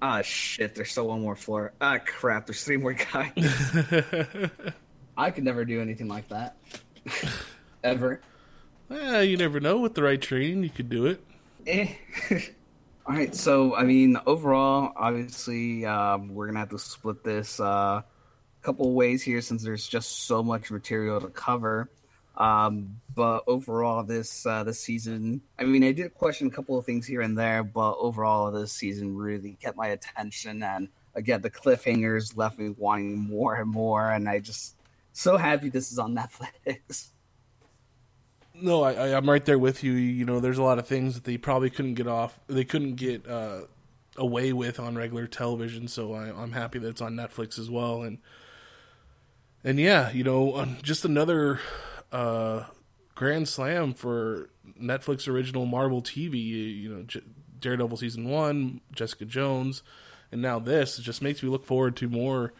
Ah 0.00 0.22
shit, 0.22 0.74
there's 0.74 0.90
still 0.90 1.08
one 1.08 1.20
more 1.20 1.36
floor. 1.36 1.72
Ah 1.80 1.98
crap, 2.04 2.46
there's 2.46 2.64
three 2.64 2.76
more 2.76 2.92
guys. 3.12 3.32
I 5.16 5.30
could 5.30 5.44
never 5.44 5.64
do 5.64 5.80
anything 5.80 6.08
like 6.08 6.28
that. 6.28 6.56
Ever. 7.84 8.20
Yeah, 8.90 9.20
you 9.20 9.36
never 9.36 9.60
know. 9.60 9.78
With 9.78 9.94
the 9.94 10.02
right 10.02 10.20
training, 10.20 10.62
you 10.62 10.70
could 10.70 10.88
do 10.88 11.06
it. 11.06 11.24
Eh. 11.66 11.94
All 13.04 13.14
right, 13.14 13.34
so 13.34 13.74
I 13.74 13.82
mean, 13.82 14.16
overall, 14.26 14.92
obviously, 14.96 15.84
um, 15.84 16.34
we're 16.34 16.46
gonna 16.46 16.60
have 16.60 16.70
to 16.70 16.78
split 16.78 17.24
this 17.24 17.58
a 17.58 17.64
uh, 17.64 18.02
couple 18.62 18.92
ways 18.92 19.22
here 19.22 19.40
since 19.40 19.62
there's 19.62 19.86
just 19.88 20.26
so 20.26 20.42
much 20.42 20.70
material 20.70 21.20
to 21.20 21.28
cover. 21.28 21.90
Um, 22.36 23.00
but 23.14 23.44
overall, 23.46 24.02
this 24.02 24.46
uh, 24.46 24.64
this 24.64 24.80
season, 24.80 25.42
I 25.58 25.64
mean, 25.64 25.84
I 25.84 25.92
did 25.92 26.14
question 26.14 26.46
a 26.46 26.50
couple 26.50 26.78
of 26.78 26.86
things 26.86 27.06
here 27.06 27.20
and 27.20 27.36
there, 27.36 27.62
but 27.62 27.96
overall, 27.98 28.50
this 28.50 28.72
season 28.72 29.16
really 29.16 29.56
kept 29.60 29.76
my 29.76 29.88
attention, 29.88 30.62
and 30.62 30.88
again, 31.14 31.42
the 31.42 31.50
cliffhangers 31.50 32.36
left 32.36 32.58
me 32.58 32.70
wanting 32.70 33.18
more 33.18 33.56
and 33.56 33.70
more, 33.70 34.10
and 34.10 34.28
I 34.28 34.38
just 34.38 34.76
so 35.12 35.36
happy 35.36 35.68
this 35.68 35.92
is 35.92 35.98
on 35.98 36.14
Netflix. 36.14 37.08
No, 38.54 38.82
I, 38.82 39.16
I'm 39.16 39.28
right 39.28 39.44
there 39.44 39.58
with 39.58 39.82
you. 39.82 39.92
You 39.92 40.26
know, 40.26 40.38
there's 40.38 40.58
a 40.58 40.62
lot 40.62 40.78
of 40.78 40.86
things 40.86 41.14
that 41.14 41.24
they 41.24 41.38
probably 41.38 41.70
couldn't 41.70 41.94
get 41.94 42.06
off, 42.06 42.38
they 42.48 42.64
couldn't 42.64 42.96
get 42.96 43.26
uh, 43.26 43.62
away 44.16 44.52
with 44.52 44.78
on 44.78 44.94
regular 44.94 45.26
television. 45.26 45.88
So 45.88 46.12
I, 46.12 46.28
I'm 46.30 46.52
happy 46.52 46.78
that 46.78 46.88
it's 46.88 47.00
on 47.00 47.14
Netflix 47.14 47.58
as 47.58 47.70
well. 47.70 48.02
And 48.02 48.18
and 49.64 49.80
yeah, 49.80 50.12
you 50.12 50.22
know, 50.22 50.56
um, 50.56 50.76
just 50.82 51.04
another 51.04 51.60
uh, 52.12 52.64
grand 53.14 53.48
slam 53.48 53.94
for 53.94 54.50
Netflix 54.80 55.26
original 55.26 55.66
Marvel 55.66 56.02
TV. 56.02 56.80
You 56.80 56.94
know, 56.94 57.02
J- 57.02 57.22
Daredevil 57.58 57.96
season 57.96 58.28
one, 58.28 58.80
Jessica 58.92 59.24
Jones, 59.24 59.82
and 60.30 60.42
now 60.42 60.58
this. 60.58 60.98
It 60.98 61.02
just 61.02 61.22
makes 61.22 61.42
me 61.42 61.48
look 61.48 61.64
forward 61.64 61.96
to 61.96 62.08
more 62.08 62.52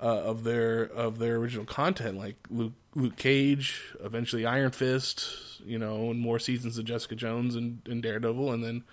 uh, 0.00 0.22
of 0.22 0.44
their 0.44 0.82
of 0.82 1.18
their 1.18 1.36
original 1.36 1.64
content, 1.64 2.18
like 2.18 2.36
Luke 2.50 2.72
Luke 2.94 3.16
Cage, 3.16 3.94
eventually 4.02 4.44
Iron 4.44 4.70
Fist, 4.70 5.60
you 5.64 5.78
know, 5.78 6.10
and 6.10 6.18
more 6.18 6.38
seasons 6.38 6.78
of 6.78 6.84
Jessica 6.84 7.14
Jones 7.14 7.54
and, 7.54 7.82
and 7.86 8.02
Daredevil, 8.02 8.50
and 8.50 8.64
then 8.64 8.84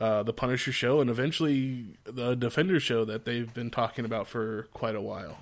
uh, 0.00 0.22
the 0.22 0.32
Punisher 0.32 0.72
show, 0.72 1.00
and 1.00 1.08
eventually 1.08 1.86
the 2.04 2.34
Defender 2.34 2.80
show 2.80 3.04
that 3.04 3.24
they've 3.24 3.52
been 3.54 3.70
talking 3.70 4.04
about 4.04 4.26
for 4.26 4.68
quite 4.74 4.94
a 4.94 5.00
while. 5.00 5.38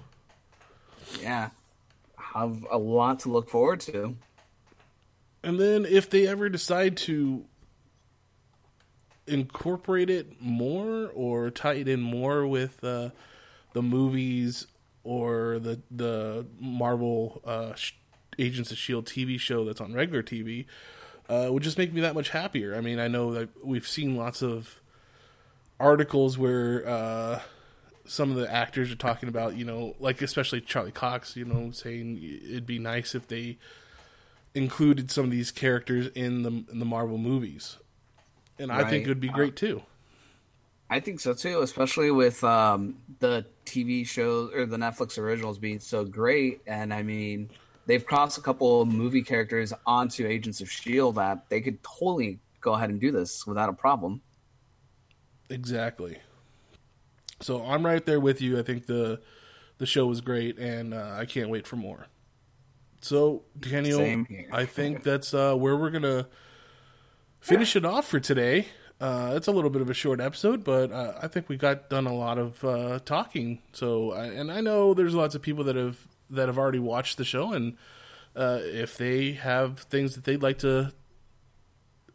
Yeah, 1.21 1.51
have 2.35 2.65
a 2.71 2.79
lot 2.79 3.21
to 3.21 3.31
look 3.31 3.49
forward 3.49 3.81
to. 3.81 4.17
And 5.43 5.59
then 5.59 5.85
if 5.85 6.09
they 6.09 6.27
ever 6.27 6.49
decide 6.49 6.97
to 6.99 7.45
incorporate 9.27 10.11
it 10.11 10.41
more 10.41 11.11
or 11.15 11.51
tie 11.51 11.75
it 11.75 11.89
in 11.89 12.01
more 12.01 12.47
with 12.47 12.83
uh, 12.85 13.11
the 13.73 13.83
movies 13.83 14.67
or 15.05 15.59
the 15.59 15.81
the 15.91 16.47
Marvel 16.61 17.41
uh, 17.45 17.73
Agents 18.39 18.71
of 18.71 18.79
Shield 18.79 19.07
TV 19.07 19.39
show 19.39 19.65
that's 19.65 19.81
on 19.81 19.93
regular 19.93 20.23
TV, 20.23 20.67
uh, 21.29 21.49
would 21.51 21.63
just 21.63 21.79
make 21.79 21.93
me 21.93 22.01
that 22.01 22.15
much 22.15 22.31
happier. 22.31 22.77
I 22.77 22.81
mean, 22.81 22.99
I 22.99 23.09
know 23.09 23.33
that 23.35 23.49
we've 23.65 23.87
seen 23.87 24.17
lots 24.17 24.43
of 24.43 24.81
articles 25.81 26.39
where 26.39 26.89
uh, 26.89 27.41
some 28.05 28.31
of 28.31 28.37
the 28.37 28.53
actors 28.53 28.91
are 28.91 28.97
talking 28.97 29.29
about, 29.29 29.57
you 29.57 29.65
know, 29.65 29.95
like 29.99 30.23
especially 30.23 30.61
Charlie 30.61 30.93
Cox, 30.93 31.37
you 31.37 31.45
know, 31.45 31.71
saying 31.71 32.21
it'd 32.45 32.67
be 32.67 32.79
nice 32.79 33.15
if 33.15 33.29
they 33.29 33.59
included 34.55 35.11
some 35.11 35.25
of 35.25 35.31
these 35.31 35.51
characters 35.51 36.09
in 36.15 36.43
the 36.43 36.51
in 36.71 36.79
the 36.79 36.85
Marvel 36.85 37.19
movies, 37.19 37.79
and 38.59 38.73
I 38.73 38.89
think 38.89 39.07
it 39.07 39.09
would 39.09 39.21
be 39.21 39.29
great 39.29 39.57
too. 39.57 39.83
I 40.91 41.01
think 41.01 41.21
so 41.21 41.33
too, 41.33 41.63
especially 41.63 42.11
with 42.11 42.45
um, 42.45 42.97
the 43.21 43.47
TV 43.65 44.07
shows 44.07 44.53
or 44.55 44.67
the 44.67 44.77
Netflix 44.77 45.17
originals 45.17 45.59
being 45.59 45.81
so 45.81 46.05
great. 46.05 46.61
And 46.67 46.93
I 46.93 47.03
mean, 47.03 47.49
they've 47.87 48.05
crossed 48.05 48.37
a 48.37 48.43
couple 48.43 48.85
movie 48.85 49.23
characters 49.23 49.73
onto 49.87 50.27
Agents 50.27 50.61
of 50.61 50.71
Shield 50.71 51.15
that 51.15 51.49
they 51.49 51.63
could 51.63 51.83
totally 51.83 52.41
go 52.61 52.75
ahead 52.75 52.91
and 52.91 53.01
do 53.01 53.11
this 53.11 53.47
without 53.47 53.71
a 53.71 53.73
problem. 53.73 54.21
Exactly. 55.49 56.19
So 57.43 57.65
I'm 57.65 57.85
right 57.85 58.05
there 58.05 58.21
with 58.21 58.41
you. 58.41 58.59
I 58.59 58.63
think 58.63 58.87
the 58.87 59.21
the 59.79 59.87
show 59.87 60.07
was 60.07 60.21
great, 60.21 60.59
and 60.59 60.95
uh, 60.95 61.17
I 61.19 61.25
can't 61.25 61.49
wait 61.51 61.67
for 61.67 61.77
more. 61.77 62.07
So 63.01 63.43
Daniel, 63.59 63.99
I 64.53 64.65
think 64.65 65.03
that's 65.03 65.35
uh, 65.35 65.55
where 65.55 65.77
we're 65.77 65.91
gonna 65.91 66.29
finish 67.41 67.75
it 67.75 67.85
off 67.85 68.07
for 68.07 68.21
today. 68.21 68.69
Uh, 69.01 69.33
it's 69.35 69.49
a 69.49 69.51
little 69.51 69.71
bit 69.71 69.83
of 69.83 69.91
a 69.91 69.95
short 69.95 70.21
episode, 70.21 70.63
but 70.63 70.93
uh, 70.93 71.15
I 71.21 71.27
think 71.27 71.49
we 71.49 71.57
got 71.57 71.91
done 71.91 72.07
a 72.07 72.15
lot 72.15 72.39
of 72.39 72.65
uh, 72.65 73.01
talking. 73.05 73.61
So, 73.73 74.13
and 74.13 74.53
I 74.53 74.61
know 74.61 74.95
there's 74.95 75.15
lots 75.15 75.35
of 75.35 75.43
people 75.43 75.65
that 75.65 75.75
have 75.75 76.07
that 76.31 76.49
have 76.49 76.57
already 76.57 76.79
watched 76.79 77.19
the 77.19 77.25
show, 77.25 77.53
and 77.53 77.77
uh, 78.37 78.61
if 78.63 78.97
they 78.97 79.33
have 79.33 79.81
things 79.81 80.15
that 80.15 80.23
they'd 80.23 80.43
like 80.43 80.59
to 80.59 80.93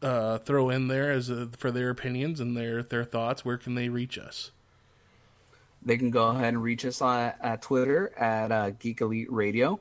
uh, 0.01 0.38
throw 0.38 0.69
in 0.69 0.88
there 0.88 1.11
as 1.11 1.30
a, 1.30 1.47
for 1.57 1.71
their 1.71 1.89
opinions 1.89 2.39
and 2.39 2.55
their 2.55 2.82
their 2.82 3.03
thoughts, 3.03 3.43
where 3.43 3.57
can 3.57 3.75
they 3.75 3.89
reach 3.89 4.17
us? 4.17 4.51
They 5.88 5.97
can 5.97 6.11
go 6.11 6.27
ahead 6.27 6.49
and 6.49 6.61
reach 6.61 6.85
us 6.85 7.01
on 7.01 7.33
at 7.41 7.61
Twitter 7.63 8.15
at 8.17 8.51
uh, 8.51 8.69
Geek 8.71 9.01
Elite 9.01 9.31
Radio. 9.31 9.79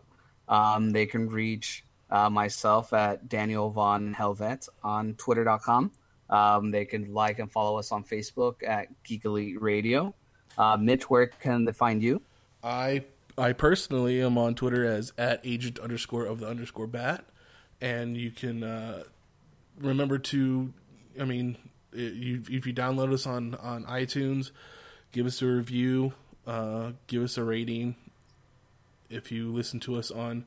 Um, 0.49 0.91
they 0.91 1.05
can 1.05 1.29
reach 1.29 1.85
myself 2.09 2.93
at 2.93 3.29
Daniel 3.29 3.71
Von 3.71 4.15
Helvet 4.15 4.69
on 4.83 5.15
Twitter.com. 5.15 5.91
Um, 6.29 6.71
they 6.71 6.85
can 6.85 7.13
like 7.13 7.39
and 7.39 7.51
follow 7.51 7.79
us 7.79 7.93
on 7.93 8.05
Facebook 8.05 8.67
at 8.67 8.89
Geek 9.05 9.25
Elite 9.25 9.61
Radio. 9.61 10.15
Uh, 10.59 10.77
Mitch, 10.77 11.09
where 11.11 11.27
can 11.27 11.65
they 11.65 11.73
find 11.73 12.03
you? 12.03 12.23
I 12.63 13.05
I 13.39 13.53
personally 13.53 14.23
am 14.23 14.39
on 14.39 14.55
Twitter 14.55 14.85
as 14.85 15.13
at 15.19 15.41
agent 15.45 15.79
underscore 15.79 16.25
of 16.25 16.41
the 16.41 16.49
underscore 16.49 16.87
bat, 16.87 17.25
and 17.81 18.17
you 18.17 18.31
can 18.31 18.65
uh, 18.65 19.05
remember 19.79 20.19
to, 20.19 20.73
I 21.21 21.25
mean, 21.25 21.59
if 21.93 22.67
you 22.67 22.73
download 22.73 23.13
us 23.13 23.27
on 23.27 23.55
on 23.57 23.85
iTunes, 23.85 24.51
give 25.13 25.27
us 25.27 25.43
a 25.43 25.47
review, 25.47 26.13
uh, 26.47 26.93
give 27.07 27.23
us 27.23 27.37
a 27.37 27.45
rating. 27.45 27.97
If 29.09 29.31
you 29.31 29.53
listen 29.53 29.81
to 29.81 29.97
us 29.97 30.11
on 30.11 30.47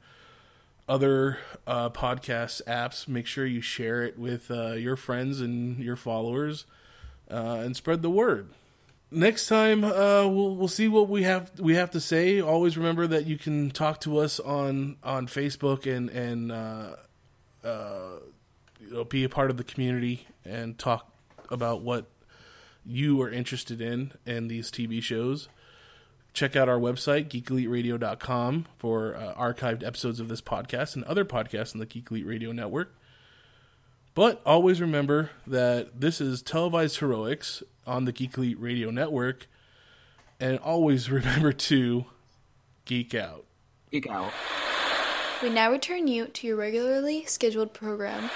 other 0.88 1.38
uh, 1.68 1.89
podcast 1.91 2.64
apps, 2.66 3.07
make 3.07 3.28
sure 3.28 3.45
you 3.45 3.62
share 3.62 4.03
it 4.03 4.18
with 4.18 4.49
uh, 4.49 4.72
your 4.74 4.95
friends 4.95 5.39
and 5.39 5.80
your 5.80 5.95
followers, 5.95 6.66
uh, 7.30 7.62
and 7.64 7.76
spread 7.76 8.01
the 8.01 8.10
word. 8.10 8.49
Next 9.12 9.47
time, 9.47 9.84
uh, 9.84 10.28
we'll 10.28 10.55
we'll 10.55 10.68
see 10.68 10.88
what 10.88 11.10
we 11.10 11.24
have 11.24 11.60
we 11.60 11.76
have 11.76 11.89
to 11.91 11.99
say. 11.99 12.39
Always 12.39 12.78
remember 12.78 13.07
that 13.07 13.26
you 13.26 13.38
can 13.38 13.72
talk 13.72 14.01
to 14.01 14.20
us 14.20 14.39
on 14.39 14.97
on 15.03 15.28
Facebook 15.28 15.91
and 15.91 16.10
and 16.10 16.51
uh, 16.51 16.95
uh, 17.64 18.20
you 18.80 18.91
know 18.91 19.03
be 19.05 19.24
a 19.24 19.30
part 19.30 19.49
of 19.49 19.57
the 19.57 19.64
community 19.64 20.28
and 20.45 20.78
talk 20.78 21.12
about 21.49 21.82
what 21.82 22.05
you 22.86 23.22
are 23.22 23.30
interested 23.30 23.82
in 23.82 24.14
and 24.26 24.50
these 24.50 24.72
TV 24.72 25.02
shows 25.02 25.50
check 26.34 26.56
out 26.56 26.70
our 26.70 26.80
website, 26.80 27.28
geekeliteradio.com, 27.28 28.68
for 28.78 29.16
uh, 29.16 29.34
archived 29.36 29.86
episodes 29.86 30.20
of 30.20 30.28
this 30.28 30.42
podcast 30.42 30.96
and 30.96 31.04
other 31.06 31.26
podcasts 31.26 31.74
in 31.74 31.80
the 31.80 31.86
Geek 31.86 32.10
Elite 32.12 32.26
Radio 32.26 32.52
Network. 32.52 32.96
But 34.16 34.42
always 34.46 34.82
remember 34.82 35.32
that 35.48 36.00
this 36.02 36.20
is 36.20 36.42
televised 36.42 37.00
heroics 37.00 37.64
on 37.86 38.06
the 38.06 38.12
Geek 38.12 38.38
Elite 38.38 38.60
Radio 38.60 38.90
Network. 38.90 39.48
And 40.40 40.58
always 40.60 41.10
remember 41.12 41.52
to 41.52 42.06
geek 42.86 43.14
out. 43.14 43.46
Geek 43.92 44.08
out. 44.08 44.32
We 45.42 45.50
now 45.50 45.72
return 45.72 46.08
you 46.08 46.28
to 46.28 46.48
your 46.48 46.58
regularly 46.58 47.26
scheduled 47.26 47.74
program. 47.74 48.30